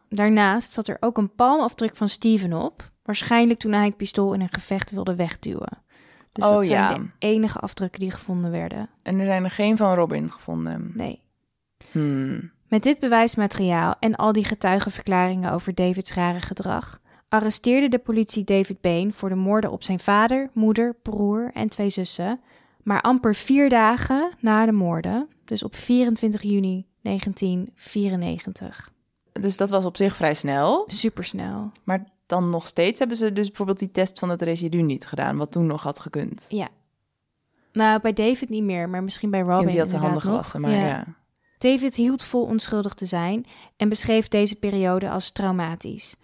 Daarnaast 0.09 0.73
zat 0.73 0.89
er 0.89 0.97
ook 1.01 1.19
een 1.19 1.35
palmafdruk 1.35 1.97
van 1.97 2.09
Steven 2.09 2.53
op, 2.53 2.91
waarschijnlijk 3.03 3.59
toen 3.59 3.73
hij 3.73 3.85
het 3.87 3.97
pistool 3.97 4.33
in 4.33 4.41
een 4.41 4.53
gevecht 4.53 4.91
wilde 4.91 5.15
wegduwen. 5.15 5.83
Dus 6.33 6.45
Oh, 6.45 6.55
dat 6.55 6.67
zijn 6.67 6.81
ja. 6.81 6.95
de 6.95 7.07
enige 7.19 7.59
afdrukken 7.59 8.01
die 8.01 8.11
gevonden 8.11 8.51
werden. 8.51 8.89
En 9.03 9.19
er 9.19 9.25
zijn 9.25 9.45
er 9.45 9.51
geen 9.51 9.77
van 9.77 9.95
Robin 9.95 10.31
gevonden. 10.31 10.93
Nee. 10.95 11.23
Hmm. 11.91 12.53
Met 12.69 12.83
dit 12.83 12.99
bewijsmateriaal 12.99 13.95
en 14.01 14.17
al 14.17 14.33
die 14.33 14.45
getuigenverklaringen 14.45 15.53
over 15.53 15.75
Davids 15.75 16.15
rare 16.15 16.41
gedrag, 16.41 17.01
arresteerde 17.35 17.89
de 17.89 17.99
politie 17.99 18.45
David 18.45 18.81
Bain 18.81 19.13
voor 19.13 19.29
de 19.29 19.35
moorden 19.35 19.71
op 19.71 19.83
zijn 19.83 19.99
vader, 19.99 20.51
moeder, 20.53 20.95
broer 21.03 21.51
en 21.55 21.69
twee 21.69 21.91
zussen. 21.91 22.41
Maar 22.83 23.01
amper 23.01 23.35
vier 23.35 23.69
dagen 23.69 24.31
na 24.41 24.67
de 24.67 24.73
moorden, 24.73 25.29
dus 25.45 25.63
op 25.63 25.75
24 25.75 26.43
juni 26.43 26.87
1994. 27.03 28.93
Dus 29.33 29.57
dat 29.57 29.71
was 29.71 29.85
op 29.85 29.97
zich 29.97 30.17
vrij 30.17 30.35
snel. 30.35 30.85
Supersnel. 30.87 31.71
Maar 31.85 32.05
dan 32.27 32.51
nog 32.51 32.67
steeds 32.67 32.99
hebben 32.99 33.17
ze 33.17 33.33
dus 33.33 33.47
bijvoorbeeld 33.47 33.79
die 33.79 33.91
test 33.91 34.19
van 34.19 34.29
het 34.31 34.43
residu 34.43 34.83
niet 34.83 35.07
gedaan, 35.07 35.37
wat 35.37 35.53
toen 35.53 35.67
nog 35.67 35.83
had 35.83 36.01
gekund. 36.01 36.47
Ja. 36.49 36.69
Nou, 37.73 38.01
bij 38.01 38.13
David 38.13 38.49
niet 38.49 38.65
meer, 38.65 38.89
maar 38.89 39.03
misschien 39.03 39.31
bij 39.31 39.41
Robin 39.41 39.57
Want 39.57 39.71
die 39.71 39.81
had 39.81 39.89
zijn 39.89 40.03
handen 40.03 40.23
gewassen, 40.23 40.61
maar 40.61 40.71
ja. 40.71 41.07
David 41.59 41.95
hield 41.95 42.23
vol 42.23 42.45
onschuldig 42.45 42.95
te 42.95 43.07
zijn 43.07 43.45
en 43.77 43.89
beschreef 43.89 44.29
deze 44.29 44.57
periode 44.57 45.11
als 45.11 45.31
traumatisch. 45.31 46.17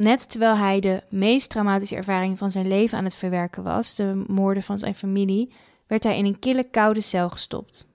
Net 0.00 0.30
terwijl 0.30 0.56
hij 0.56 0.80
de 0.80 1.02
meest 1.08 1.50
traumatische 1.50 1.96
ervaring 1.96 2.38
van 2.38 2.50
zijn 2.50 2.68
leven 2.68 2.98
aan 2.98 3.04
het 3.04 3.14
verwerken 3.14 3.62
was, 3.62 3.94
de 3.94 4.24
moorden 4.26 4.62
van 4.62 4.78
zijn 4.78 4.94
familie, 4.94 5.52
werd 5.86 6.04
hij 6.04 6.18
in 6.18 6.24
een 6.24 6.38
kille 6.38 6.64
koude 6.64 7.00
cel 7.00 7.30
gestopt. 7.30 7.86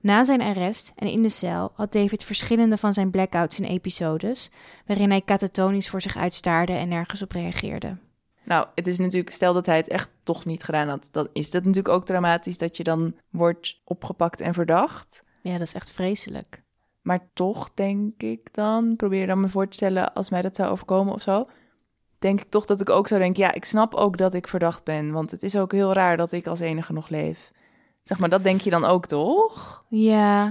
Na 0.00 0.24
zijn 0.24 0.40
arrest 0.40 0.92
en 0.96 1.08
in 1.08 1.22
de 1.22 1.28
cel 1.28 1.72
had 1.74 1.92
David 1.92 2.24
verschillende 2.24 2.76
van 2.76 2.92
zijn 2.92 3.10
blackouts 3.10 3.58
en 3.58 3.64
episodes, 3.64 4.50
waarin 4.86 5.10
hij 5.10 5.22
catatonisch 5.22 5.88
voor 5.88 6.00
zich 6.00 6.16
uitstaarde 6.16 6.72
en 6.72 6.88
nergens 6.88 7.22
op 7.22 7.32
reageerde. 7.32 7.96
Nou, 8.44 8.66
het 8.74 8.86
is 8.86 8.98
natuurlijk, 8.98 9.34
stel 9.34 9.52
dat 9.52 9.66
hij 9.66 9.76
het 9.76 9.88
echt 9.88 10.10
toch 10.22 10.44
niet 10.44 10.62
gedaan 10.62 10.88
had, 10.88 11.08
dan 11.10 11.28
is 11.32 11.50
dat 11.50 11.64
natuurlijk 11.64 11.94
ook 11.94 12.04
dramatisch 12.04 12.58
dat 12.58 12.76
je 12.76 12.82
dan 12.82 13.14
wordt 13.30 13.80
opgepakt 13.84 14.40
en 14.40 14.54
verdacht. 14.54 15.24
Ja, 15.42 15.52
dat 15.52 15.66
is 15.66 15.74
echt 15.74 15.92
vreselijk. 15.92 16.62
Maar 17.02 17.28
toch 17.32 17.74
denk 17.74 18.22
ik 18.22 18.54
dan, 18.54 18.96
probeer 18.96 19.26
dan 19.26 19.40
me 19.40 19.48
voor 19.48 19.68
te 19.68 19.76
stellen 19.76 20.14
als 20.14 20.30
mij 20.30 20.42
dat 20.42 20.56
zou 20.56 20.70
overkomen 20.70 21.14
of 21.14 21.22
zo. 21.22 21.48
Denk 22.18 22.40
ik 22.40 22.48
toch 22.48 22.66
dat 22.66 22.80
ik 22.80 22.90
ook 22.90 23.08
zou 23.08 23.20
denken, 23.20 23.42
ja, 23.42 23.52
ik 23.52 23.64
snap 23.64 23.94
ook 23.94 24.16
dat 24.16 24.34
ik 24.34 24.48
verdacht 24.48 24.84
ben. 24.84 25.12
Want 25.12 25.30
het 25.30 25.42
is 25.42 25.56
ook 25.56 25.72
heel 25.72 25.92
raar 25.92 26.16
dat 26.16 26.32
ik 26.32 26.46
als 26.46 26.60
enige 26.60 26.92
nog 26.92 27.08
leef. 27.08 27.52
Zeg 28.02 28.18
maar, 28.18 28.28
dat 28.28 28.42
denk 28.42 28.60
je 28.60 28.70
dan 28.70 28.84
ook 28.84 29.06
toch? 29.06 29.84
Ja, 29.88 30.46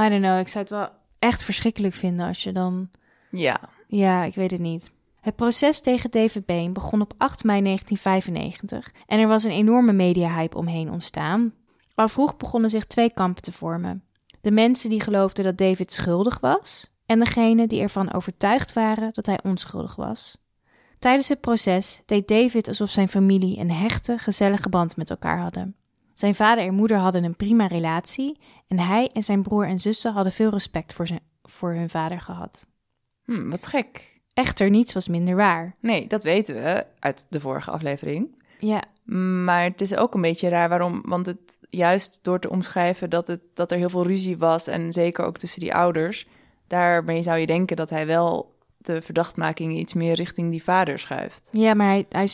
I 0.00 0.08
don't 0.08 0.22
know. 0.22 0.38
Ik 0.38 0.48
zou 0.48 0.64
het 0.64 0.72
wel 0.72 0.88
echt 1.18 1.44
verschrikkelijk 1.44 1.94
vinden 1.94 2.26
als 2.26 2.42
je 2.42 2.52
dan 2.52 2.90
Ja. 3.30 3.60
Ja, 3.86 4.24
ik 4.24 4.34
weet 4.34 4.50
het 4.50 4.60
niet. 4.60 4.90
Het 5.20 5.36
proces 5.36 5.80
tegen 5.80 6.10
David 6.10 6.46
Bain 6.46 6.72
begon 6.72 7.00
op 7.00 7.14
8 7.18 7.44
mei 7.44 7.62
1995 7.62 8.92
en 9.06 9.20
er 9.20 9.28
was 9.28 9.44
een 9.44 9.50
enorme 9.50 9.92
media-hype 9.92 10.56
omheen 10.56 10.90
ontstaan. 10.90 11.54
Al 11.94 12.08
vroeg 12.08 12.36
begonnen 12.36 12.70
zich 12.70 12.86
twee 12.86 13.12
kampen 13.12 13.42
te 13.42 13.52
vormen. 13.52 14.04
De 14.40 14.50
mensen 14.50 14.90
die 14.90 15.00
geloofden 15.00 15.44
dat 15.44 15.58
David 15.58 15.92
schuldig 15.92 16.40
was 16.40 16.90
en 17.06 17.18
degenen 17.18 17.68
die 17.68 17.80
ervan 17.80 18.12
overtuigd 18.12 18.72
waren 18.72 19.10
dat 19.12 19.26
hij 19.26 19.38
onschuldig 19.42 19.96
was. 19.96 20.38
Tijdens 20.98 21.28
het 21.28 21.40
proces 21.40 22.02
deed 22.06 22.28
David 22.28 22.68
alsof 22.68 22.90
zijn 22.90 23.08
familie 23.08 23.58
een 23.58 23.70
hechte, 23.70 24.18
gezellige 24.18 24.68
band 24.68 24.96
met 24.96 25.10
elkaar 25.10 25.38
hadden. 25.38 25.74
Zijn 26.14 26.34
vader 26.34 26.64
en 26.64 26.74
moeder 26.74 26.96
hadden 26.96 27.24
een 27.24 27.36
prima 27.36 27.66
relatie 27.66 28.38
en 28.68 28.78
hij 28.78 29.10
en 29.12 29.22
zijn 29.22 29.42
broer 29.42 29.66
en 29.66 29.80
zussen 29.80 30.12
hadden 30.12 30.32
veel 30.32 30.50
respect 30.50 30.92
voor, 30.92 31.06
zijn, 31.06 31.20
voor 31.42 31.74
hun 31.74 31.90
vader 31.90 32.20
gehad. 32.20 32.66
Hm, 33.24 33.48
wat 33.48 33.66
gek. 33.66 34.20
Echter, 34.34 34.70
niets 34.70 34.92
was 34.92 35.08
minder 35.08 35.36
waar. 35.36 35.76
Nee, 35.80 36.06
dat 36.06 36.24
weten 36.24 36.54
we 36.54 36.86
uit 36.98 37.26
de 37.30 37.40
vorige 37.40 37.70
aflevering. 37.70 38.39
Ja, 38.60 38.82
Maar 39.44 39.62
het 39.62 39.80
is 39.80 39.96
ook 39.96 40.14
een 40.14 40.20
beetje 40.20 40.48
raar 40.48 40.68
waarom, 40.68 41.02
want 41.04 41.26
het 41.26 41.58
juist 41.70 42.18
door 42.22 42.40
te 42.40 42.50
omschrijven 42.50 43.10
dat, 43.10 43.26
het, 43.26 43.40
dat 43.54 43.72
er 43.72 43.78
heel 43.78 43.90
veel 43.90 44.06
ruzie 44.06 44.38
was 44.38 44.66
en 44.66 44.92
zeker 44.92 45.24
ook 45.24 45.38
tussen 45.38 45.60
die 45.60 45.74
ouders, 45.74 46.26
daarmee 46.66 47.22
zou 47.22 47.38
je 47.38 47.46
denken 47.46 47.76
dat 47.76 47.90
hij 47.90 48.06
wel 48.06 48.58
de 48.76 49.02
verdachtmaking 49.02 49.76
iets 49.76 49.94
meer 49.94 50.14
richting 50.14 50.50
die 50.50 50.62
vader 50.62 50.98
schuift. 50.98 51.48
ja 51.52 51.74
maar 51.74 51.86
hij, 51.86 52.06
hij 52.08 52.28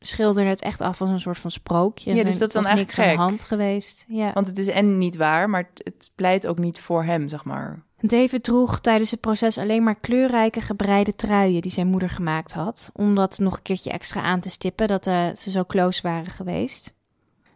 schilderde 0.00 0.50
het 0.50 0.62
echt 0.62 0.80
af 0.80 1.00
als 1.00 1.10
een 1.10 1.20
soort 1.20 1.38
van 1.38 1.50
sprookje. 1.50 2.14
Ja, 2.14 2.24
dus 2.24 2.38
dat 2.38 2.48
is 2.48 2.54
dan 2.54 2.62
was 2.62 2.74
niks 2.74 2.98
eigenlijk 2.98 3.20
aan 3.20 3.26
de 3.26 3.34
gek. 3.34 3.48
hand 3.48 3.60
geweest. 3.60 4.04
Ja. 4.08 4.32
Want 4.32 4.46
het 4.46 4.58
is 4.58 4.66
en 4.66 4.98
niet 4.98 5.16
waar, 5.16 5.50
maar 5.50 5.68
het, 5.74 5.84
het 5.84 6.10
pleit 6.14 6.46
ook 6.46 6.58
niet 6.58 6.80
voor 6.80 7.04
hem, 7.04 7.28
zeg 7.28 7.44
maar. 7.44 7.82
David 8.02 8.42
droeg 8.42 8.80
tijdens 8.80 9.10
het 9.10 9.20
proces 9.20 9.58
alleen 9.58 9.82
maar 9.82 9.94
kleurrijke 9.94 10.60
gebreide 10.60 11.14
truien 11.14 11.60
die 11.60 11.70
zijn 11.70 11.86
moeder 11.86 12.10
gemaakt 12.10 12.52
had, 12.52 12.90
om 12.92 13.14
dat 13.14 13.38
nog 13.38 13.56
een 13.56 13.62
keertje 13.62 13.90
extra 13.90 14.22
aan 14.22 14.40
te 14.40 14.50
stippen 14.50 14.88
dat 14.88 15.06
eh, 15.06 15.26
ze 15.34 15.50
zo 15.50 15.64
close 15.64 16.02
waren 16.02 16.30
geweest. 16.30 16.94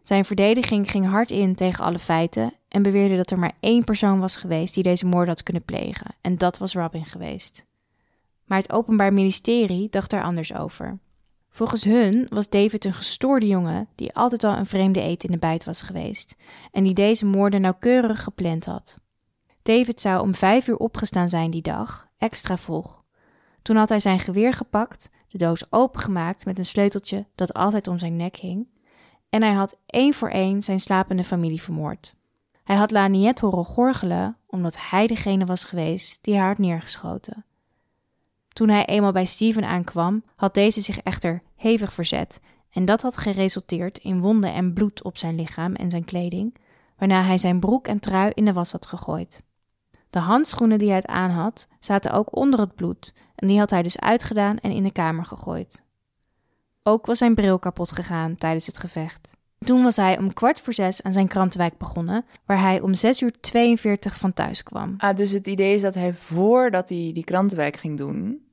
Zijn 0.02 0.24
verdediging 0.24 0.90
ging 0.90 1.06
hard 1.06 1.30
in 1.30 1.54
tegen 1.54 1.84
alle 1.84 1.98
feiten 1.98 2.52
en 2.68 2.82
beweerde 2.82 3.16
dat 3.16 3.30
er 3.30 3.38
maar 3.38 3.52
één 3.60 3.84
persoon 3.84 4.20
was 4.20 4.36
geweest 4.36 4.74
die 4.74 4.82
deze 4.82 5.06
moord 5.06 5.28
had 5.28 5.42
kunnen 5.42 5.64
plegen, 5.64 6.14
en 6.20 6.38
dat 6.38 6.58
was 6.58 6.74
Robin 6.74 7.04
geweest. 7.04 7.66
Maar 8.44 8.58
het 8.58 8.72
Openbaar 8.72 9.12
Ministerie 9.12 9.88
dacht 9.90 10.10
daar 10.10 10.22
anders 10.22 10.54
over. 10.54 10.98
Volgens 11.50 11.84
hun 11.84 12.26
was 12.30 12.48
David 12.48 12.84
een 12.84 12.94
gestoorde 12.94 13.46
jongen 13.46 13.88
die 13.94 14.14
altijd 14.14 14.44
al 14.44 14.56
een 14.56 14.66
vreemde 14.66 15.00
eet 15.00 15.24
in 15.24 15.30
de 15.30 15.38
bijt 15.38 15.64
was 15.64 15.82
geweest 15.82 16.36
en 16.72 16.84
die 16.84 16.94
deze 16.94 17.26
moorden 17.26 17.60
nauwkeurig 17.60 18.22
gepland 18.22 18.64
had. 18.64 18.98
David 19.64 20.00
zou 20.00 20.20
om 20.20 20.34
vijf 20.34 20.68
uur 20.68 20.76
opgestaan 20.76 21.28
zijn 21.28 21.50
die 21.50 21.62
dag, 21.62 22.08
extra 22.18 22.56
vroeg. 22.56 23.02
Toen 23.62 23.76
had 23.76 23.88
hij 23.88 24.00
zijn 24.00 24.18
geweer 24.18 24.52
gepakt, 24.52 25.10
de 25.28 25.38
doos 25.38 25.72
opengemaakt 25.72 26.44
met 26.44 26.58
een 26.58 26.64
sleuteltje 26.64 27.26
dat 27.34 27.54
altijd 27.54 27.88
om 27.88 27.98
zijn 27.98 28.16
nek 28.16 28.36
hing, 28.36 28.68
en 29.28 29.42
hij 29.42 29.52
had 29.52 29.78
één 29.86 30.14
voor 30.14 30.28
één 30.28 30.62
zijn 30.62 30.80
slapende 30.80 31.24
familie 31.24 31.62
vermoord. 31.62 32.14
Hij 32.64 32.76
had 32.76 32.90
Laniette 32.90 33.46
horen 33.46 33.64
gorgelen 33.64 34.36
omdat 34.46 34.90
hij 34.90 35.06
degene 35.06 35.44
was 35.44 35.64
geweest 35.64 36.18
die 36.20 36.36
haar 36.36 36.48
had 36.48 36.58
neergeschoten. 36.58 37.44
Toen 38.48 38.68
hij 38.68 38.84
eenmaal 38.84 39.12
bij 39.12 39.24
Steven 39.24 39.64
aankwam, 39.64 40.24
had 40.36 40.54
deze 40.54 40.80
zich 40.80 40.98
echter 40.98 41.42
hevig 41.56 41.94
verzet 41.94 42.40
en 42.70 42.84
dat 42.84 43.02
had 43.02 43.16
geresulteerd 43.16 43.98
in 43.98 44.20
wonden 44.20 44.52
en 44.52 44.72
bloed 44.72 45.02
op 45.02 45.18
zijn 45.18 45.34
lichaam 45.34 45.74
en 45.74 45.90
zijn 45.90 46.04
kleding, 46.04 46.56
waarna 46.98 47.22
hij 47.22 47.38
zijn 47.38 47.60
broek 47.60 47.86
en 47.86 47.98
trui 47.98 48.30
in 48.34 48.44
de 48.44 48.52
was 48.52 48.72
had 48.72 48.86
gegooid. 48.86 49.42
De 50.14 50.20
handschoenen 50.20 50.78
die 50.78 50.88
hij 50.88 50.96
het 50.96 51.06
aan 51.06 51.30
had, 51.30 51.68
zaten 51.80 52.12
ook 52.12 52.36
onder 52.36 52.60
het 52.60 52.74
bloed 52.74 53.14
en 53.34 53.46
die 53.46 53.58
had 53.58 53.70
hij 53.70 53.82
dus 53.82 54.00
uitgedaan 54.00 54.58
en 54.58 54.70
in 54.70 54.82
de 54.82 54.92
kamer 54.92 55.24
gegooid. 55.24 55.82
Ook 56.82 57.06
was 57.06 57.18
zijn 57.18 57.34
bril 57.34 57.58
kapot 57.58 57.92
gegaan 57.92 58.36
tijdens 58.36 58.66
het 58.66 58.78
gevecht. 58.78 59.30
Toen 59.58 59.82
was 59.82 59.96
hij 59.96 60.18
om 60.18 60.32
kwart 60.32 60.60
voor 60.60 60.72
zes 60.72 61.02
aan 61.02 61.12
zijn 61.12 61.28
krantenwijk 61.28 61.78
begonnen, 61.78 62.24
waar 62.46 62.60
hij 62.60 62.80
om 62.80 62.94
zes 62.94 63.22
uur 63.22 63.40
42 63.40 64.18
van 64.18 64.32
thuis 64.32 64.62
kwam. 64.62 64.94
Ah, 64.98 65.16
dus 65.16 65.30
het 65.30 65.46
idee 65.46 65.74
is 65.74 65.80
dat 65.80 65.94
hij 65.94 66.14
voordat 66.14 66.88
hij 66.88 67.10
die 67.12 67.24
krantenwijk 67.24 67.76
ging 67.76 67.98
doen, 67.98 68.48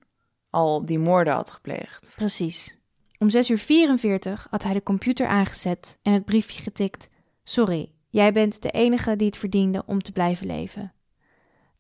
al 0.49 0.85
die 0.85 0.99
moorden 0.99 1.33
had 1.33 1.51
gepleegd. 1.51 2.13
Precies. 2.15 2.77
Om 3.17 3.29
6 3.29 3.49
uur 3.49 3.57
44 3.57 4.47
had 4.49 4.63
hij 4.63 4.73
de 4.73 4.83
computer 4.83 5.27
aangezet 5.27 5.97
en 6.01 6.13
het 6.13 6.25
briefje 6.25 6.61
getikt: 6.61 7.09
Sorry, 7.43 7.91
jij 8.09 8.31
bent 8.31 8.61
de 8.61 8.71
enige 8.71 9.15
die 9.15 9.27
het 9.27 9.37
verdiende 9.37 9.83
om 9.85 10.01
te 10.01 10.11
blijven 10.11 10.47
leven. 10.47 10.93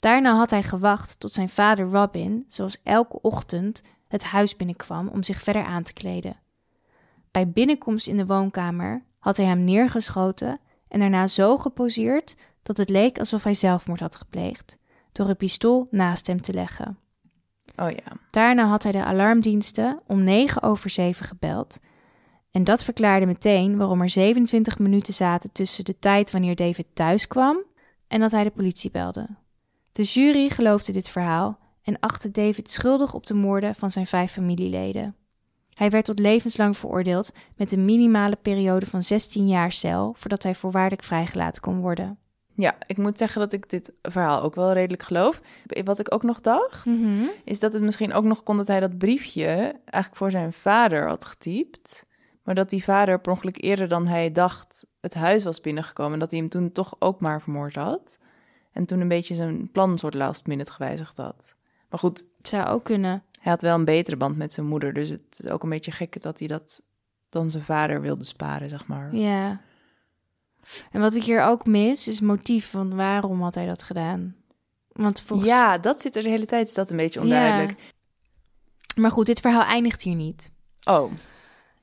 Daarna 0.01 0.35
had 0.35 0.49
hij 0.49 0.63
gewacht 0.63 1.19
tot 1.19 1.31
zijn 1.31 1.49
vader 1.49 1.85
Robin, 1.85 2.45
zoals 2.47 2.77
elke 2.83 3.21
ochtend, 3.21 3.83
het 4.07 4.23
huis 4.23 4.55
binnenkwam 4.55 5.07
om 5.07 5.23
zich 5.23 5.41
verder 5.41 5.63
aan 5.63 5.83
te 5.83 5.93
kleden. 5.93 6.39
Bij 7.31 7.49
binnenkomst 7.49 8.07
in 8.07 8.17
de 8.17 8.25
woonkamer 8.25 9.03
had 9.19 9.37
hij 9.37 9.45
hem 9.45 9.63
neergeschoten 9.63 10.59
en 10.87 10.99
daarna 10.99 11.27
zo 11.27 11.57
geposeerd 11.57 12.35
dat 12.63 12.77
het 12.77 12.89
leek 12.89 13.19
alsof 13.19 13.43
hij 13.43 13.53
zelfmoord 13.53 13.99
had 13.99 14.15
gepleegd, 14.15 14.77
door 15.11 15.29
een 15.29 15.37
pistool 15.37 15.87
naast 15.91 16.27
hem 16.27 16.41
te 16.41 16.53
leggen. 16.53 16.97
Oh 17.75 17.89
ja. 17.89 18.17
Daarna 18.31 18.65
had 18.65 18.83
hij 18.83 18.91
de 18.91 19.03
alarmdiensten 19.03 19.99
om 20.07 20.23
9 20.23 20.61
over 20.61 20.89
7 20.89 21.25
gebeld. 21.25 21.79
En 22.51 22.63
dat 22.63 22.83
verklaarde 22.83 23.25
meteen 23.25 23.77
waarom 23.77 24.01
er 24.01 24.09
27 24.09 24.79
minuten 24.79 25.13
zaten 25.13 25.51
tussen 25.51 25.85
de 25.85 25.99
tijd 25.99 26.31
wanneer 26.31 26.55
David 26.55 26.87
thuis 26.93 27.27
kwam 27.27 27.63
en 28.07 28.19
dat 28.19 28.31
hij 28.31 28.43
de 28.43 28.51
politie 28.51 28.91
belde. 28.91 29.27
De 29.91 30.03
jury 30.03 30.49
geloofde 30.49 30.91
dit 30.91 31.09
verhaal 31.09 31.59
en 31.83 31.99
achtte 31.99 32.31
David 32.31 32.69
schuldig 32.69 33.13
op 33.13 33.25
de 33.25 33.33
moorden 33.33 33.75
van 33.75 33.91
zijn 33.91 34.07
vijf 34.07 34.31
familieleden. 34.31 35.15
Hij 35.73 35.89
werd 35.89 36.05
tot 36.05 36.19
levenslang 36.19 36.77
veroordeeld 36.77 37.31
met 37.55 37.71
een 37.71 37.85
minimale 37.85 38.35
periode 38.35 38.85
van 38.85 39.03
16 39.03 39.47
jaar 39.47 39.71
cel 39.71 40.13
voordat 40.17 40.43
hij 40.43 40.55
voorwaardelijk 40.55 41.03
vrijgelaten 41.03 41.61
kon 41.61 41.79
worden. 41.79 42.17
Ja, 42.55 42.75
ik 42.87 42.97
moet 42.97 43.17
zeggen 43.17 43.41
dat 43.41 43.53
ik 43.53 43.69
dit 43.69 43.93
verhaal 44.01 44.41
ook 44.41 44.55
wel 44.55 44.73
redelijk 44.73 45.03
geloof. 45.03 45.41
Wat 45.83 45.99
ik 45.99 46.13
ook 46.13 46.23
nog 46.23 46.41
dacht, 46.41 46.85
is 47.43 47.59
dat 47.59 47.73
het 47.73 47.81
misschien 47.81 48.13
ook 48.13 48.23
nog 48.23 48.43
kon 48.43 48.57
dat 48.57 48.67
hij 48.67 48.79
dat 48.79 48.97
briefje 48.97 49.45
eigenlijk 49.85 50.15
voor 50.15 50.31
zijn 50.31 50.53
vader 50.53 51.07
had 51.07 51.25
getypt. 51.25 52.05
Maar 52.43 52.55
dat 52.55 52.69
die 52.69 52.83
vader 52.83 53.21
per 53.21 53.31
ongeluk 53.31 53.63
eerder 53.63 53.87
dan 53.87 54.07
hij 54.07 54.31
dacht 54.31 54.85
het 55.01 55.13
huis 55.13 55.43
was 55.43 55.61
binnengekomen. 55.61 56.13
En 56.13 56.19
dat 56.19 56.31
hij 56.31 56.39
hem 56.39 56.49
toen 56.49 56.71
toch 56.71 56.95
ook 56.99 57.21
maar 57.21 57.41
vermoord 57.41 57.75
had. 57.75 58.17
En 58.71 58.85
toen 58.85 58.99
een 58.99 59.07
beetje 59.07 59.35
zijn 59.35 59.71
plan 59.71 59.97
soort 59.97 60.13
last 60.13 60.47
minute 60.47 60.71
gewijzigd 60.71 61.17
had. 61.17 61.55
Maar 61.89 61.99
goed, 61.99 62.25
Het 62.37 62.47
zou 62.47 62.67
ook 62.67 62.83
kunnen. 62.83 63.23
hij 63.39 63.51
had 63.51 63.61
wel 63.61 63.75
een 63.75 63.85
betere 63.85 64.17
band 64.17 64.37
met 64.37 64.53
zijn 64.53 64.67
moeder. 64.67 64.93
Dus 64.93 65.09
het 65.09 65.39
is 65.43 65.49
ook 65.49 65.63
een 65.63 65.69
beetje 65.69 65.91
gek 65.91 66.21
dat 66.21 66.39
hij 66.39 66.47
dat 66.47 66.83
dan 67.29 67.51
zijn 67.51 67.63
vader 67.63 68.01
wilde 68.01 68.23
sparen, 68.23 68.69
zeg 68.69 68.87
maar. 68.87 69.15
Ja. 69.15 69.61
En 70.91 71.01
wat 71.01 71.15
ik 71.15 71.23
hier 71.23 71.43
ook 71.43 71.65
mis, 71.65 72.07
is 72.07 72.19
motief 72.19 72.69
van 72.69 72.95
waarom 72.95 73.41
had 73.41 73.55
hij 73.55 73.65
dat 73.65 73.83
gedaan. 73.83 74.35
Want 74.91 75.21
volgens... 75.21 75.49
Ja, 75.49 75.77
dat 75.77 76.01
zit 76.01 76.15
er 76.15 76.23
de 76.23 76.29
hele 76.29 76.45
tijd, 76.45 76.67
is 76.67 76.73
dat 76.73 76.89
een 76.89 76.97
beetje 76.97 77.21
onduidelijk. 77.21 77.93
Maar 78.95 79.11
goed, 79.11 79.25
dit 79.25 79.39
verhaal 79.39 79.63
eindigt 79.63 80.01
hier 80.01 80.15
niet. 80.15 80.51
Oh, 80.83 81.11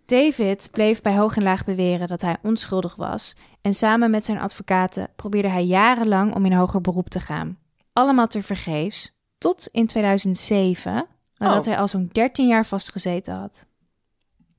David 0.08 0.68
bleef 0.70 1.02
bij 1.02 1.16
hoog 1.16 1.36
en 1.36 1.42
laag 1.42 1.64
beweren 1.64 2.08
dat 2.08 2.20
hij 2.20 2.36
onschuldig 2.42 2.94
was. 2.94 3.34
En 3.60 3.74
samen 3.74 4.10
met 4.10 4.24
zijn 4.24 4.40
advocaten 4.40 5.08
probeerde 5.16 5.48
hij 5.48 5.64
jarenlang 5.64 6.34
om 6.34 6.44
in 6.44 6.52
hoger 6.52 6.80
beroep 6.80 7.08
te 7.08 7.20
gaan. 7.20 7.58
Allemaal 7.92 8.26
tevergeefs. 8.26 9.12
Tot 9.38 9.66
in 9.66 9.86
2007, 9.86 11.06
nadat 11.36 11.58
Oh. 11.58 11.64
hij 11.64 11.78
al 11.78 11.88
zo'n 11.88 12.08
13 12.12 12.46
jaar 12.46 12.66
vastgezeten 12.66 13.34
had. 13.34 13.66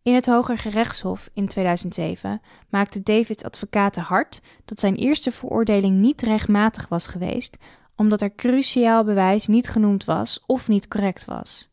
In 0.01 0.13
het 0.13 0.25
Hoger 0.25 0.57
Gerechtshof 0.57 1.29
in 1.33 1.47
2007 1.47 2.41
maakte 2.69 3.03
Davids 3.03 3.43
advocaten 3.43 4.01
hard 4.01 4.41
dat 4.65 4.79
zijn 4.79 4.95
eerste 4.95 5.31
veroordeling 5.31 5.95
niet 5.97 6.21
rechtmatig 6.21 6.87
was 6.87 7.07
geweest, 7.07 7.57
omdat 7.95 8.21
er 8.21 8.35
cruciaal 8.35 9.03
bewijs 9.03 9.47
niet 9.47 9.69
genoemd 9.69 10.05
was 10.05 10.43
of 10.45 10.67
niet 10.67 10.87
correct 10.87 11.25
was. 11.25 11.69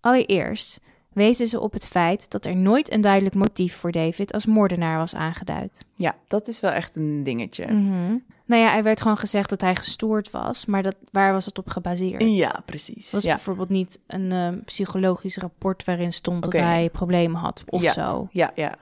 Allereerst 0.00 0.80
wezen 1.16 1.46
ze 1.46 1.60
op 1.60 1.72
het 1.72 1.88
feit 1.88 2.30
dat 2.30 2.46
er 2.46 2.56
nooit 2.56 2.92
een 2.92 3.00
duidelijk 3.00 3.34
motief 3.34 3.76
voor 3.76 3.92
David 3.92 4.32
als 4.32 4.46
moordenaar 4.46 4.98
was 4.98 5.14
aangeduid. 5.14 5.86
Ja, 5.94 6.14
dat 6.28 6.48
is 6.48 6.60
wel 6.60 6.70
echt 6.70 6.96
een 6.96 7.22
dingetje. 7.22 7.66
Mhm. 7.66 8.16
Nou 8.44 8.62
ja, 8.62 8.76
er 8.76 8.82
werd 8.82 9.02
gewoon 9.02 9.16
gezegd 9.16 9.50
dat 9.50 9.60
hij 9.60 9.76
gestoord 9.76 10.30
was, 10.30 10.66
maar 10.66 10.82
dat, 10.82 10.96
waar 11.10 11.32
was 11.32 11.44
het 11.46 11.58
op 11.58 11.68
gebaseerd? 11.68 12.22
Ja, 12.22 12.62
precies. 12.64 13.10
Was 13.10 13.22
ja. 13.22 13.34
bijvoorbeeld 13.34 13.68
niet 13.68 13.98
een 14.06 14.32
eh, 14.32 14.48
psychologisch 14.64 15.36
rapport 15.36 15.84
waarin 15.84 16.12
stond 16.12 16.44
dat 16.44 16.52
hij 16.56 16.90
problemen 16.90 17.40
had 17.40 17.64
of 17.66 17.82
Ja. 17.82 17.92
zo. 17.92 18.28
ja, 18.30 18.50
ja. 18.54 18.74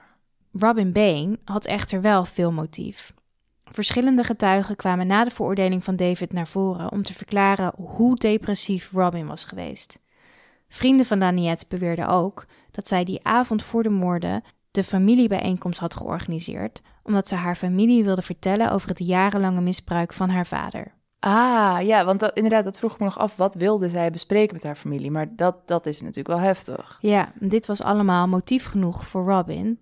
Robin 0.59 0.91
Bain 0.91 1.37
had 1.43 1.65
echter 1.65 2.01
wel 2.01 2.25
veel 2.25 2.51
motief. 2.51 3.13
Verschillende 3.71 4.23
getuigen 4.23 4.75
kwamen 4.75 5.07
na 5.07 5.23
de 5.23 5.29
veroordeling 5.29 5.83
van 5.83 5.95
David 5.95 6.33
naar 6.33 6.47
voren 6.47 6.91
om 6.91 7.03
te 7.03 7.13
verklaren 7.13 7.71
hoe 7.75 8.15
depressief 8.15 8.91
Robin 8.91 9.27
was 9.27 9.45
geweest. 9.45 9.99
Vrienden 10.75 11.05
van 11.05 11.19
Daniette 11.19 11.65
beweerden 11.67 12.07
ook 12.07 12.45
dat 12.71 12.87
zij 12.87 13.03
die 13.03 13.23
avond 13.25 13.63
voor 13.63 13.83
de 13.83 13.89
moorden 13.89 14.43
de 14.71 14.83
familiebijeenkomst 14.83 15.79
had 15.79 15.95
georganiseerd, 15.95 16.81
omdat 17.03 17.27
ze 17.27 17.35
haar 17.35 17.55
familie 17.55 18.03
wilde 18.03 18.21
vertellen 18.21 18.71
over 18.71 18.89
het 18.89 18.99
jarenlange 18.99 19.61
misbruik 19.61 20.13
van 20.13 20.29
haar 20.29 20.47
vader. 20.47 20.93
Ah, 21.19 21.77
ja, 21.81 22.05
want 22.05 22.19
dat, 22.19 22.35
inderdaad, 22.35 22.63
dat 22.63 22.79
vroeg 22.79 22.93
ik 22.93 22.99
me 22.99 23.05
nog 23.05 23.17
af. 23.17 23.35
Wat 23.35 23.55
wilde 23.55 23.89
zij 23.89 24.11
bespreken 24.11 24.53
met 24.53 24.63
haar 24.63 24.75
familie? 24.75 25.11
Maar 25.11 25.35
dat, 25.35 25.67
dat 25.67 25.85
is 25.85 25.99
natuurlijk 25.99 26.27
wel 26.27 26.39
heftig. 26.39 26.97
Ja, 27.01 27.31
dit 27.39 27.65
was 27.65 27.83
allemaal 27.83 28.27
motief 28.27 28.65
genoeg 28.65 29.07
voor 29.07 29.25
Robin 29.25 29.79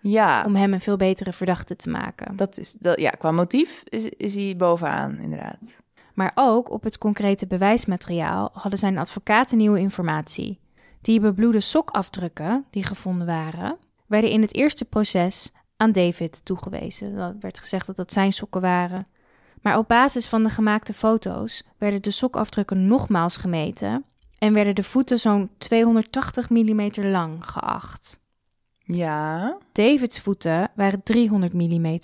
Ja, 0.00 0.44
om 0.44 0.54
hem 0.54 0.72
een 0.72 0.80
veel 0.80 0.96
betere 0.96 1.32
verdachte 1.32 1.76
te 1.76 1.90
maken. 1.90 2.36
dat 2.36 2.58
is, 2.58 2.72
dat, 2.72 3.00
ja 3.00 3.10
qua 3.10 3.30
motief 3.30 3.82
is, 3.88 4.04
is 4.08 4.34
hij 4.34 4.54
bovenaan, 4.56 5.18
inderdaad. 5.18 5.80
Maar 6.14 6.32
ook 6.34 6.70
op 6.70 6.82
het 6.82 6.98
concrete 6.98 7.46
bewijsmateriaal 7.46 8.50
hadden 8.52 8.78
zijn 8.78 8.98
advocaten 8.98 9.56
nieuwe 9.56 9.78
informatie. 9.78 10.60
Die 11.00 11.20
bebloede 11.20 11.60
sokafdrukken 11.60 12.64
die 12.70 12.84
gevonden 12.84 13.26
waren, 13.26 13.76
werden 14.06 14.30
in 14.30 14.40
het 14.40 14.54
eerste 14.54 14.84
proces 14.84 15.50
aan 15.76 15.92
David 15.92 16.44
toegewezen. 16.44 17.16
Er 17.16 17.36
werd 17.40 17.58
gezegd 17.58 17.86
dat 17.86 17.96
dat 17.96 18.12
zijn 18.12 18.32
sokken 18.32 18.60
waren. 18.60 19.06
Maar 19.62 19.78
op 19.78 19.88
basis 19.88 20.26
van 20.26 20.42
de 20.42 20.50
gemaakte 20.50 20.92
foto's 20.92 21.64
werden 21.78 22.02
de 22.02 22.10
sokafdrukken 22.10 22.86
nogmaals 22.86 23.36
gemeten 23.36 24.04
en 24.38 24.52
werden 24.52 24.74
de 24.74 24.82
voeten 24.82 25.18
zo'n 25.18 25.50
280 25.58 26.50
mm 26.50 26.90
lang 26.96 27.50
geacht. 27.50 28.20
Ja, 28.84 29.58
Davids 29.72 30.20
voeten 30.20 30.70
waren 30.74 31.02
300 31.02 31.52
mm, 31.52 31.98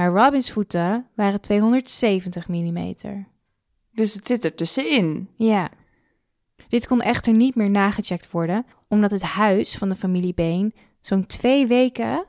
maar 0.00 0.24
Robins 0.24 0.52
voeten 0.52 1.06
waren 1.14 1.40
270 1.40 2.48
mm. 2.48 2.94
dus 3.92 4.14
het 4.14 4.26
zit 4.26 4.44
er 4.44 4.54
tussenin. 4.54 5.28
Ja. 5.36 5.68
Dit 6.68 6.86
kon 6.86 7.00
echter 7.00 7.32
niet 7.32 7.54
meer 7.54 7.70
nagecheckt 7.70 8.30
worden, 8.30 8.66
omdat 8.88 9.10
het 9.10 9.22
huis 9.22 9.76
van 9.76 9.88
de 9.88 9.94
familie 9.94 10.34
Bain 10.34 10.74
zo'n 11.00 11.26
twee 11.26 11.66
weken 11.66 12.24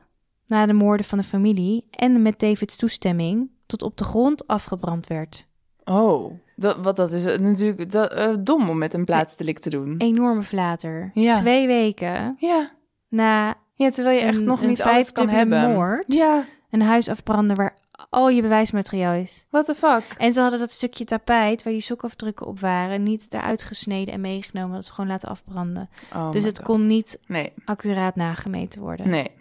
na 0.48 0.66
de 0.66 0.74
moorden 0.74 1.06
van 1.06 1.18
de 1.18 1.24
familie 1.24 1.88
en 1.92 2.22
met 2.22 2.40
Davids 2.40 2.76
toestemming 2.76 3.50
tot 3.66 3.82
op 3.82 3.98
de 3.98 4.04
grond 4.04 4.48
afgebrand 4.48 5.08
werd. 5.08 5.46
Oh, 5.84 6.34
dat, 6.56 6.78
wat, 6.78 6.96
dat 6.96 7.12
is 7.12 7.26
natuurlijk 7.26 7.92
dat, 7.92 8.14
eh, 8.14 8.34
dom 8.40 8.70
om 8.70 8.78
met 8.78 8.94
een 8.94 9.06
plaatsdelict 9.06 9.62
te 9.62 9.70
doen. 9.70 9.96
Enorme 9.98 10.44
flater. 10.44 11.12
Ja. 11.14 11.34
Twee 11.34 11.68
weken 11.68 12.36
Ja, 12.40 12.72
na 13.08 13.56
ja 13.74 13.90
terwijl 13.90 14.20
je 14.20 14.26
echt 14.26 14.38
een, 14.38 14.44
nog 14.44 14.66
niet 14.66 14.82
alles 14.82 15.12
kan 15.12 15.30
hebben. 15.30 15.72
moord 15.72 16.06
Ja, 16.08 16.44
een 16.72 16.82
huis 16.82 17.08
afbranden 17.10 17.56
waar 17.56 17.78
al 18.10 18.30
je 18.30 18.42
bewijsmateriaal 18.42 19.14
is. 19.14 19.46
what 19.50 19.66
the 19.66 19.76
fuck? 19.76 20.04
En 20.18 20.34
ze 20.34 20.42
hadden 20.42 20.60
dat 20.60 20.72
stukje 20.72 21.06
tapijt 21.06 21.64
waar 21.64 21.74
die 21.74 21.82
sokafdrukken 21.82 22.46
op 22.48 22.60
waren 22.60 23.04
niet 23.04 23.34
eruit 23.34 23.64
gesneden 23.64 24.14
en 24.14 24.22
meegenomen. 24.22 24.76
Dat 24.76 24.86
ze 24.86 24.92
gewoon 24.94 25.10
laten 25.10 25.30
afbranden. 25.30 25.90
Oh 26.14 26.32
dus 26.32 26.44
het 26.44 26.58
God. 26.58 26.66
kon 26.66 26.86
niet 26.88 27.20
Nee, 27.28 27.54
accuraat 27.66 28.16
nagemeten 28.16 28.82
worden. 28.82 29.10
nee. 29.10 29.32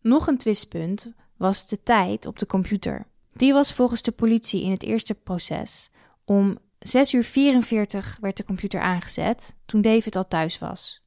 Nog 0.00 0.26
een 0.26 0.38
twistpunt 0.38 1.12
was 1.36 1.68
de 1.68 1.82
tijd 1.82 2.26
op 2.26 2.38
de 2.38 2.46
computer. 2.46 3.06
Die 3.32 3.52
was 3.52 3.72
volgens 3.74 4.02
de 4.02 4.12
politie 4.12 4.62
in 4.62 4.70
het 4.70 4.82
eerste 4.82 5.14
proces. 5.14 5.90
Om 6.24 6.58
6 6.78 7.12
uur 7.12 7.24
44 7.24 8.18
werd 8.20 8.36
de 8.36 8.44
computer 8.44 8.80
aangezet 8.80 9.54
toen 9.66 9.80
David 9.80 10.16
al 10.16 10.28
thuis 10.28 10.58
was. 10.58 11.02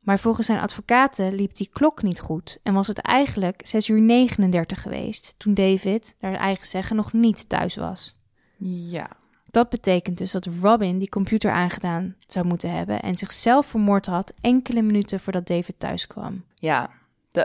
Maar 0.00 0.18
volgens 0.18 0.46
zijn 0.46 0.60
advocaten 0.60 1.34
liep 1.34 1.54
die 1.54 1.68
klok 1.72 2.02
niet 2.02 2.20
goed 2.20 2.58
en 2.62 2.74
was 2.74 2.86
het 2.86 2.98
eigenlijk 2.98 3.66
6 3.66 3.88
uur 3.88 4.00
39 4.00 4.82
geweest 4.82 5.34
toen 5.38 5.54
David, 5.54 6.14
naar 6.20 6.34
eigen 6.34 6.66
zeggen, 6.66 6.96
nog 6.96 7.12
niet 7.12 7.48
thuis 7.48 7.76
was. 7.76 8.16
Ja, 8.58 9.10
Dat 9.44 9.68
betekent 9.68 10.18
dus 10.18 10.32
dat 10.32 10.48
Robin 10.60 10.98
die 10.98 11.08
computer 11.08 11.50
aangedaan 11.50 12.16
zou 12.26 12.46
moeten 12.46 12.72
hebben 12.72 13.00
en 13.00 13.14
zichzelf 13.14 13.66
vermoord 13.66 14.06
had 14.06 14.32
enkele 14.40 14.82
minuten 14.82 15.20
voordat 15.20 15.46
David 15.46 15.74
thuis 15.78 16.06
kwam. 16.06 16.44
ja. 16.54 16.98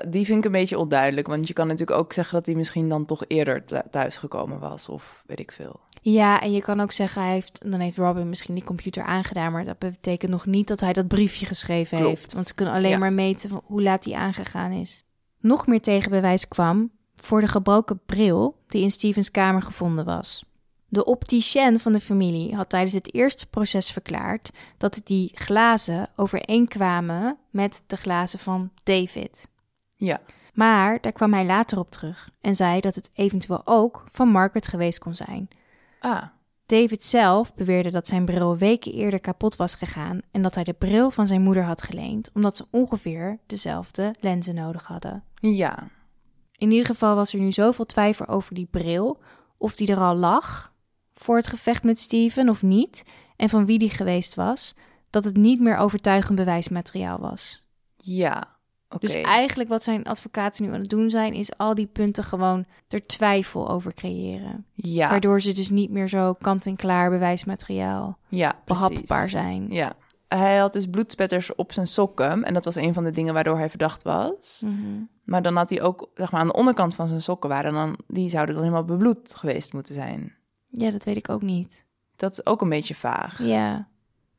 Die 0.07 0.25
vind 0.25 0.37
ik 0.37 0.45
een 0.45 0.51
beetje 0.51 0.77
onduidelijk. 0.77 1.27
Want 1.27 1.47
je 1.47 1.53
kan 1.53 1.67
natuurlijk 1.67 1.97
ook 1.99 2.13
zeggen 2.13 2.33
dat 2.35 2.45
hij 2.45 2.55
misschien 2.55 2.89
dan 2.89 3.05
toch 3.05 3.23
eerder 3.27 3.65
thu- 3.65 3.81
thuisgekomen 3.91 4.59
was. 4.59 4.89
Of 4.89 5.23
weet 5.25 5.39
ik 5.39 5.51
veel. 5.51 5.79
Ja, 6.01 6.41
en 6.41 6.51
je 6.51 6.61
kan 6.61 6.79
ook 6.79 6.91
zeggen, 6.91 7.21
hij 7.21 7.31
heeft, 7.31 7.71
dan 7.71 7.79
heeft 7.79 7.97
Robin 7.97 8.29
misschien 8.29 8.55
die 8.55 8.63
computer 8.63 9.03
aangedaan, 9.03 9.51
maar 9.51 9.65
dat 9.65 9.79
betekent 9.79 10.31
nog 10.31 10.45
niet 10.45 10.67
dat 10.67 10.79
hij 10.79 10.93
dat 10.93 11.07
briefje 11.07 11.45
geschreven 11.45 11.97
Klopt. 11.97 12.17
heeft. 12.19 12.33
Want 12.33 12.47
ze 12.47 12.53
kunnen 12.55 12.73
alleen 12.73 12.89
Ja. 12.91 12.97
maar 12.97 13.13
meten 13.13 13.49
van 13.49 13.61
hoe 13.65 13.81
laat 13.81 14.05
hij 14.05 14.13
aangegaan 14.13 14.71
is. 14.71 15.03
Nog 15.39 15.67
meer 15.67 15.81
tegenbewijs 15.81 16.47
kwam 16.47 16.91
voor 17.15 17.39
de 17.39 17.47
gebroken 17.47 17.99
bril 18.05 18.55
die 18.67 18.81
in 18.81 18.91
Stevens 18.91 19.31
kamer 19.31 19.61
gevonden 19.61 20.05
was. 20.05 20.43
De 20.87 21.05
opticien 21.05 21.79
van 21.79 21.91
de 21.91 21.99
familie 21.99 22.55
had 22.55 22.69
tijdens 22.69 22.93
het 22.93 23.13
eerste 23.13 23.47
proces 23.47 23.91
verklaard 23.91 24.49
dat 24.77 25.01
die 25.03 25.31
glazen 25.33 26.09
overeenkwamen 26.59 27.37
met 27.51 27.83
de 27.87 27.95
glazen 27.97 28.39
van 28.39 28.71
David. 28.83 29.47
Ja, 29.97 30.21
Maar 30.53 31.01
daar 31.01 31.11
kwam 31.11 31.33
hij 31.33 31.45
later 31.45 31.79
op 31.79 31.91
terug 31.91 32.29
en 32.41 32.55
zei 32.55 32.79
dat 32.79 32.95
het 32.95 33.09
eventueel 33.13 33.61
ook 33.63 34.03
van 34.11 34.27
Margaret 34.27 34.67
geweest 34.67 34.99
kon 34.99 35.15
zijn. 35.15 35.47
ah, 35.99 36.23
David 36.65 37.03
zelf 37.03 37.53
beweerde 37.55 37.91
dat 37.91 38.07
zijn 38.07 38.25
bril 38.25 38.57
weken 38.57 38.93
eerder 38.93 39.19
kapot 39.19 39.55
was 39.55 39.75
gegaan 39.75 40.19
en 40.31 40.41
dat 40.41 40.55
hij 40.55 40.63
de 40.63 40.73
bril 40.73 41.11
van 41.11 41.27
zijn 41.27 41.41
moeder 41.41 41.63
had 41.63 41.81
geleend, 41.81 42.29
omdat 42.33 42.57
ze 42.57 42.65
ongeveer 42.71 43.39
dezelfde 43.45 44.15
lenzen 44.19 44.55
nodig 44.55 44.87
hadden. 44.87 45.23
ja. 45.39 45.87
In 46.57 46.71
ieder 46.71 46.85
geval 46.85 47.15
was 47.15 47.33
er 47.33 47.39
nu 47.39 47.51
zoveel 47.51 47.85
twijfel 47.85 48.27
over 48.27 48.55
die 48.55 48.67
bril, 48.71 49.21
of 49.57 49.75
die 49.75 49.87
er 49.87 49.97
al 49.97 50.15
lag 50.15 50.73
voor 51.13 51.35
het 51.35 51.47
gevecht 51.47 51.83
met 51.83 51.99
Steven 51.99 52.49
of 52.49 52.61
niet, 52.61 53.03
en 53.35 53.49
van 53.49 53.65
wie 53.65 53.79
die 53.79 53.89
geweest 53.89 54.35
was, 54.35 54.75
dat 55.09 55.23
het 55.23 55.37
niet 55.37 55.59
meer 55.59 55.77
overtuigend 55.77 56.35
bewijsmateriaal 56.35 57.19
was. 57.19 57.63
Ja, 57.97 58.54
Dus 58.99 59.21
eigenlijk 59.21 59.69
wat 59.69 59.83
zijn 59.83 60.03
advocaten 60.03 60.65
nu 60.65 60.73
aan 60.73 60.79
het 60.79 60.89
doen 60.89 61.09
zijn, 61.09 61.33
is 61.33 61.57
al 61.57 61.75
die 61.75 61.87
punten 61.87 62.23
gewoon 62.23 62.65
er 62.87 63.05
twijfel 63.05 63.69
over 63.69 63.93
creëren. 63.93 64.65
Ja, 64.73 65.09
Waardoor 65.09 65.41
ze 65.41 65.51
dus 65.51 65.69
niet 65.69 65.89
meer 65.91 66.09
zo 66.09 66.33
kant-en-klaar 66.33 67.09
bewijsmateriaal 67.09 68.17
ja 68.29 68.61
behapbaar 68.65 69.29
zijn. 69.29 69.67
Ja. 69.69 69.93
Hij 70.27 70.57
had 70.57 70.73
dus 70.73 70.85
bloedspetters 70.85 71.55
op 71.55 71.73
zijn 71.73 71.87
sokken. 71.87 72.43
En 72.43 72.53
dat 72.53 72.65
was 72.65 72.75
een 72.75 72.93
van 72.93 73.03
de 73.03 73.11
dingen 73.11 73.33
waardoor 73.33 73.57
hij 73.57 73.69
verdacht 73.69 74.03
was. 74.03 74.61
Mhm. 74.65 75.03
Maar 75.23 75.41
dan 75.41 75.55
had 75.55 75.69
hij 75.69 75.81
ook, 75.81 76.09
zeg 76.13 76.31
maar, 76.31 76.41
aan 76.41 76.47
de 76.47 76.53
onderkant 76.53 76.95
van 76.95 77.07
zijn 77.07 77.21
sokken 77.21 77.49
waren 77.49 77.73
dan, 77.73 77.97
die 78.07 78.29
zouden 78.29 78.55
dan 78.55 78.63
helemaal 78.63 78.85
bebloed 78.85 79.35
geweest 79.35 79.73
moeten 79.73 79.93
zijn. 79.93 80.33
Ja, 80.69 80.91
dat 80.91 81.03
weet 81.03 81.17
ik 81.17 81.29
ook 81.29 81.41
niet. 81.41 81.85
Dat 82.15 82.31
is 82.31 82.45
ook 82.45 82.61
een 82.61 82.69
beetje 82.69 82.95
vaag. 82.95 83.43
Ja. 83.43 83.87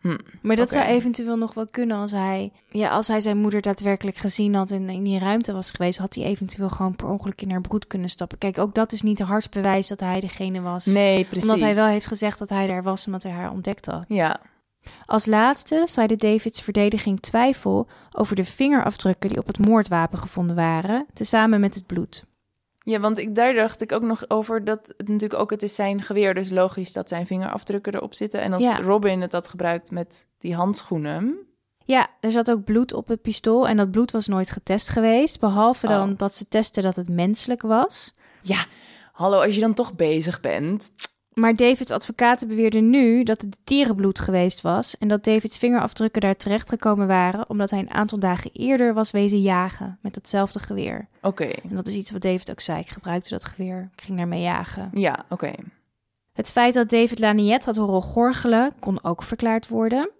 Hm, 0.06 0.18
Maar 0.40 0.56
dat 0.56 0.70
zou 0.70 0.84
eventueel 0.84 1.36
nog 1.36 1.54
wel 1.54 1.66
kunnen 1.66 1.96
als 1.96 2.12
hij... 2.12 2.52
Ja, 2.70 2.88
als 2.88 3.08
hij 3.08 3.20
zijn 3.20 3.38
moeder 3.38 3.60
daadwerkelijk 3.60 4.16
gezien 4.16 4.54
had 4.54 4.70
en 4.70 4.88
in 4.88 5.02
die 5.02 5.18
ruimte 5.18 5.52
was 5.52 5.70
geweest... 5.70 5.98
had 5.98 6.14
hij 6.14 6.24
eventueel 6.24 6.68
gewoon 6.68 6.96
per 6.96 7.08
ongeluk 7.08 7.42
in 7.42 7.50
haar 7.50 7.60
broed 7.60 7.86
kunnen 7.86 8.08
stappen. 8.08 8.38
Kijk, 8.38 8.58
ook 8.58 8.74
dat 8.74 8.92
is 8.92 9.02
niet 9.02 9.20
hard 9.20 9.50
bewijs 9.50 9.88
dat 9.88 10.00
hij 10.00 10.20
degene 10.20 10.60
was. 10.60 10.86
Nee, 10.86 11.24
precies. 11.24 11.50
Omdat 11.50 11.64
hij 11.66 11.74
wel 11.74 11.86
heeft 11.86 12.06
gezegd 12.06 12.38
dat 12.38 12.48
hij 12.48 12.66
daar 12.66 12.82
was 12.82 13.06
omdat 13.06 13.22
hij 13.22 13.32
haar 13.32 13.50
ontdekt 13.50 13.86
had. 13.86 14.04
Ja, 14.08 14.40
Als 15.04 15.26
laatste 15.26 15.82
zeide 15.84 16.16
Davids 16.16 16.60
verdediging 16.60 17.20
twijfel 17.20 17.86
over 18.12 18.36
de 18.36 18.44
vingerafdrukken 18.44 19.28
die 19.28 19.38
op 19.38 19.46
het 19.46 19.58
moordwapen 19.58 20.18
gevonden 20.18 20.56
waren, 20.56 21.06
tezamen 21.14 21.60
met 21.60 21.74
het 21.74 21.86
bloed. 21.86 22.24
Ja 22.90 23.00
want 23.00 23.18
ik, 23.18 23.34
daar 23.34 23.54
dacht 23.54 23.82
ik 23.82 23.92
ook 23.92 24.02
nog 24.02 24.24
over 24.30 24.64
dat 24.64 24.94
het 24.96 25.08
natuurlijk 25.08 25.40
ook, 25.40 25.50
het 25.50 25.62
is 25.62 25.74
zijn 25.74 26.02
geweer, 26.02 26.34
dus 26.34 26.50
logisch 26.50 26.92
dat 26.92 27.08
zijn 27.08 27.26
vingerafdrukken 27.26 27.94
erop 27.94 28.14
zitten. 28.14 28.40
En 28.40 28.52
als 28.52 28.62
Ja. 28.62 28.80
Robin 28.80 29.20
het 29.20 29.32
had 29.32 29.48
gebruikt 29.48 29.90
met 29.90 30.26
die 30.38 30.54
handschoenen, 30.54 31.38
Ja, 31.84 32.08
er 32.20 32.32
zat 32.32 32.50
ook 32.50 32.64
bloed 32.64 32.92
op 32.92 33.08
het 33.08 33.22
pistool 33.22 33.68
en 33.68 33.76
dat 33.76 33.90
bloed 33.90 34.10
was 34.10 34.26
nooit 34.26 34.50
getest 34.50 34.88
geweest, 34.88 35.40
behalve 35.40 35.86
dan 35.86 36.10
Oh. 36.10 36.18
dat 36.18 36.34
ze 36.34 36.48
testen 36.48 36.82
dat 36.82 36.96
het 36.96 37.08
menselijk 37.08 37.62
was. 37.62 38.14
Ja, 38.42 38.64
hallo, 39.12 39.40
als 39.42 39.54
je 39.54 39.60
dan 39.60 39.74
toch 39.74 39.94
bezig 39.94 40.40
bent, 40.40 40.90
Maar 41.40 41.54
Davids 41.54 41.90
advocaten 41.90 42.48
beweerden 42.48 42.90
nu 42.90 43.22
dat 43.22 43.40
het 43.40 43.58
dierenbloed 43.64 44.18
geweest 44.18 44.60
was 44.60 44.98
en 44.98 45.08
dat 45.08 45.24
Davids 45.24 45.58
vingerafdrukken 45.58 46.20
daar 46.20 46.36
terechtgekomen 46.36 47.06
waren 47.06 47.50
omdat 47.50 47.70
hij 47.70 47.78
een 47.78 47.90
aantal 47.90 48.18
dagen 48.18 48.50
eerder 48.52 48.94
was 48.94 49.10
wezen 49.10 49.42
jagen 49.42 49.98
met 50.02 50.14
datzelfde 50.14 50.58
geweer. 50.58 51.08
Oké. 51.22 51.44
En 51.44 51.76
dat 51.76 51.86
is 51.86 51.94
iets 51.94 52.10
wat 52.10 52.20
David 52.20 52.50
ook 52.50 52.60
zei. 52.60 52.80
Ik 52.80 52.88
gebruikte 52.88 53.30
dat 53.30 53.44
geweer, 53.44 53.90
ik 53.96 54.02
ging 54.02 54.18
daarmee 54.18 54.42
jagen. 54.42 54.90
Ja, 54.94 55.24
oké. 55.28 55.52
Het 56.32 56.50
feit 56.50 56.74
dat 56.74 56.88
David 56.88 57.18
Laniet 57.18 57.64
had 57.64 57.76
horen 57.76 58.02
gorgelen 58.02 58.72
kon 58.78 59.04
ook 59.04 59.22
verklaard 59.22 59.68
worden. 59.68 60.10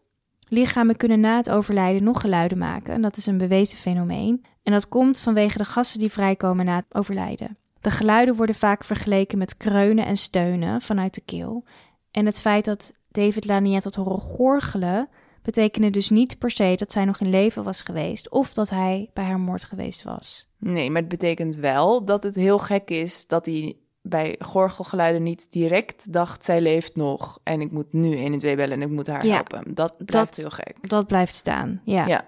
Lichamen 0.49 0.97
kunnen 0.97 1.21
na 1.21 1.37
het 1.37 1.51
overlijden 1.51 2.05
nog 2.05 2.21
geluiden 2.21 2.59
maken 2.59 2.95
en 2.95 3.03
dat 3.03 3.17
is 3.17 3.27
een 3.27 3.39
bewezen 3.39 3.79
fenomeen. 3.79 4.45
En 4.63 4.73
dat 4.73 4.89
komt 4.89 5.19
vanwege 5.19 5.59
de 5.59 5.65
gassen 5.65 5.99
die 5.99 6.13
vrijkomen 6.13 6.65
na 6.65 6.77
het 6.77 6.95
overlijden. 6.95 7.57
De 7.87 7.93
geluiden 7.93 8.37
worden 8.37 8.55
vaak 8.55 8.85
vergeleken 8.85 9.39
met 9.39 9.57
kreunen 9.57 10.07
en 10.07 10.17
steunen 10.17 10.81
vanuit 10.81 11.15
de 11.15 11.21
keel. 11.21 11.65
En 12.11 12.27
het 12.27 12.41
feit 12.41 12.65
dat 12.65 12.93
David 13.11 13.45
Laniet 13.45 13.85
had 13.85 13.95
horen 13.95 14.21
gorgelen 14.21 15.09
betekende 15.43 15.91
dus 15.91 16.11
niet 16.11 16.39
per 16.39 16.51
se 16.51 16.75
dat 16.77 16.93
zij 16.93 17.05
nog 17.05 17.21
in 17.21 17.31
leven 17.31 17.65
was 17.65 17.83
geweest 17.83 18.31
of 18.31 18.55
dat 18.55 18.71
hij 18.71 19.11
bij 19.13 19.25
haar 19.25 19.41
moord 19.41 19.65
geweest 19.65 20.03
was. 20.03 20.49
Nee, 20.59 20.91
maar 20.91 21.01
het 21.01 21.11
betekent 21.11 21.57
wel 21.57 22.05
dat 22.05 22.23
het 22.23 22.35
heel 22.35 22.59
gek 22.59 22.91
is 22.91 23.27
dat 23.27 23.47
hij 23.47 23.77
bij 24.03 24.37
gorgelgeluiden 24.39 25.23
niet 25.23 25.53
direct 25.53 26.13
dacht... 26.13 26.45
zij 26.45 26.61
leeft 26.61 26.97
nog 26.97 27.39
en 27.43 27.61
ik 27.61 27.71
moet 27.71 27.93
nu 27.93 28.17
1 28.17 28.33
en 28.33 28.39
2 28.39 28.57
bellen 28.57 28.81
en 28.83 28.89
ik 28.89 28.95
moet 28.95 29.07
haar 29.07 29.27
Ja, 29.27 29.35
helpen. 29.35 29.75
Dat 29.75 29.97
blijft 29.97 30.13
dat- 30.29 30.37
heel 30.37 30.51
gek. 30.51 30.89
Dat 30.89 31.07
blijft 31.07 31.35
staan, 31.35 31.81
ja. 31.85 32.07
Ja. 32.07 32.27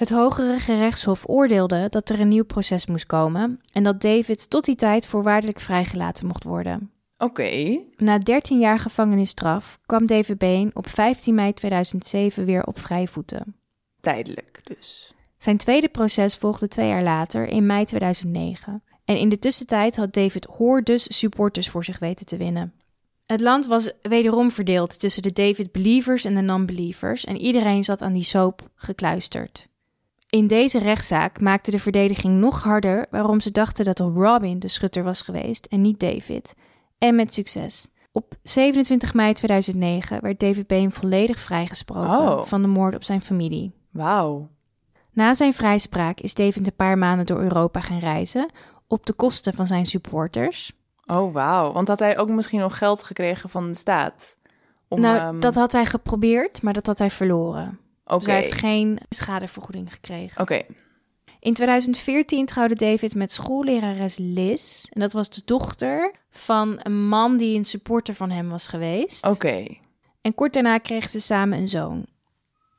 Het 0.00 0.10
Hogere 0.10 0.58
Gerechtshof 0.58 1.28
oordeelde 1.28 1.86
dat 1.88 2.10
er 2.10 2.20
een 2.20 2.28
nieuw 2.28 2.44
proces 2.44 2.86
moest 2.86 3.06
komen 3.06 3.60
en 3.72 3.82
dat 3.82 4.00
David 4.00 4.50
tot 4.50 4.64
die 4.64 4.74
tijd 4.74 5.06
voorwaardelijk 5.06 5.60
vrijgelaten 5.60 6.26
mocht 6.26 6.44
worden. 6.44 6.90
Oké. 7.18 7.80
Na 7.96 8.18
13 8.18 8.58
jaar 8.58 8.78
gevangenisstraf 8.78 9.78
kwam 9.86 10.06
David 10.06 10.38
Bain 10.38 10.70
op 10.74 10.88
15 10.88 11.34
mei 11.34 11.54
2007 11.54 12.44
weer 12.44 12.66
op 12.66 12.78
vrije 12.78 13.08
voeten. 13.08 13.56
Tijdelijk 14.00 14.60
dus. 14.64 15.14
Zijn 15.38 15.56
tweede 15.56 15.88
proces 15.88 16.36
volgde 16.36 16.68
twee 16.68 16.88
jaar 16.88 17.02
later, 17.02 17.46
in 17.46 17.66
mei 17.66 17.84
2009. 17.84 18.82
En 19.04 19.18
in 19.18 19.28
de 19.28 19.38
tussentijd 19.38 19.96
had 19.96 20.12
David 20.12 20.44
Hoor 20.44 20.82
dus 20.82 21.18
supporters 21.18 21.68
voor 21.68 21.84
zich 21.84 21.98
weten 21.98 22.26
te 22.26 22.36
winnen. 22.36 22.72
Het 23.26 23.40
land 23.40 23.66
was 23.66 23.92
wederom 24.02 24.50
verdeeld 24.50 25.00
tussen 25.00 25.22
de 25.22 25.32
David 25.32 25.72
Believers 25.72 26.24
en 26.24 26.34
de 26.34 26.40
non-believers 26.40 27.24
en 27.24 27.36
iedereen 27.40 27.84
zat 27.84 28.02
aan 28.02 28.12
die 28.12 28.22
soap 28.22 28.70
gekluisterd. 28.74 29.68
In 30.30 30.46
deze 30.46 30.78
rechtszaak 30.78 31.40
maakte 31.40 31.70
de 31.70 31.78
verdediging 31.78 32.40
nog 32.40 32.62
harder 32.62 33.06
waarom 33.10 33.40
ze 33.40 33.50
dachten 33.50 33.84
dat 33.84 33.98
Robin 33.98 34.58
de 34.58 34.68
schutter 34.68 35.02
was 35.02 35.22
geweest 35.22 35.66
en 35.66 35.80
niet 35.80 36.00
David. 36.00 36.54
En 36.98 37.14
met 37.14 37.34
succes. 37.34 37.88
Op 38.12 38.34
27 38.42 39.14
mei 39.14 39.32
2009 39.32 40.20
werd 40.20 40.40
David 40.40 40.66
Bain 40.66 40.92
volledig 40.92 41.38
vrijgesproken 41.38 42.38
Oh. 42.38 42.44
van 42.44 42.62
de 42.62 42.68
moord 42.68 42.94
op 42.94 43.04
zijn 43.04 43.22
familie. 43.22 43.72
Wauw. 43.90 44.48
Na 45.12 45.34
zijn 45.34 45.54
vrijspraak 45.54 46.20
is 46.20 46.34
David 46.34 46.66
een 46.66 46.76
paar 46.76 46.98
maanden 46.98 47.26
door 47.26 47.40
Europa 47.40 47.80
gaan 47.80 47.98
reizen 47.98 48.48
op 48.86 49.06
de 49.06 49.12
kosten 49.12 49.54
van 49.54 49.66
zijn 49.66 49.86
supporters. 49.86 50.72
Oh, 51.06 51.32
wauw. 51.32 51.72
Want 51.72 51.88
had 51.88 51.98
hij 51.98 52.18
ook 52.18 52.28
misschien 52.28 52.60
nog 52.60 52.78
geld 52.78 53.02
gekregen 53.02 53.48
van 53.48 53.66
de 53.66 53.74
staat? 53.74 54.36
Om, 54.88 55.00
nou, 55.00 55.18
ehm, 55.18 55.40
dat 55.40 55.54
had 55.54 55.72
hij 55.72 55.86
geprobeerd, 55.86 56.62
maar 56.62 56.72
dat 56.72 56.86
had 56.86 56.98
hij 56.98 57.10
verloren. 57.10 57.78
Dus 58.18 58.26
hij 58.26 58.36
heeft 58.36 58.52
geen 58.52 58.98
schadevergoeding 59.08 59.92
gekregen. 59.92 60.40
Oké. 60.40 60.62
In 61.40 61.54
2014 61.54 62.46
trouwde 62.46 62.74
David 62.74 63.14
met 63.14 63.32
schoollerares 63.32 64.18
Liz. 64.18 64.84
En 64.88 65.00
dat 65.00 65.12
was 65.12 65.30
de 65.30 65.42
dochter 65.44 66.12
van 66.30 66.78
een 66.82 67.08
man 67.08 67.36
die 67.36 67.56
een 67.56 67.64
supporter 67.64 68.14
van 68.14 68.30
hem 68.30 68.48
was 68.48 68.66
geweest. 68.66 69.26
Oké. 69.26 69.66
En 70.20 70.34
kort 70.34 70.52
daarna 70.52 70.78
kregen 70.78 71.10
ze 71.10 71.20
samen 71.20 71.58
een 71.58 71.68
zoon. 71.68 72.06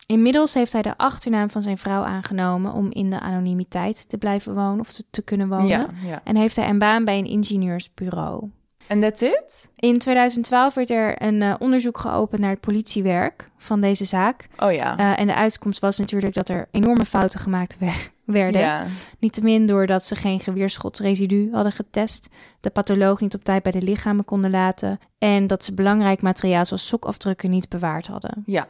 Inmiddels 0.06 0.54
heeft 0.54 0.74
hij 0.74 0.82
de 0.82 0.98
achternaam 0.98 1.50
van 1.50 1.62
zijn 1.62 1.78
vrouw 1.78 2.04
aangenomen 2.04 2.74
om 2.74 2.92
in 2.92 3.10
de 3.10 3.20
anonimiteit 3.20 4.10
te 4.10 4.18
blijven 4.18 4.54
wonen 4.56 4.80
of 4.80 4.92
te, 4.92 5.04
te 5.10 5.22
kunnen 5.22 5.50
wonen. 5.50 5.68
Ja, 5.68 5.90
ja. 6.04 6.22
En 6.24 6.36
heeft 6.36 6.56
hij 6.56 6.70
een 6.70 6.80
baan 6.80 7.06
bij 7.06 7.18
een 7.18 7.26
ingenieursbureau. 7.26 8.50
En 8.92 9.00
that's 9.00 9.22
it? 9.22 9.70
In 9.76 10.00
2012 10.00 10.74
werd 10.74 10.90
er 10.90 11.22
een 11.22 11.42
eh, 11.42 11.54
onderzoek 11.60 11.98
geopend 11.98 12.42
naar 12.42 12.50
het 12.50 12.60
politiewerk 12.60 13.50
van 13.58 13.82
deze 13.82 14.06
zaak. 14.06 14.48
Oh 14.58 14.72
ja. 14.74 14.98
Eh, 14.98 15.20
en 15.20 15.28
de 15.28 15.36
uitkomst 15.36 15.80
was 15.80 15.98
natuurlijk 15.98 16.34
dat 16.34 16.50
er 16.50 16.68
enorme 16.72 17.06
fouten 17.06 17.40
gemaakt 17.40 17.78
we- 17.80 18.10
werden. 18.26 18.62
ja. 18.62 18.86
Niettemin 19.20 19.66
doordat 19.66 20.06
ze 20.06 20.16
geen 20.16 20.40
geweerschotsresidu 20.40 21.50
hadden 21.52 21.72
getest, 21.72 22.30
de 22.60 22.70
patholoog 22.70 23.20
niet 23.20 23.36
op 23.36 23.44
tijd 23.44 23.64
bij 23.64 23.72
de 23.72 23.82
lichamen 23.82 24.26
konden 24.26 24.52
laten 24.52 25.00
en 25.18 25.48
dat 25.48 25.66
ze 25.66 25.74
belangrijk 25.74 26.22
materiaal 26.22 26.66
zoals 26.66 26.88
sokafdrukken 26.88 27.50
niet 27.50 27.70
bewaard 27.70 28.08
hadden. 28.08 28.44
Ja. 28.46 28.68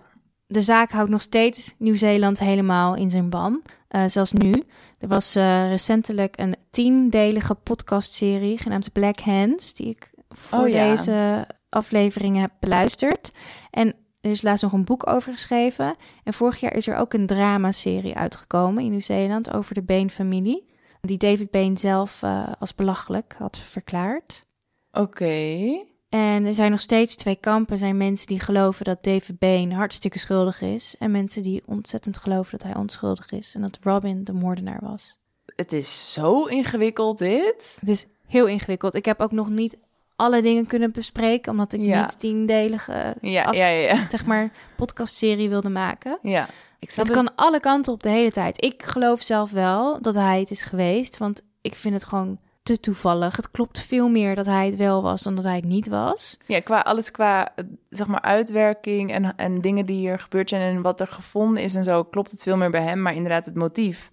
De 0.48 0.62
zaak 0.62 0.92
houdt 0.92 1.10
nog 1.10 1.22
steeds 1.22 1.76
Nieuw-Zeeland 1.78 2.40
helemaal 2.40 2.96
in 2.96 3.10
zijn 3.10 3.30
ban. 3.30 3.62
Eh, 3.88 4.04
zelfs 4.08 4.32
nu. 4.32 4.52
Er 5.00 5.08
was 5.08 5.34
recentelijk 5.70 6.40
een 6.40 6.56
tiendelige 6.70 7.56
podcastserie 7.56 8.58
genaamd 8.58 8.92
Black 8.92 9.20
Hands, 9.20 9.74
die 9.74 9.88
ik 9.90 10.10
voor 10.32 10.60
Oh 10.60 10.70
ja. 10.70 10.90
deze 10.90 11.48
afleveringen 11.70 12.42
heb 12.42 12.52
beluisterd. 12.60 13.32
En 13.70 13.96
er 14.22 14.32
is 14.32 14.42
laatst 14.42 14.64
nog 14.64 14.72
een 14.72 14.86
boek 14.86 15.08
over 15.08 15.32
geschreven. 15.32 15.96
En 16.24 16.34
vorig 16.34 16.60
jaar 16.60 16.74
is 16.74 16.88
er 16.88 16.96
ook 16.96 17.14
een 17.14 17.26
dramaserie 17.26 18.16
uitgekomen 18.16 18.84
in 18.84 18.90
Nieuw-Zeeland 18.90 19.54
over 19.54 19.74
de 19.74 19.84
Bain-familie. 19.84 20.70
Die 21.02 21.18
David 21.18 21.52
Bain 21.52 21.78
zelf 21.78 22.24
eh, 22.24 22.52
als 22.60 22.76
belachelijk 22.76 23.36
had 23.38 23.58
verklaard. 23.58 24.46
Oké. 24.92 25.68
En 26.10 26.46
er 26.46 26.54
zijn 26.54 26.72
nog 26.72 26.80
steeds 26.80 27.16
twee 27.16 27.36
kampen. 27.36 27.74
Er 27.74 27.80
zijn 27.80 27.98
mensen 27.98 28.28
die 28.28 28.40
geloven 28.40 28.86
dat 28.86 29.04
David 29.04 29.40
Bain 29.40 29.72
hartstikke 29.72 30.20
schuldig 30.20 30.62
is. 30.62 30.96
En 31.00 31.12
mensen 31.12 31.44
die 31.44 31.64
ontzettend 31.66 32.18
geloven 32.18 32.52
dat 32.52 32.64
hij 32.64 32.76
onschuldig 32.76 33.32
is. 33.32 33.56
En 33.56 33.62
dat 33.62 33.80
Robin 33.82 34.24
de 34.24 34.34
moordenaar 34.34 34.80
was. 34.82 35.20
Het 35.56 35.74
is 35.74 36.14
zo 36.14 36.46
ingewikkeld, 36.46 37.18
dit. 37.18 37.78
Het 37.80 37.90
is 37.90 38.06
heel 38.28 38.48
ingewikkeld. 38.48 38.96
Ik 38.96 39.06
heb 39.06 39.22
ook 39.22 39.32
nog 39.32 39.50
niet 39.50 39.78
alle 40.22 40.42
dingen 40.42 40.68
kunnen 40.68 40.92
bespreken. 40.92 41.52
Omdat 41.52 41.74
ik 41.74 41.82
Ja. 41.82 42.02
niet 42.02 42.20
tiendelige 42.20 43.16
Ja, 43.22 43.44
af- 43.44 43.56
ja, 43.56 43.68
ja, 43.68 43.94
ja. 43.94 44.06
zeg 44.10 44.26
maar, 44.26 44.52
podcastserie 44.76 45.50
wilde 45.50 45.70
maken. 45.70 46.20
ja. 46.22 46.48
Ik 46.80 46.92
Het 46.92 47.12
kan 47.12 47.36
alle 47.36 47.60
kanten 47.60 47.94
op 47.94 48.04
de 48.04 48.10
hele 48.10 48.32
tijd. 48.32 48.64
Ik 48.64 48.84
geloof 48.84 49.22
zelf 49.22 49.52
wel 49.52 50.02
dat 50.02 50.16
hij 50.16 50.40
het 50.40 50.52
is 50.52 50.64
geweest. 50.64 51.18
Want 51.18 51.42
ik 51.62 51.76
vind 51.76 51.94
het 51.94 52.04
gewoon 52.04 52.38
te 52.64 52.80
toevallig. 52.80 53.36
Het 53.36 53.52
klopt 53.52 53.80
veel 53.82 54.10
meer 54.10 54.36
dat 54.36 54.46
hij 54.46 54.66
het 54.66 54.76
wel 54.76 55.02
was 55.02 55.22
dan 55.22 55.36
dat 55.36 55.44
hij 55.44 55.56
het 55.56 55.66
niet 55.66 55.88
was. 55.88 56.38
Ja, 56.46 56.60
qua 56.60 56.80
alles 56.80 57.12
qua 57.12 57.50
zeg 57.90 58.08
maar 58.08 58.22
uitwerking 58.22 59.12
en, 59.12 59.36
en 59.36 59.62
dingen 59.62 59.86
die 59.86 59.98
hier 59.98 60.20
gebeurd 60.20 60.50
zijn 60.50 60.76
en 60.76 60.82
wat 60.82 61.02
er 61.02 61.08
gevonden 61.08 61.64
is 61.64 61.76
en 61.76 61.84
zo, 61.84 62.04
klopt 62.04 62.32
het 62.32 62.44
veel 62.44 62.58
meer 62.58 62.70
bij 62.72 62.82
hem. 62.84 63.02
Maar 63.02 63.16
inderdaad, 63.16 63.46
het 63.46 63.56
motief 63.56 64.10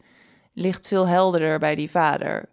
ligt 0.52 0.88
veel 0.88 1.06
helderder 1.06 1.58
bij 1.58 1.74
die 1.74 1.90
vader. 1.90 2.48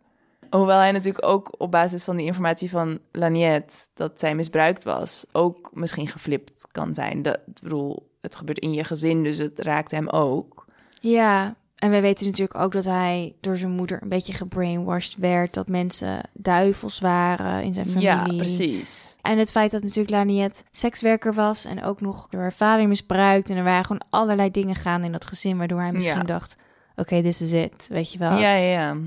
Hoewel 0.49 0.79
hij 0.79 0.91
natuurlijk 0.91 1.25
ook 1.25 1.55
op 1.57 1.71
basis 1.71 2.03
van 2.03 2.15
die 2.17 2.25
informatie 2.25 2.69
van 2.69 2.99
Laniet, 3.11 3.89
dat 3.93 4.19
zij 4.19 4.35
misbruikt 4.35 4.83
was, 4.83 5.25
ook 5.31 5.71
misschien 5.73 6.07
geflipt 6.07 6.67
kan 6.71 6.93
zijn. 6.93 7.21
Dat, 7.21 7.39
ik 7.45 7.61
bedoel, 7.61 8.11
het 8.21 8.35
gebeurt 8.35 8.59
in 8.59 8.73
je 8.73 8.83
gezin, 8.83 9.23
dus 9.23 9.37
het 9.37 9.59
raakt 9.59 9.91
hem 9.91 10.09
ook. 10.09 10.65
Ja, 11.01 11.55
en 11.75 11.89
wij 11.89 12.01
weten 12.01 12.25
natuurlijk 12.25 12.59
ook 12.59 12.71
dat 12.71 12.85
hij 12.85 13.35
door 13.41 13.57
zijn 13.57 13.71
moeder 13.71 14.01
een 14.01 14.09
beetje 14.09 14.33
gebrainwashed 14.33 15.15
werd. 15.15 15.53
Dat 15.53 15.67
mensen 15.67 16.21
duivels 16.33 16.99
waren 16.99 17.63
in 17.63 17.73
zijn 17.73 17.85
familie. 17.85 18.07
Ja, 18.07 18.25
precies. 18.37 19.17
En 19.21 19.37
het 19.37 19.51
feit 19.51 19.71
dat 19.71 19.81
natuurlijk 19.81 20.09
Laniet 20.09 20.63
sekswerker 20.71 21.33
was 21.33 21.65
en 21.65 21.83
ook 21.83 22.01
nog 22.01 22.27
door 22.29 22.41
haar 22.41 22.53
vader 22.53 22.87
misbruikt. 22.87 23.49
En 23.49 23.57
er 23.57 23.63
waren 23.63 23.85
gewoon 23.85 24.05
allerlei 24.09 24.51
dingen 24.51 24.75
gaande 24.75 25.05
in 25.05 25.11
dat 25.11 25.25
gezin, 25.25 25.57
waardoor 25.57 25.81
hij 25.81 25.91
misschien 25.91 26.17
Ja. 26.17 26.23
dacht... 26.23 26.57
Oké, 26.97 27.21
this 27.21 27.41
is 27.41 27.51
it, 27.53 27.87
weet 27.89 28.11
je 28.11 28.19
wel. 28.19 28.31
Ja, 28.37 28.53
ja, 28.53 28.71
ja. 28.71 28.97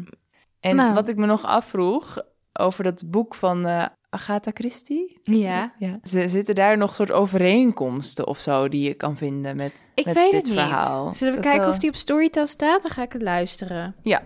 En 0.61 0.77
Nou. 0.77 0.95
wat 0.95 1.09
ik 1.09 1.17
me 1.17 1.27
nog 1.27 1.45
afvroeg 1.45 2.19
over 2.53 2.85
dat 2.85 3.05
boek 3.11 3.35
van 3.35 3.67
eh, 3.67 3.85
Agatha 4.11 4.51
Christie. 4.55 5.19
Ja. 5.23 5.75
Ja. 5.79 5.99
Z- 6.03 6.25
Zitten 6.27 6.55
daar 6.55 6.77
nog 6.77 6.95
soort 6.95 7.11
overeenkomsten 7.13 8.27
of 8.27 8.39
zo 8.39 8.69
die 8.69 8.89
je 8.89 8.95
kan 8.95 9.17
vinden 9.17 9.57
met... 9.57 9.73
Ik 9.95 10.05
Met 10.05 10.15
weet 10.15 10.25
dit 10.31 10.41
het 10.41 10.45
niet. 10.51 10.59
verhaal. 10.59 11.13
Zullen 11.15 11.35
we 11.35 11.41
Dat 11.41 11.47
kijken 11.51 11.67
wel- 11.67 11.75
of 11.75 11.81
die 11.81 11.91
op 11.91 11.97
Storytel 11.97 12.47
staat? 12.47 12.83
Dan 12.83 12.91
ga 12.91 13.03
ik 13.03 13.13
het 13.13 13.23
luisteren. 13.23 13.95
Ja. 14.03 14.23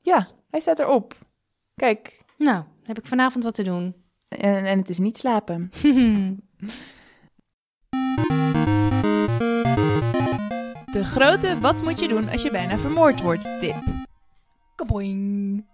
Ja, 0.00 0.26
hij 0.50 0.60
staat 0.60 0.78
erop. 0.78 1.14
Kijk, 1.74 2.22
Nou, 2.38 2.56
dan 2.56 2.66
heb 2.82 2.98
ik 2.98 3.06
vanavond 3.06 3.44
wat 3.44 3.54
te 3.54 3.62
doen. 3.62 3.94
en, 4.28 4.64
en 4.64 4.78
het 4.78 4.88
is 4.88 4.98
niet 4.98 5.18
slapen. 5.18 5.70
De 10.92 11.04
grote 11.04 11.58
wat 11.60 11.82
moet 11.82 12.00
je 12.00 12.08
doen 12.08 12.28
als 12.28 12.42
je 12.42 12.50
bijna 12.50 12.78
vermoord 12.78 13.20
wordt 13.22 13.60
tip. 13.60 13.76
Kaboing. 14.74 15.66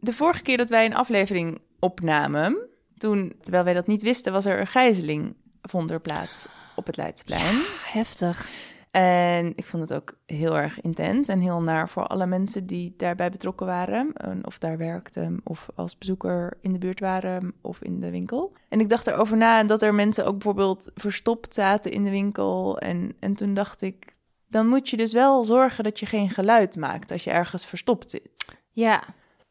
De 0.00 0.12
vorige 0.12 0.42
keer 0.42 0.56
dat 0.56 0.70
wij 0.70 0.86
een 0.86 0.94
aflevering 0.94 1.60
opnamen, 1.78 2.68
toen, 2.96 3.32
terwijl 3.40 3.64
wij 3.64 3.74
dat 3.74 3.86
niet 3.86 4.02
wisten, 4.02 4.32
was 4.32 4.46
er 4.46 4.60
een 4.60 4.66
gijzeling 4.66 5.34
vond 5.62 5.90
er 5.90 6.00
plaats 6.00 6.48
op 6.76 6.86
het 6.86 6.96
Leidseplein. 6.96 7.62
Heftig. 7.92 8.50
En 8.90 9.52
ik 9.56 9.66
vond 9.66 9.88
het 9.88 9.98
ook 9.98 10.18
heel 10.26 10.58
erg 10.58 10.80
intens 10.80 11.28
en 11.28 11.40
heel 11.40 11.62
naar 11.62 11.88
voor 11.88 12.06
alle 12.06 12.26
mensen 12.26 12.66
die 12.66 12.94
daarbij 12.96 13.30
betrokken 13.30 13.66
waren. 13.66 14.12
en 14.12 14.46
Of 14.46 14.58
daar 14.58 14.78
werkten, 14.78 15.40
of 15.44 15.68
als 15.74 15.98
bezoeker 15.98 16.58
in 16.60 16.72
de 16.72 16.78
buurt 16.78 17.00
waren, 17.00 17.54
of 17.60 17.82
in 17.82 18.00
de 18.00 18.10
winkel. 18.10 18.52
En 18.68 18.80
ik 18.80 18.88
dacht 18.88 19.06
erover 19.06 19.36
na 19.36 19.64
dat 19.64 19.82
er 19.82 19.94
mensen 19.94 20.26
ook 20.26 20.32
bijvoorbeeld 20.32 20.90
verstopt 20.94 21.54
zaten 21.54 21.92
in 21.92 22.02
de 22.02 22.10
winkel. 22.10 22.78
En, 22.78 23.16
en 23.20 23.34
toen 23.34 23.54
dacht 23.54 23.82
ik, 23.82 24.12
dan 24.52 24.66
moet 24.66 24.88
je 24.88 24.96
dus 24.96 25.12
wel 25.12 25.44
zorgen 25.44 25.84
dat 25.84 25.98
je 26.00 26.06
geen 26.06 26.30
geluid 26.30 26.76
maakt 26.76 27.10
als 27.10 27.24
je 27.24 27.30
ergens 27.30 27.66
verstopt 27.66 28.10
zit. 28.10 28.58
Ja, 28.70 29.02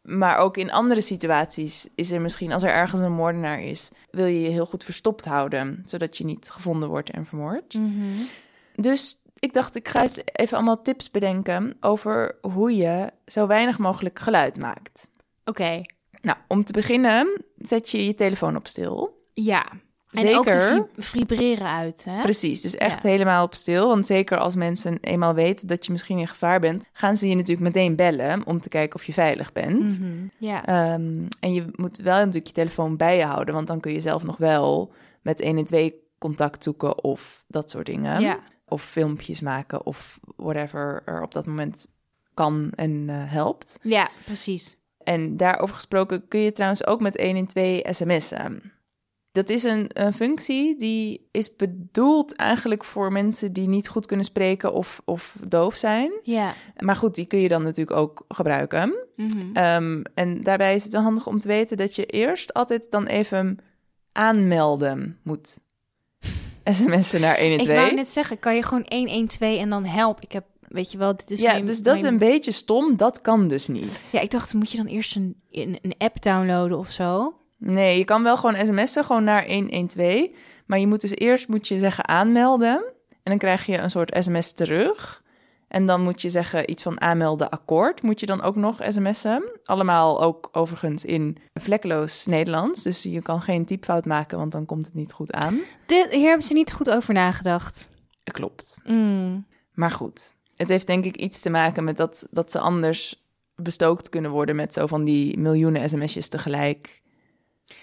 Maar 0.02 0.38
ook 0.38 0.58
in 0.58 0.72
andere 0.72 1.02
situaties 1.02 1.88
is 1.96 2.12
er 2.12 2.22
misschien, 2.22 2.52
als 2.52 2.64
er 2.64 2.70
ergens 2.70 3.02
een 3.02 3.12
moordenaar 3.12 3.62
is, 3.62 3.90
wil 4.12 4.26
je 4.26 4.42
je 4.42 4.50
heel 4.50 4.66
goed 4.66 4.84
verstopt 4.84 5.26
houden, 5.26 5.82
zodat 5.86 6.18
je 6.18 6.26
niet 6.26 6.50
gevonden 6.50 6.90
wordt 6.90 7.10
en 7.10 7.26
vermoord. 7.26 7.74
Mhm. 7.74 8.12
Dus 8.76 9.22
ik 9.40 9.54
dacht, 9.54 9.76
ik 9.76 9.88
ga 9.88 10.02
eens 10.02 10.20
even 10.26 10.58
allemaal 10.58 10.82
tips 10.82 11.12
bedenken 11.12 11.78
over 11.80 12.38
hoe 12.42 12.76
je 12.76 13.12
zo 13.26 13.48
weinig 13.48 13.78
mogelijk 13.78 14.20
geluid 14.20 14.60
maakt. 14.60 15.08
oké. 15.46 15.82
Nou, 16.22 16.38
om 16.48 16.64
te 16.64 16.74
beginnen 16.74 17.44
zet 17.58 17.90
je 17.90 18.06
je 18.06 18.16
telefoon 18.16 18.56
op 18.56 18.68
stil. 18.68 19.26
Ja. 19.34 19.66
En 20.12 20.36
ook 20.38 20.52
Zeker. 20.52 20.88
vibreren 20.98 21.68
uit, 21.68 22.04
hè? 22.06 22.22
Precies, 22.22 22.62
dus 22.62 22.76
echt 22.76 23.04
Ja. 23.04 23.10
helemaal 23.10 23.44
op 23.44 23.56
stil. 23.56 23.88
Want 23.88 24.06
zeker 24.06 24.38
als 24.38 24.56
mensen 24.56 24.98
eenmaal 25.02 25.34
weten 25.34 25.68
dat 25.68 25.86
je 25.86 25.92
misschien 25.92 26.18
in 26.18 26.28
gevaar 26.28 26.60
bent, 26.60 26.86
gaan 26.94 27.18
ze 27.18 27.28
je 27.28 27.36
natuurlijk 27.36 27.62
meteen 27.68 27.96
bellen 27.96 28.46
om 28.46 28.62
te 28.62 28.70
kijken 28.70 28.96
of 29.00 29.04
je 29.06 29.14
veilig 29.14 29.52
bent. 29.52 30.00
Mhm. 30.00 30.12
Ja. 30.38 30.66
Ehm, 30.66 31.26
en 31.40 31.54
je 31.54 31.66
moet 31.72 31.98
wel 31.98 32.18
natuurlijk 32.18 32.48
je 32.48 32.54
telefoon 32.54 32.98
bij 32.98 33.18
je 33.18 33.24
houden, 33.24 33.54
want 33.54 33.68
dan 33.68 33.80
kun 33.80 33.94
je 33.94 34.02
zelf 34.02 34.24
nog 34.24 34.38
wel 34.38 34.94
met 35.22 35.42
112 35.44 35.92
contact 36.18 36.64
zoeken 36.64 37.04
of 37.04 37.46
dat 37.48 37.70
soort 37.72 37.86
dingen. 37.86 38.22
ja. 38.22 38.40
Of 38.68 38.82
filmpjes 38.84 39.42
maken 39.42 39.86
of 39.86 40.20
whatever 40.36 41.02
er 41.06 41.22
op 41.22 41.32
dat 41.34 41.46
moment 41.46 41.88
kan 42.34 42.72
en 42.76 43.06
eh, 43.08 43.16
helpt. 43.32 43.80
Ja, 43.82 44.10
precies. 44.26 44.78
En 45.04 45.38
daarover 45.38 45.76
gesproken 45.76 46.28
kun 46.28 46.40
je 46.40 46.52
trouwens 46.52 46.86
ook 46.86 47.02
met 47.02 47.22
112 47.22 47.82
sms'en. 47.96 48.72
Dat 49.32 49.50
is 49.50 49.64
een, 49.64 49.86
een 49.94 50.14
functie 50.14 50.76
die 50.78 51.28
is 51.32 51.56
bedoeld 51.56 52.36
eigenlijk 52.36 52.84
voor 52.84 53.12
mensen 53.12 53.54
die 53.54 53.68
niet 53.68 53.88
goed 53.88 54.06
kunnen 54.06 54.26
spreken 54.26 54.74
of, 54.74 55.02
of 55.06 55.36
doof 55.48 55.76
zijn. 55.76 56.12
Ja. 56.24 56.54
Maar 56.78 56.96
goed, 56.96 57.16
die 57.16 57.26
kun 57.26 57.40
je 57.40 57.48
dan 57.48 57.64
natuurlijk 57.64 57.98
ook 57.98 58.26
gebruiken. 58.28 58.96
Mhm. 59.16 59.38
Ehm, 59.54 60.02
en 60.14 60.44
daarbij 60.44 60.76
is 60.76 60.84
het 60.84 60.92
wel 60.92 61.02
handig 61.02 61.28
om 61.28 61.40
te 61.40 61.48
weten 61.48 61.78
dat 61.78 61.96
je 61.96 62.06
eerst 62.06 62.54
altijd 62.54 62.92
dan 62.92 63.06
even 63.06 63.58
aanmelden 64.12 65.18
moet. 65.24 65.60
SMS'en 66.64 67.22
naar 67.22 67.40
Ik 67.40 67.48
wou 67.48 67.58
112. 67.58 67.92
net 67.92 68.08
zeggen, 68.10 68.40
kan 68.40 68.56
je 68.56 68.64
gewoon 68.64 68.86
112 68.88 69.58
en 69.60 69.70
dan 69.70 69.86
help? 69.86 70.20
Ik 70.22 70.32
heb, 70.32 70.46
weet 70.68 70.92
je 70.92 70.98
wel, 70.98 71.16
dit 71.16 71.32
is 71.32 71.40
ja, 71.40 71.52
mijn- 71.52 71.66
dus 71.66 71.82
dat 71.82 71.98
is 71.98 72.04
een 72.04 72.18
beetje 72.18 72.52
stom. 72.52 72.98
Dat 72.98 73.22
kan 73.22 73.48
dus 73.48 73.68
niet. 73.68 74.10
Ja, 74.12 74.20
ik 74.22 74.32
dacht, 74.32 74.54
moet 74.54 74.72
je 74.72 74.78
dan 74.78 74.86
eerst 74.86 75.16
een, 75.16 75.36
een, 75.52 75.78
een 75.82 75.96
app 75.98 76.22
downloaden 76.22 76.78
of 76.78 76.92
zo? 76.92 77.36
Nee, 77.64 77.98
je 77.98 78.04
kan 78.04 78.24
wel 78.24 78.38
gewoon 78.38 78.66
sms'en, 78.66 79.04
gewoon 79.04 79.24
naar 79.24 79.48
112. 79.48 80.28
Maar 80.66 80.80
je 80.80 80.88
moet 80.88 81.02
dus 81.02 81.16
eerst 81.16 81.48
moet 81.48 81.68
je 81.68 81.80
zeggen 81.80 82.08
aanmelden. 82.08 82.84
En 83.10 83.20
dan 83.24 83.38
krijg 83.38 83.66
je 83.66 83.78
een 83.78 83.92
soort 83.92 84.16
sms 84.20 84.54
terug. 84.54 85.24
En 85.68 85.86
dan 85.86 86.02
moet 86.02 86.22
je 86.22 86.30
zeggen 86.30 86.72
iets 86.72 86.84
van 86.84 87.02
aanmelden 87.02 87.50
akkoord. 87.50 88.02
Moet 88.02 88.20
je 88.20 88.26
dan 88.26 88.42
ook 88.42 88.56
nog 88.56 88.80
sms'en. 88.88 89.60
Allemaal 89.64 90.22
ook 90.22 90.50
overigens 90.52 91.06
in 91.06 91.38
vlekkeloos 91.54 92.26
Nederlands. 92.26 92.84
Dus 92.84 93.04
je 93.04 93.22
kan 93.22 93.42
geen 93.42 93.66
typfout 93.66 94.06
maken, 94.06 94.38
want 94.38 94.52
dan 94.52 94.66
komt 94.66 94.86
het 94.86 94.94
niet 94.94 95.14
goed 95.14 95.32
aan. 95.32 95.60
Dit, 95.86 96.08
hier 96.12 96.28
hebben 96.28 96.48
ze 96.48 96.54
niet 96.54 96.74
goed 96.74 96.90
over 96.90 97.14
nagedacht. 97.14 97.90
Klopt. 98.24 98.80
Mm. 98.84 99.46
Maar 99.74 99.92
goed, 99.92 100.34
het 100.56 100.70
heeft 100.70 100.88
denk 100.88 101.06
ik 101.06 101.16
iets 101.16 101.40
te 101.40 101.50
maken 101.50 101.84
met 101.84 101.98
dat, 101.98 102.28
dat 102.32 102.52
ze 102.52 102.60
anders 102.60 103.24
bestookt 103.56 104.10
kunnen 104.10 104.32
worden 104.32 104.56
met 104.56 104.74
zo 104.74 104.88
van 104.88 105.04
die 105.04 105.38
miljoenen 105.38 105.90
sms'jes 105.90 106.30
tegelijk. 106.30 107.01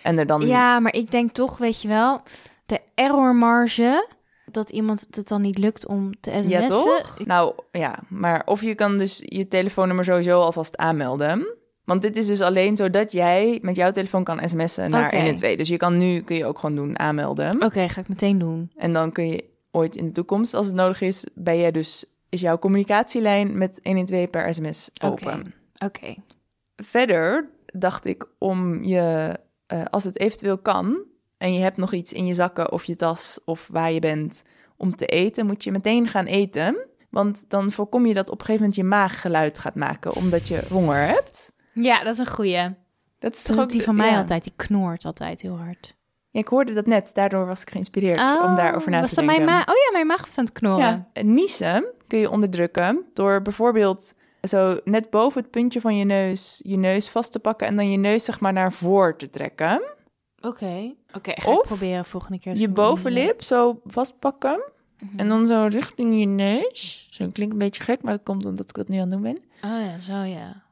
En 0.03 0.19
er 0.19 0.27
dan... 0.27 0.41
Ja, 0.47 0.81
maar 0.81 0.95
ik 0.95 1.11
denk 1.11 1.33
toch, 1.33 1.59
weet 1.59 1.83
je 1.83 1.89
wel, 1.89 2.21
de 2.67 2.81
errormarge, 2.95 4.09
dat 4.51 4.71
iemand 4.71 5.07
het 5.11 5.29
dan 5.29 5.41
niet 5.41 5.59
lukt 5.59 5.87
om 5.87 6.21
te 6.21 6.31
sms'en. 6.31 6.51
Ja, 6.51 6.67
toch? 6.67 7.19
Nou 7.25 7.55
ja, 7.73 7.99
maar 8.09 8.43
of 8.45 8.63
je 8.63 8.75
kan 8.75 8.99
dus 8.99 9.23
je 9.25 9.49
telefoonnummer 9.49 10.05
sowieso 10.05 10.41
alvast 10.41 10.77
aanmelden. 10.77 11.57
Want 11.85 12.03
dit 12.03 12.17
is 12.17 12.27
dus 12.27 12.41
alleen 12.41 12.77
zodat 12.77 13.13
jij 13.13 13.59
met 13.63 13.77
jouw 13.77 13.91
telefoon 13.91 14.25
kan 14.25 14.49
sms'en 14.49 14.91
naar 14.91 15.07
Oké. 15.07 15.17
112. 15.17 15.57
Dus 15.57 15.69
je 15.69 15.77
kan 15.77 15.99
nu, 15.99 16.21
kun 16.21 16.37
je 16.37 16.45
ook 16.45 16.59
gewoon 16.59 16.77
doen, 16.77 16.99
aanmelden. 16.99 17.63
Oké, 17.63 17.89
ga 17.89 18.01
ik 18.01 18.09
meteen 18.09 18.39
doen. 18.39 18.71
En 18.77 18.93
dan 18.93 19.13
kun 19.13 19.29
je 19.29 19.45
ooit 19.71 19.97
in 19.97 20.05
de 20.05 20.13
toekomst, 20.13 20.55
als 20.55 20.67
het 20.67 20.75
nodig 20.75 21.01
is, 21.01 21.25
ben 21.35 21.59
jij 21.59 21.71
dus, 21.71 22.05
is 22.29 22.41
jouw 22.41 22.59
communicatielijn 22.59 23.59
met 23.59 23.81
112 23.83 24.31
per 24.31 24.55
sms 24.55 24.91
open. 25.03 25.55
Oké. 25.85 26.15
Verder 26.77 27.49
dacht 27.67 28.07
ik 28.07 28.27
om 28.39 28.85
je, 28.85 29.37
eh, 29.69 29.83
als 29.91 30.05
het 30.05 30.19
eventueel 30.19 30.59
kan, 30.59 30.99
en 31.39 31.53
je 31.55 31.61
hebt 31.61 31.77
nog 31.77 31.93
iets 31.93 32.13
in 32.13 32.27
je 32.27 32.35
zakken 32.35 32.73
of 32.73 32.85
je 32.85 32.97
tas 32.97 33.41
of 33.45 33.69
waar 33.73 33.93
je 33.93 34.01
bent 34.01 34.43
om 34.77 34.97
te 34.97 35.07
eten, 35.07 35.47
moet 35.47 35.65
je 35.65 35.71
meteen 35.73 36.09
gaan 36.09 36.25
eten. 36.27 36.77
Want 37.11 37.45
dan 37.49 37.71
voorkom 37.71 38.07
je 38.07 38.15
dat 38.15 38.27
op 38.31 38.39
een 38.41 38.45
gegeven 38.47 38.61
moment 38.61 38.75
je 38.81 38.85
maag 38.85 39.21
geluid 39.21 39.59
gaat 39.59 39.75
maken, 39.75 40.15
omdat 40.15 40.49
je 40.49 40.63
honger 40.69 41.07
hebt. 41.07 41.53
Ja, 41.73 42.03
dat 42.05 42.13
is 42.13 42.19
een 42.19 42.27
goeie. 42.29 42.75
Dat 43.19 43.35
is 43.35 43.43
Dat 43.43 43.53
toch 43.57 43.65
ook 43.65 43.71
die 43.71 43.83
van 43.83 43.95
mij 43.95 44.11
ja. 44.11 44.19
altijd. 44.19 44.43
Die 44.45 44.53
knoort 44.57 45.05
altijd 45.05 45.43
heel 45.43 45.59
hard. 45.59 45.97
Ja, 46.31 46.41
ik 46.41 46.49
hoorde 46.49 46.73
dat 46.73 46.87
net, 46.87 47.11
daardoor 47.15 47.47
was 47.47 47.61
ik 47.63 47.71
geïnspireerd 47.71 48.19
om 48.21 48.55
daarover 48.57 48.91
na 48.91 48.97
Oh, 48.97 49.03
was 49.03 49.15
te 49.15 49.21
dat 49.21 49.27
denken. 49.29 49.45
mijn 49.45 49.57
maag? 49.59 49.69
Oh 49.69 49.75
ja, 49.75 49.93
mijn 49.93 50.07
maag 50.07 50.25
was 50.25 50.39
aan 50.39 50.45
het 50.45 50.53
knorren. 50.53 51.07
Ja, 51.13 51.23
niezen 51.23 51.85
kun 52.07 52.19
je 52.19 52.31
onderdrukken 52.31 53.05
door 53.15 53.43
bijvoorbeeld 53.43 54.15
zo 54.49 54.79
net 54.85 55.11
boven 55.11 55.43
het 55.43 55.51
puntje 55.51 55.81
van 55.81 55.97
je 55.97 56.05
neus 56.05 56.61
je 56.63 56.77
neus 56.77 57.09
vast 57.11 57.33
te 57.33 57.39
pakken 57.39 57.67
en 57.67 57.77
dan 57.77 57.91
je 57.91 57.97
neus 57.99 58.25
zeg 58.25 58.41
maar 58.41 58.53
naar 58.53 58.73
voor 58.73 59.17
te 59.17 59.31
trekken. 59.31 59.83
Oké. 60.41 60.95
Oké, 61.15 61.33
Of 61.47 61.61
proberen 61.61 62.05
volgende 62.05 62.39
keer. 62.39 62.57
Je 62.57 62.69
bovenlip 62.69 63.43
zo 63.43 63.81
vastpakken 63.85 64.63
niezen. 64.99 65.19
en 65.19 65.29
dan 65.29 65.47
zo 65.47 65.67
richting 65.71 66.19
je 66.19 66.27
neus. 66.27 67.09
Zo 67.11 67.29
klinkt 67.33 67.53
een 67.53 67.59
beetje 67.59 67.83
gek, 67.83 68.03
maar 68.03 68.13
dat 68.17 68.23
komt 68.25 68.45
omdat 68.45 68.69
ik 68.69 68.75
dat 68.75 68.89
nu 68.89 68.97
aan 68.97 69.03
het 69.03 69.11
doen 69.11 69.23
ben. 69.23 69.37
Oh 69.71 69.81
ja, 69.85 70.01
zo 70.01 70.13
ja. 70.13 70.67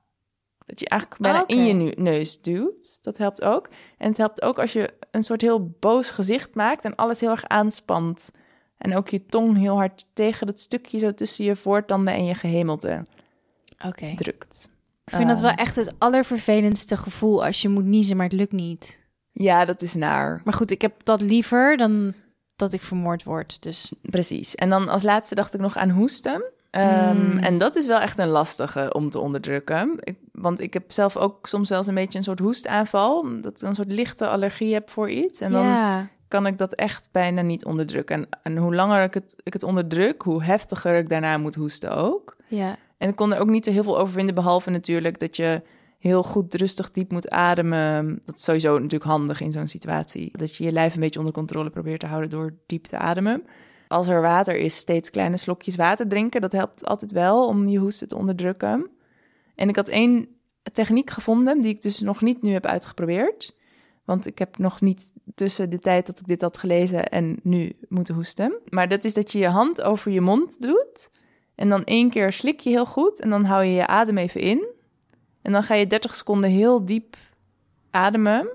Dat 0.66 0.80
je 0.80 0.88
eigenlijk 0.88 1.20
bijna 1.22 1.40
Oké. 1.42 1.54
in 1.54 1.82
je 1.84 1.94
neus 1.96 2.42
duwt. 2.42 2.98
Dat 3.04 3.16
helpt 3.18 3.42
ook. 3.42 3.68
En 3.98 4.08
het 4.08 4.16
helpt 4.16 4.42
ook 4.42 4.58
als 4.58 4.72
je 4.72 4.94
een 5.10 5.22
soort 5.22 5.40
heel 5.40 5.76
boos 5.80 6.10
gezicht 6.10 6.54
maakt 6.54 6.84
en 6.84 6.94
alles 6.94 7.20
heel 7.20 7.30
erg 7.30 7.44
aanspant. 7.44 8.30
En 8.78 8.96
ook 8.96 9.08
je 9.08 9.26
tong 9.26 9.56
heel 9.56 9.74
hard 9.76 10.14
tegen 10.14 10.46
dat 10.46 10.60
stukje 10.60 10.98
zo 10.98 11.14
tussen 11.14 11.44
je 11.44 11.56
voortanden 11.56 12.14
en 12.14 12.24
je 12.24 12.34
gehemelte 12.34 13.06
Oké. 13.84 14.14
drukt. 14.16 14.68
Ik 15.04 15.14
vind 15.14 15.28
dat 15.28 15.40
wel 15.40 15.50
Ehm. 15.50 15.58
echt 15.58 15.76
het 15.76 15.92
allervervelendste 15.98 16.96
gevoel 16.96 17.44
als 17.44 17.62
je 17.62 17.68
moet 17.68 17.84
niezen, 17.84 18.16
maar 18.16 18.26
het 18.26 18.34
lukt 18.34 18.52
niet. 18.52 19.00
Ja, 19.32 19.64
dat 19.64 19.82
is 19.82 19.94
naar. 19.94 20.40
Maar 20.44 20.54
goed, 20.54 20.70
ik 20.70 20.80
heb 20.82 20.92
dat 21.04 21.20
liever 21.20 21.76
dan 21.76 22.12
dat 22.56 22.72
ik 22.72 22.80
vermoord 22.80 23.24
word. 23.24 23.62
Dus 23.62 23.92
Precies. 24.02 24.54
En 24.54 24.68
dan 24.70 24.88
als 24.88 25.02
laatste 25.02 25.34
dacht 25.34 25.54
ik 25.54 25.60
nog 25.60 25.76
aan 25.76 25.90
hoesten. 25.90 26.44
Ehm, 26.70 27.16
Mm. 27.16 27.38
En 27.38 27.58
dat 27.58 27.76
is 27.76 27.86
wel 27.86 27.98
echt 28.00 28.18
een 28.18 28.28
lastige 28.28 28.92
om 28.92 29.10
te 29.10 29.18
onderdrukken. 29.18 29.96
Ik, 30.00 30.16
want 30.32 30.60
ik 30.60 30.72
heb 30.72 30.92
zelf 30.92 31.16
ook 31.16 31.46
soms 31.46 31.68
wel 31.68 31.78
eens 31.78 31.86
een 31.86 31.94
beetje 31.94 32.18
een 32.18 32.24
soort 32.24 32.38
hoestaanval. 32.38 33.40
Dat 33.40 33.60
ik 33.60 33.68
een 33.68 33.74
soort 33.74 33.92
lichte 33.92 34.28
allergie 34.28 34.72
heb 34.74 34.90
voor 34.90 35.10
iets. 35.10 35.40
En 35.40 35.52
dan 35.52 35.64
ja. 35.64 36.08
kan 36.28 36.46
ik 36.46 36.58
dat 36.58 36.74
echt 36.74 37.08
bijna 37.12 37.40
niet 37.42 37.64
onderdrukken. 37.64 38.16
En, 38.16 38.28
en 38.42 38.56
hoe 38.56 38.74
langer 38.74 39.02
ik 39.02 39.14
het, 39.14 39.36
ik 39.42 39.52
het 39.52 39.62
onderdruk, 39.62 40.22
hoe 40.22 40.42
heftiger 40.44 40.96
ik 40.96 41.08
daarna 41.08 41.38
moet 41.38 41.54
hoesten 41.54 41.96
ook. 41.96 42.36
Ja. 42.48 42.76
En 42.98 43.08
ik 43.08 43.16
kon 43.16 43.34
er 43.34 43.40
ook 43.40 43.48
niet 43.48 43.64
zo 43.64 43.70
heel 43.70 43.82
veel 43.82 43.98
over 43.98 44.12
vinden, 44.12 44.34
behalve 44.34 44.70
natuurlijk 44.70 45.18
dat 45.18 45.36
je 45.36 45.62
heel 45.98 46.22
goed 46.22 46.54
rustig 46.54 46.90
diep 46.90 47.12
moet 47.12 47.30
ademen. 47.30 48.20
Dat 48.24 48.36
is 48.36 48.44
sowieso 48.44 48.74
natuurlijk 48.74 49.10
handig 49.10 49.40
in 49.40 49.52
zo'n 49.52 49.68
situatie. 49.68 50.30
Dat 50.32 50.56
je 50.56 50.64
je 50.64 50.72
lijf 50.72 50.94
een 50.94 51.00
beetje 51.00 51.18
onder 51.18 51.34
controle 51.34 51.70
probeert 51.70 52.00
te 52.00 52.06
houden 52.06 52.30
door 52.30 52.54
diep 52.66 52.84
te 52.84 52.98
ademen. 52.98 53.44
Als 53.88 54.08
er 54.08 54.20
water 54.20 54.56
is, 54.56 54.76
steeds 54.76 55.10
kleine 55.10 55.36
slokjes 55.36 55.76
water 55.76 56.08
drinken. 56.08 56.40
Dat 56.40 56.52
helpt 56.52 56.84
altijd 56.84 57.12
wel 57.12 57.46
om 57.46 57.66
je 57.66 57.78
hoesten 57.78 58.08
te 58.08 58.16
onderdrukken. 58.16 58.90
En 59.54 59.68
ik 59.68 59.76
had 59.76 59.88
één 59.88 60.28
techniek 60.72 61.10
gevonden 61.10 61.60
die 61.60 61.74
ik 61.74 61.82
dus 61.82 62.00
nog 62.00 62.22
niet 62.22 62.42
nu 62.42 62.52
heb 62.52 62.66
uitgeprobeerd. 62.66 63.56
Want 64.04 64.26
ik 64.26 64.38
heb 64.38 64.58
nog 64.58 64.80
niet 64.80 65.12
tussen 65.34 65.70
de 65.70 65.78
tijd 65.78 66.06
dat 66.06 66.20
ik 66.20 66.26
dit 66.26 66.40
had 66.40 66.58
gelezen 66.58 67.08
en 67.08 67.38
nu 67.42 67.76
moeten 67.88 68.14
hoesten. 68.14 68.58
Maar 68.68 68.88
dat 68.88 69.04
is 69.04 69.14
dat 69.14 69.32
je 69.32 69.38
je 69.38 69.48
hand 69.48 69.82
over 69.82 70.10
je 70.12 70.20
mond 70.20 70.60
doet. 70.60 71.10
En 71.56 71.68
dan 71.68 71.84
één 71.84 72.10
keer 72.10 72.32
slik 72.32 72.60
je 72.60 72.70
heel 72.70 72.86
goed 72.86 73.20
en 73.20 73.30
dan 73.30 73.44
hou 73.44 73.64
je 73.64 73.72
je 73.72 73.86
adem 73.86 74.18
even 74.18 74.40
in. 74.40 74.66
En 75.42 75.52
dan 75.52 75.62
ga 75.62 75.74
je 75.74 75.86
30 75.86 76.14
seconden 76.14 76.50
heel 76.50 76.84
diep 76.84 77.16
ademen. 77.90 78.48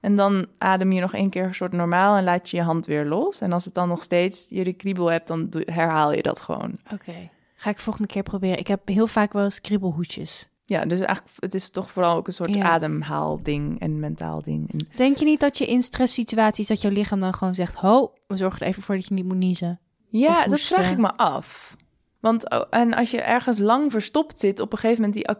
En 0.00 0.16
dan 0.16 0.46
adem 0.58 0.92
je 0.92 1.00
nog 1.00 1.14
één 1.14 1.30
keer 1.30 1.44
een 1.44 1.54
soort 1.54 1.72
normaal 1.72 2.16
en 2.16 2.24
laat 2.24 2.50
je 2.50 2.56
je 2.56 2.62
hand 2.62 2.86
weer 2.86 3.04
los. 3.04 3.40
En 3.40 3.52
als 3.52 3.64
het 3.64 3.74
dan 3.74 3.88
nog 3.88 4.02
steeds 4.02 4.46
je 4.48 4.64
de 4.64 4.72
kriebel 4.72 5.10
hebt, 5.10 5.28
dan 5.28 5.46
herhaal 5.64 6.12
je 6.12 6.22
dat 6.22 6.40
gewoon. 6.40 6.78
Oké. 6.92 7.30
Ga 7.54 7.70
ik 7.70 7.78
volgende 7.78 8.08
keer 8.08 8.22
proberen. 8.22 8.58
Ik 8.58 8.66
heb 8.66 8.88
heel 8.88 9.06
vaak 9.06 9.32
wel 9.32 9.44
eens 9.44 9.60
kriebelhoedjes. 9.60 10.48
Ja, 10.66 10.84
dus 10.84 10.98
eigenlijk 10.98 11.36
het 11.38 11.54
is 11.54 11.70
toch 11.70 11.90
vooral 11.90 12.16
ook 12.16 12.26
een 12.26 12.32
soort 12.32 12.54
Ja. 12.54 12.62
ademhaalding 12.62 13.80
en 13.80 14.00
mentaal 14.00 14.42
ding. 14.42 14.72
En 14.72 14.78
Denk 14.96 15.16
je 15.16 15.24
niet 15.24 15.40
dat 15.40 15.58
je 15.58 15.66
in 15.66 15.82
stresssituaties 15.82 16.66
dat 16.66 16.80
jouw 16.82 16.90
lichaam 16.90 17.20
dan 17.20 17.34
gewoon 17.34 17.54
zegt: 17.54 17.74
"Ho, 17.74 18.12
we 18.26 18.36
zorgen 18.36 18.60
er 18.60 18.66
even 18.66 18.82
voor 18.82 18.94
dat 18.94 19.06
je 19.06 19.14
niet 19.14 19.24
moet 19.24 19.36
niezen." 19.36 19.80
Ja, 20.08 20.46
dat 20.46 20.60
vraag 20.60 20.90
ik 20.90 20.98
me 20.98 21.12
af. 21.16 21.76
Want 22.24 22.50
oh, 22.50 22.62
en 22.70 22.94
als 22.94 23.10
je 23.10 23.20
ergens 23.20 23.58
lang 23.58 23.90
verstopt 23.92 24.38
zit, 24.40 24.60
op 24.60 24.72
een 24.72 24.78
gegeven 24.78 25.04
moment 25.04 25.24
die, 25.26 25.36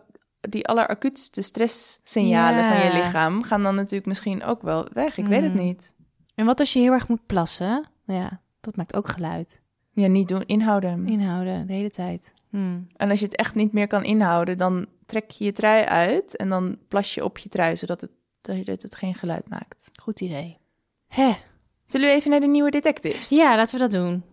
die 0.50 0.66
alleracuutste 0.66 1.42
stresssignalen 1.42 2.62
Ja. 2.64 2.68
van 2.76 2.86
je 2.86 2.96
lichaam 2.98 3.42
gaan 3.42 3.62
dan 3.62 3.74
natuurlijk 3.74 4.06
misschien 4.06 4.44
ook 4.44 4.62
wel 4.62 4.86
weg. 4.92 5.16
Ik 5.16 5.26
weet 5.26 5.42
het 5.42 5.54
Mm. 5.54 5.60
niet. 5.64 5.94
En 6.34 6.46
wat 6.46 6.60
als 6.60 6.72
je 6.72 6.78
heel 6.78 6.92
erg 6.92 7.08
moet 7.08 7.26
plassen? 7.26 7.84
Ja, 8.06 8.40
dat 8.60 8.76
maakt 8.76 8.96
ook 8.96 9.08
geluid. 9.08 9.60
Ja, 9.92 10.06
niet 10.06 10.28
doen, 10.28 10.42
inhouden. 10.46 11.06
Inhouden, 11.06 11.66
de 11.66 11.72
hele 11.72 11.90
tijd. 11.90 12.34
Hmm. 12.50 12.86
En 12.96 13.10
als 13.10 13.18
je 13.18 13.24
het 13.24 13.36
echt 13.36 13.54
niet 13.54 13.72
meer 13.72 13.86
kan 13.86 14.04
inhouden, 14.04 14.58
dan 14.58 14.86
trek 15.06 15.30
je 15.30 15.44
je 15.44 15.52
trui 15.52 15.84
uit 15.84 16.36
en 16.36 16.48
dan 16.48 16.78
plas 16.88 17.14
je 17.14 17.24
op 17.24 17.38
je 17.38 17.48
trui, 17.48 17.76
zodat 17.76 18.00
het, 18.00 18.10
dat 18.40 18.82
het 18.82 18.94
geen 18.94 19.14
geluid 19.14 19.48
maakt. 19.48 19.90
Goed 20.02 20.20
idee. 20.20 20.58
Hè? 21.08 21.32
Zullen 21.86 22.08
we 22.08 22.14
even 22.14 22.30
naar 22.30 22.40
de 22.40 22.46
nieuwe 22.46 22.70
detectives? 22.70 23.28
Ja, 23.28 23.56
laten 23.56 23.74
we 23.78 23.80
dat 23.88 23.90
doen. 23.90 24.24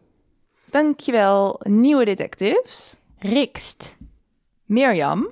Dankjewel, 0.71 1.59
nieuwe 1.63 2.05
detectives. 2.05 2.95
Rikst, 3.19 3.97
Mirjam, 4.65 5.27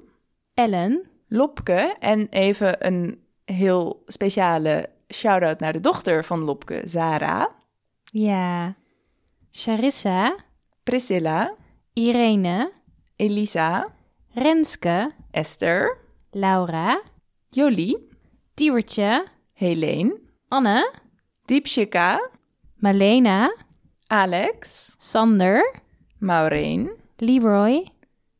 Ellen, 0.53 1.09
Lopke. 1.27 1.95
En 1.99 2.27
even 2.29 2.85
een 2.85 3.19
heel 3.45 4.03
speciale 4.05 4.89
shout-out 5.13 5.59
naar 5.59 5.73
de 5.73 5.79
dochter 5.79 6.25
van 6.25 6.43
Lopke, 6.43 6.81
Zara, 6.85 7.49
ja, 8.03 8.75
Charissa, 9.51 10.35
Priscilla, 10.83 11.55
Irene, 11.93 12.71
Elisa, 13.15 13.93
Renske, 14.33 15.11
Esther, 15.31 15.97
Laura, 16.31 17.01
Jolie, 17.49 18.07
Tiewertje, 18.53 19.25
Helene, 19.53 20.19
Anne, 20.47 20.91
Diepshika, 21.45 22.29
Malena, 22.75 23.55
Alex, 24.13 24.95
Sander, 24.97 25.61
Maureen, 26.17 26.89
Leroy, 27.17 27.87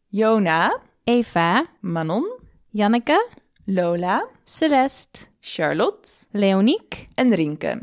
Jona, 0.08 0.80
Eva, 1.04 1.66
Manon, 1.82 2.26
Janneke, 2.70 3.28
Lola, 3.66 4.26
Celeste, 4.44 5.28
Charlotte 5.40 6.10
Leoniek. 6.32 7.08
en 7.16 7.34
Rinke. 7.34 7.82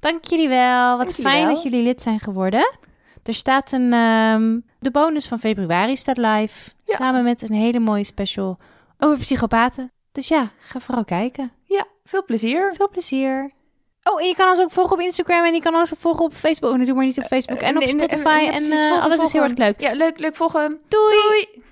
Dank 0.00 0.24
jullie 0.24 0.48
wel. 0.48 0.96
Wat 0.96 1.06
Dank 1.06 1.18
fijn 1.20 1.46
wel. 1.46 1.54
dat 1.54 1.62
jullie 1.62 1.82
lid 1.82 2.02
zijn 2.02 2.20
geworden. 2.20 2.76
Er 3.22 3.34
staat 3.34 3.72
een. 3.72 3.92
ehm, 3.92 4.60
de 4.78 4.90
bonus 4.90 5.28
van 5.28 5.38
februari 5.38 5.96
staat 5.96 6.16
live. 6.16 6.70
Ja. 6.84 6.94
Samen 6.94 7.24
met 7.24 7.42
een 7.42 7.54
hele 7.54 7.78
mooie 7.78 8.04
special 8.04 8.58
over 8.98 9.18
psychopaten. 9.18 9.92
Dus 10.12 10.28
ja, 10.28 10.50
ga 10.58 10.80
vooral 10.80 11.04
kijken. 11.04 11.52
Ja, 11.64 11.84
veel 12.04 12.24
plezier. 12.24 12.74
Veel 12.74 12.88
plezier. 12.88 13.50
Oh, 14.10 14.20
en 14.20 14.26
je 14.26 14.34
kan 14.34 14.48
ons 14.48 14.60
ook 14.60 14.70
volgen 14.70 14.92
op 14.92 15.00
Instagram 15.00 15.44
en 15.44 15.54
je 15.54 15.60
kan 15.60 15.74
ons 15.74 15.92
ook 15.94 16.00
volgen 16.00 16.24
op 16.24 16.32
Facebook. 16.32 16.70
Natuurlijk 16.70 16.96
maar 16.96 17.06
niet 17.06 17.18
op 17.18 17.24
Facebook. 17.24 17.60
En 17.60 17.76
op 17.76 17.82
Spotify. 17.82 18.48
En 18.52 18.72
eh, 18.72 19.04
alles 19.04 19.22
is 19.22 19.32
heel 19.32 19.42
erg 19.42 19.56
leuk. 19.56 19.80
Ja, 19.80 19.92
leuk, 19.92 20.18
leuk 20.18 20.36
volgen. 20.36 20.80
Doei! 20.88 21.14
Doei! 21.28 21.65